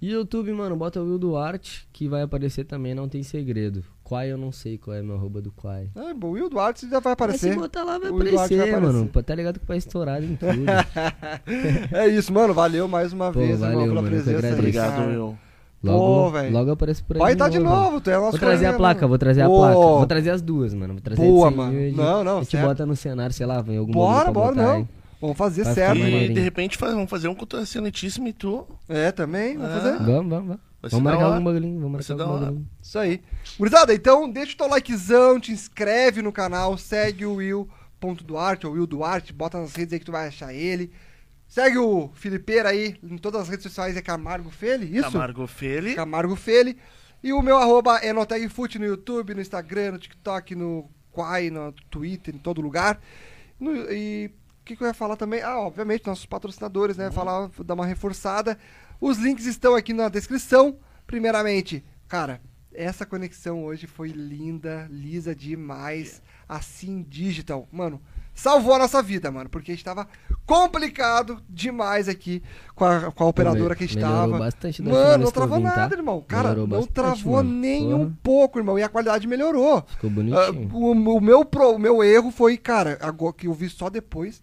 [0.00, 3.84] E YouTube, mano, bota o Will Duarte que vai aparecer também, não tem segredo.
[4.08, 5.88] Quai eu não sei qual é meu arroba do Quai.
[5.96, 7.52] É, bom, o Will Duarte já vai Mas aparecer.
[7.54, 8.92] se botar lá vai O Will Duarte aparecer, vai aparecer.
[8.94, 9.08] mano.
[9.08, 10.52] Pô, Tá ligado que vai estourar em tudo.
[11.92, 12.54] É isso, mano.
[12.54, 14.52] Valeu mais uma Pô, vez, valeu, irmão, pela mano, presença.
[14.54, 15.08] Obrigado.
[15.08, 15.38] Will.
[15.82, 16.52] Logo, velho.
[16.52, 17.20] logo aparece por aí.
[17.22, 19.08] Vai estar de novo, tu é nosso Vou trazer a placa, mano.
[19.08, 19.58] vou trazer a Pô.
[19.58, 19.74] placa.
[19.74, 20.94] Vou trazer as duas, mano.
[20.94, 21.96] Vou trazer Boa, a de 100 mano.
[21.96, 22.66] Não, não, A gente certo.
[22.66, 24.74] bota no cenário, sei lá, em algum Bora, bora, botar não.
[24.76, 24.86] aí.
[25.20, 26.10] Vamos fazer Vai certo, mano.
[26.16, 28.66] E de repente faz- vamos fazer um contra excelentíssimo e tu.
[28.88, 29.74] É, também, vamos É.
[29.80, 29.90] fazer.
[29.98, 30.58] Vamos, vamos, vamos.
[30.90, 32.40] Vai Vamos marcar algum bagulhinho, vamos marcar hora.
[32.40, 32.68] bagulhinho.
[32.82, 33.22] Isso aí.
[33.58, 38.86] Gurizada, então deixa o teu likezão, te inscreve no canal, segue o Will.duarte ou Will
[38.86, 40.92] Duarte, bota nas redes aí que tu vai achar ele.
[41.48, 45.10] Segue o Filipeira aí em todas as redes sociais, é Camargo Feli, isso?
[45.12, 45.94] Camargo Feli.
[45.94, 46.76] Camargo Feli.
[47.22, 51.72] E o meu arroba é NotegFoot no YouTube, no Instagram, no TikTok, no Quai, no
[51.90, 53.00] Twitter, em todo lugar.
[53.58, 54.26] No- e
[54.60, 55.40] o que, que eu ia falar também?
[55.40, 57.10] Ah, obviamente, nossos patrocinadores, né?
[57.10, 58.58] Falar, dar uma reforçada.
[59.00, 60.76] Os links estão aqui na descrição.
[61.06, 62.40] Primeiramente, cara,
[62.72, 66.22] essa conexão hoje foi linda, lisa demais.
[66.48, 67.66] Assim, digital.
[67.72, 68.00] Mano,
[68.32, 69.50] salvou a nossa vida, mano.
[69.50, 70.06] Porque estava
[70.46, 72.42] complicado demais aqui
[72.74, 74.38] com a, com a operadora que estava.
[74.38, 75.76] bastante Mano, não travou tá?
[75.76, 76.24] nada, irmão.
[76.26, 77.50] Cara, Melhorou não bastante, travou mano.
[77.50, 78.78] nem um pouco, irmão.
[78.78, 79.84] E a qualidade melhorou.
[79.88, 80.70] Ficou bonitinho.
[80.72, 84.42] o, o meu pro- o meu erro foi, cara, agora que eu vi só depois.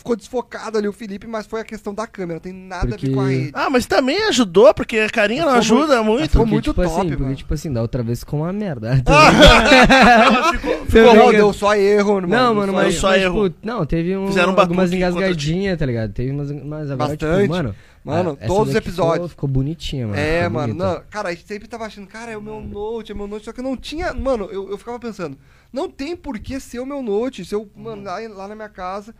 [0.00, 2.34] Ficou desfocado ali o Felipe, mas foi a questão da câmera.
[2.36, 3.50] Não tem nada a ver com a Porque- rede.
[3.52, 6.30] Ah, mas também ajudou, porque a carinha não Ficou ajuda muito.
[6.30, 7.36] ficou Porque, muito tipo top, assim, porque, mano.
[7.36, 8.92] tipo assim, da outra vez ficou uma merda.
[9.04, 12.28] Ela ficou- Ficou, não, deu só erro, irmão.
[12.30, 13.50] Não, mano, mas, só mas, erro.
[13.50, 16.12] tipo, não, teve um, Fizeram um algumas engasgadinhas, tá ligado?
[16.12, 17.42] Teve umas, mas agora, Bastante.
[17.42, 17.74] tipo, mano...
[18.02, 19.12] Mano, a- essa todos os episódios.
[19.16, 20.18] Ficou, ficou bonitinha, mano.
[20.18, 23.12] É, ficou mano, não, cara, a gente sempre tava achando, cara, é o meu Note,
[23.12, 25.36] é o meu Note, só que não tinha, mano, eu, eu ficava pensando,
[25.70, 28.70] não tem por que ser o meu Note, se eu, mano, lá, lá na minha
[28.70, 29.14] casa,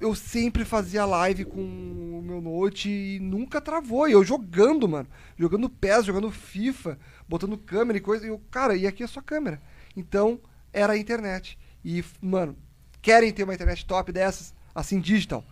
[0.00, 5.08] eu sempre fazia live com o meu Note e nunca travou, e eu jogando, mano,
[5.38, 6.98] jogando PES, jogando FIFA,
[7.28, 9.60] botando câmera e coisa, e eu, cara, e aqui é só câmera,
[9.96, 10.40] então,
[10.72, 12.56] era a internet, e, mano,
[13.02, 15.44] querem ter uma internet top dessas, assim, digital,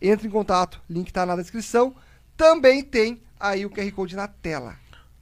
[0.00, 1.94] entre em contato, link tá na descrição.
[2.36, 4.74] Também tem aí o QR Code na tela.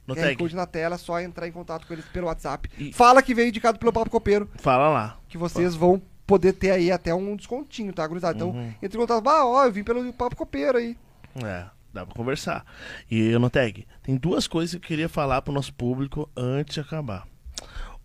[0.07, 0.35] No QR tag.
[0.37, 2.69] Code na tela, é só entrar em contato com eles pelo WhatsApp.
[2.77, 5.19] E- Fala que veio indicado pelo Papo Copeiro, Fala lá.
[5.29, 8.35] que vocês vão poder ter aí até um descontinho, tá, gurizada?
[8.35, 8.73] Então, Uhum.
[8.81, 9.27] entre em contato.
[9.27, 10.97] Ah, ó, eu vim pelo Papo Copeiro aí.
[11.43, 12.65] É, dá pra conversar.
[13.09, 16.79] E eu Tag, tem duas coisas que eu queria falar pro nosso público antes de
[16.79, 17.27] acabar.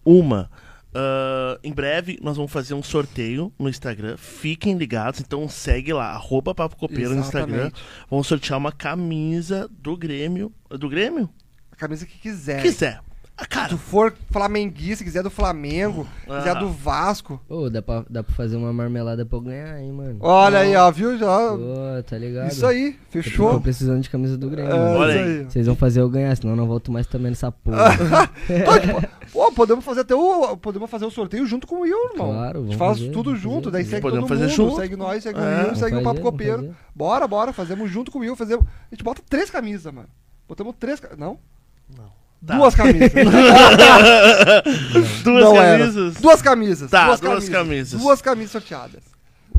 [0.04, 0.50] Uma,
[0.94, 4.16] ah, em breve nós vamos fazer um sorteio no Instagram.
[4.16, 7.70] Fiquem ligados, então segue lá, arroba Papo Copeiro no Instagram.
[8.10, 10.52] Vamos sortear uma camisa do Grêmio.
[10.70, 11.28] Do Grêmio?
[11.70, 12.62] A camisa que quiser.
[12.62, 13.00] Quiser.
[13.40, 17.40] Ah, Se cara, tu for flamenguista, quiser do Flamengo, quiser do Vasco.
[17.48, 20.16] Ô, dá pra, dá pra fazer uma marmelada pra eu ganhar, hein, mano.
[20.20, 21.16] Olha aí, ó, viu?
[21.16, 22.50] Já, Pô, tá ligado?
[22.50, 23.60] isso aí, Eu tô fechou.
[23.60, 24.72] precisando de camisa do Grêmio.
[24.72, 24.98] É, mano.
[24.98, 25.20] Olha aí.
[25.38, 25.44] aí.
[25.44, 27.78] Vocês vão fazer eu ganhar, senão eu não volto mais também nessa porra.
[29.32, 30.56] Pô, podemos fazer até o.
[30.56, 32.32] Podemos fazer o sorteio junto com o Will, irmão.
[32.32, 33.70] Claro, a gente vamos faz fazer, tudo vamos junto, fazer.
[33.70, 34.80] daí segue Podemos todo fazer mundo, junto.
[34.80, 36.74] segue nós, segue É, o Will, vamos segue o Papo vamos Copeiro.
[36.92, 38.66] Bora, bora, fazemos junto com o Will, fazemos.
[38.66, 40.08] A gente bota três camisas, mano.
[40.48, 40.98] Botamos três.
[40.98, 41.38] ca- Não?
[42.46, 42.56] Tá.
[42.56, 43.12] Duas camisas.
[45.24, 45.78] duas Não era.
[45.78, 46.14] camisas.
[46.20, 46.90] Duas camisas.
[46.90, 47.50] Tá, duas, duas camisas.
[47.50, 48.00] camisas.
[48.00, 49.02] Duas camisas sorteadas.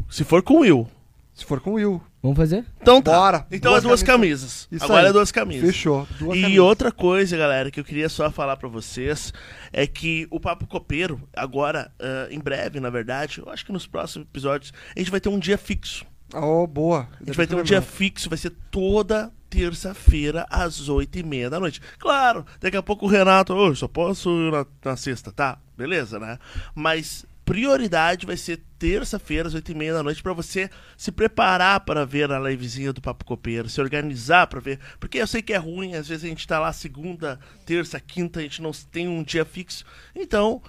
[0.10, 0.88] Se for com o Will.
[1.34, 2.01] Se for com o Will.
[2.22, 2.65] Vamos fazer?
[2.81, 3.11] Então tá.
[3.14, 3.47] Bora.
[3.49, 4.65] Então Duas é duas camisas.
[4.65, 4.68] camisas.
[4.72, 5.10] Isso Agora aí.
[5.10, 5.65] é duas camisas.
[5.69, 6.06] Fechou.
[6.19, 6.64] Duas e camisas.
[6.64, 9.31] outra coisa, galera, que eu queria só falar pra vocês
[9.72, 13.88] é que o Papo Copeiro, agora, ah, em breve, na verdade, eu acho que nos
[13.88, 16.06] próximos episódios, a gente vai ter um dia fixo.
[16.34, 17.07] Oh, boa.
[17.19, 21.49] A gente vai ter um dia fixo, vai ser toda terça-feira, às oito e meia
[21.49, 21.81] da noite.
[21.97, 25.57] Claro, daqui a pouco o Renato, ô, só posso ir na, na sexta, tá?
[25.76, 26.38] Beleza, né?
[26.76, 31.80] Mas prioridade vai ser terça-feira, às oito e meia da noite, pra você se preparar
[31.80, 34.80] para ver a livezinha do Papo Copeiro, se organizar pra ver.
[34.99, 38.39] Porque eu sei que é ruim, às vezes a gente tá lá segunda, terça, quinta,
[38.39, 39.84] a gente não tem um dia fixo.
[40.15, 40.61] Então,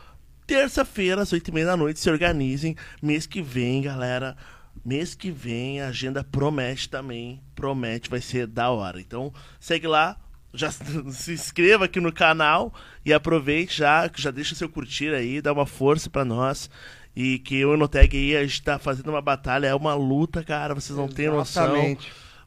[0.46, 2.74] terça-feira, às oito e meia da noite, se organizem.
[3.02, 4.34] Mês que vem, galera.
[4.84, 7.40] Mês que vem a agenda promete também.
[7.54, 9.00] Promete, vai ser da hora.
[9.00, 10.16] Então, segue lá.
[10.52, 10.70] Já
[11.12, 12.74] se inscreva aqui no canal
[13.04, 16.68] e aproveite já, já deixa seu curtir aí, dá uma força pra nós.
[17.14, 20.42] E que eu o Noteg aí, a gente tá fazendo uma batalha, é uma luta,
[20.44, 21.96] cara, vocês não têm noção.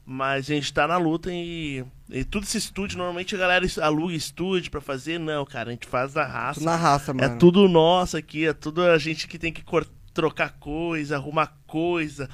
[0.06, 4.12] Mas a gente tá na luta e, e tudo esse estúdio, normalmente a galera aluga
[4.14, 6.60] estúdio pra fazer, não, cara, a gente faz na raça.
[6.62, 7.38] Na raça, É mano.
[7.38, 12.30] tudo nosso aqui, é tudo a gente que tem que cor- trocar coisa, arrumar coisa.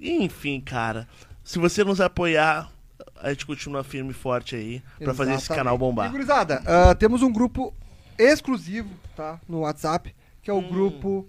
[0.00, 1.08] Enfim, cara,
[1.42, 2.70] se você nos apoiar,
[3.16, 6.10] a gente continua firme e forte aí pra fazer esse canal E, bombar.
[6.10, 7.74] gurizada, ah, temos um grupo
[8.18, 9.40] exclusivo, tá?
[9.48, 10.68] No WhatsApp, que é o Hum.
[10.68, 11.28] grupo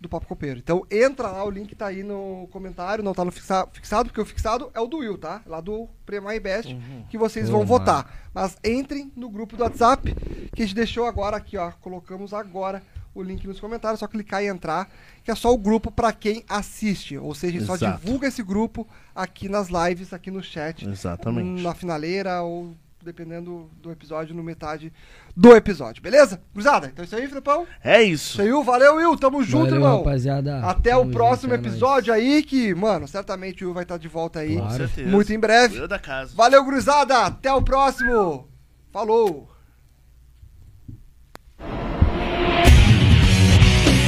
[0.00, 0.58] do Papo Copeiro.
[0.58, 4.20] Então entra lá, o link tá aí no comentário, não tá no fixa- fixado, porque
[4.20, 5.40] o fixado é o do Will, tá?
[5.46, 7.04] Lá do Premai Best, Uhum.
[7.08, 8.28] que vocês vão votar.
[8.34, 10.14] Mas entrem no grupo do WhatsApp,
[10.54, 11.70] que a gente deixou agora aqui, ó.
[11.80, 12.82] Colocamos agora
[13.14, 14.90] o link nos comentários, só clicar e entrar,
[15.22, 17.16] que é só o grupo pra quem assiste.
[17.16, 18.00] Ou seja, só Exato.
[18.04, 21.62] divulga esse grupo aqui nas lives, aqui no chat Exatamente.
[21.62, 24.90] na finaleira ou dependendo do episódio, no metade
[25.36, 26.40] do episódio, beleza?
[26.54, 27.66] Cruzada, então é isso aí, Filipão.
[27.84, 28.56] É Isso isso.
[28.58, 29.98] aí, valeu, Will, tamo junto, Valeu, irmão.
[29.98, 30.60] rapaziada.
[30.64, 31.66] Até Tamo o junto, próximo é nóis.
[31.68, 34.70] episódio aí, que, mano, certamente o Will vai estar de volta aí Claro.
[34.70, 35.10] Com certeza.
[35.10, 35.86] muito em breve.
[35.86, 36.32] Da casa.
[36.34, 38.48] Valeu, Cruzada, até o próximo.
[38.90, 39.53] Falou.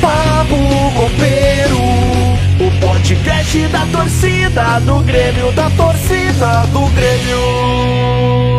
[0.07, 0.57] Papo
[0.95, 1.81] Copeiro,
[2.61, 8.56] o podcast da torcida do Grêmio, da torcida do Grêmio.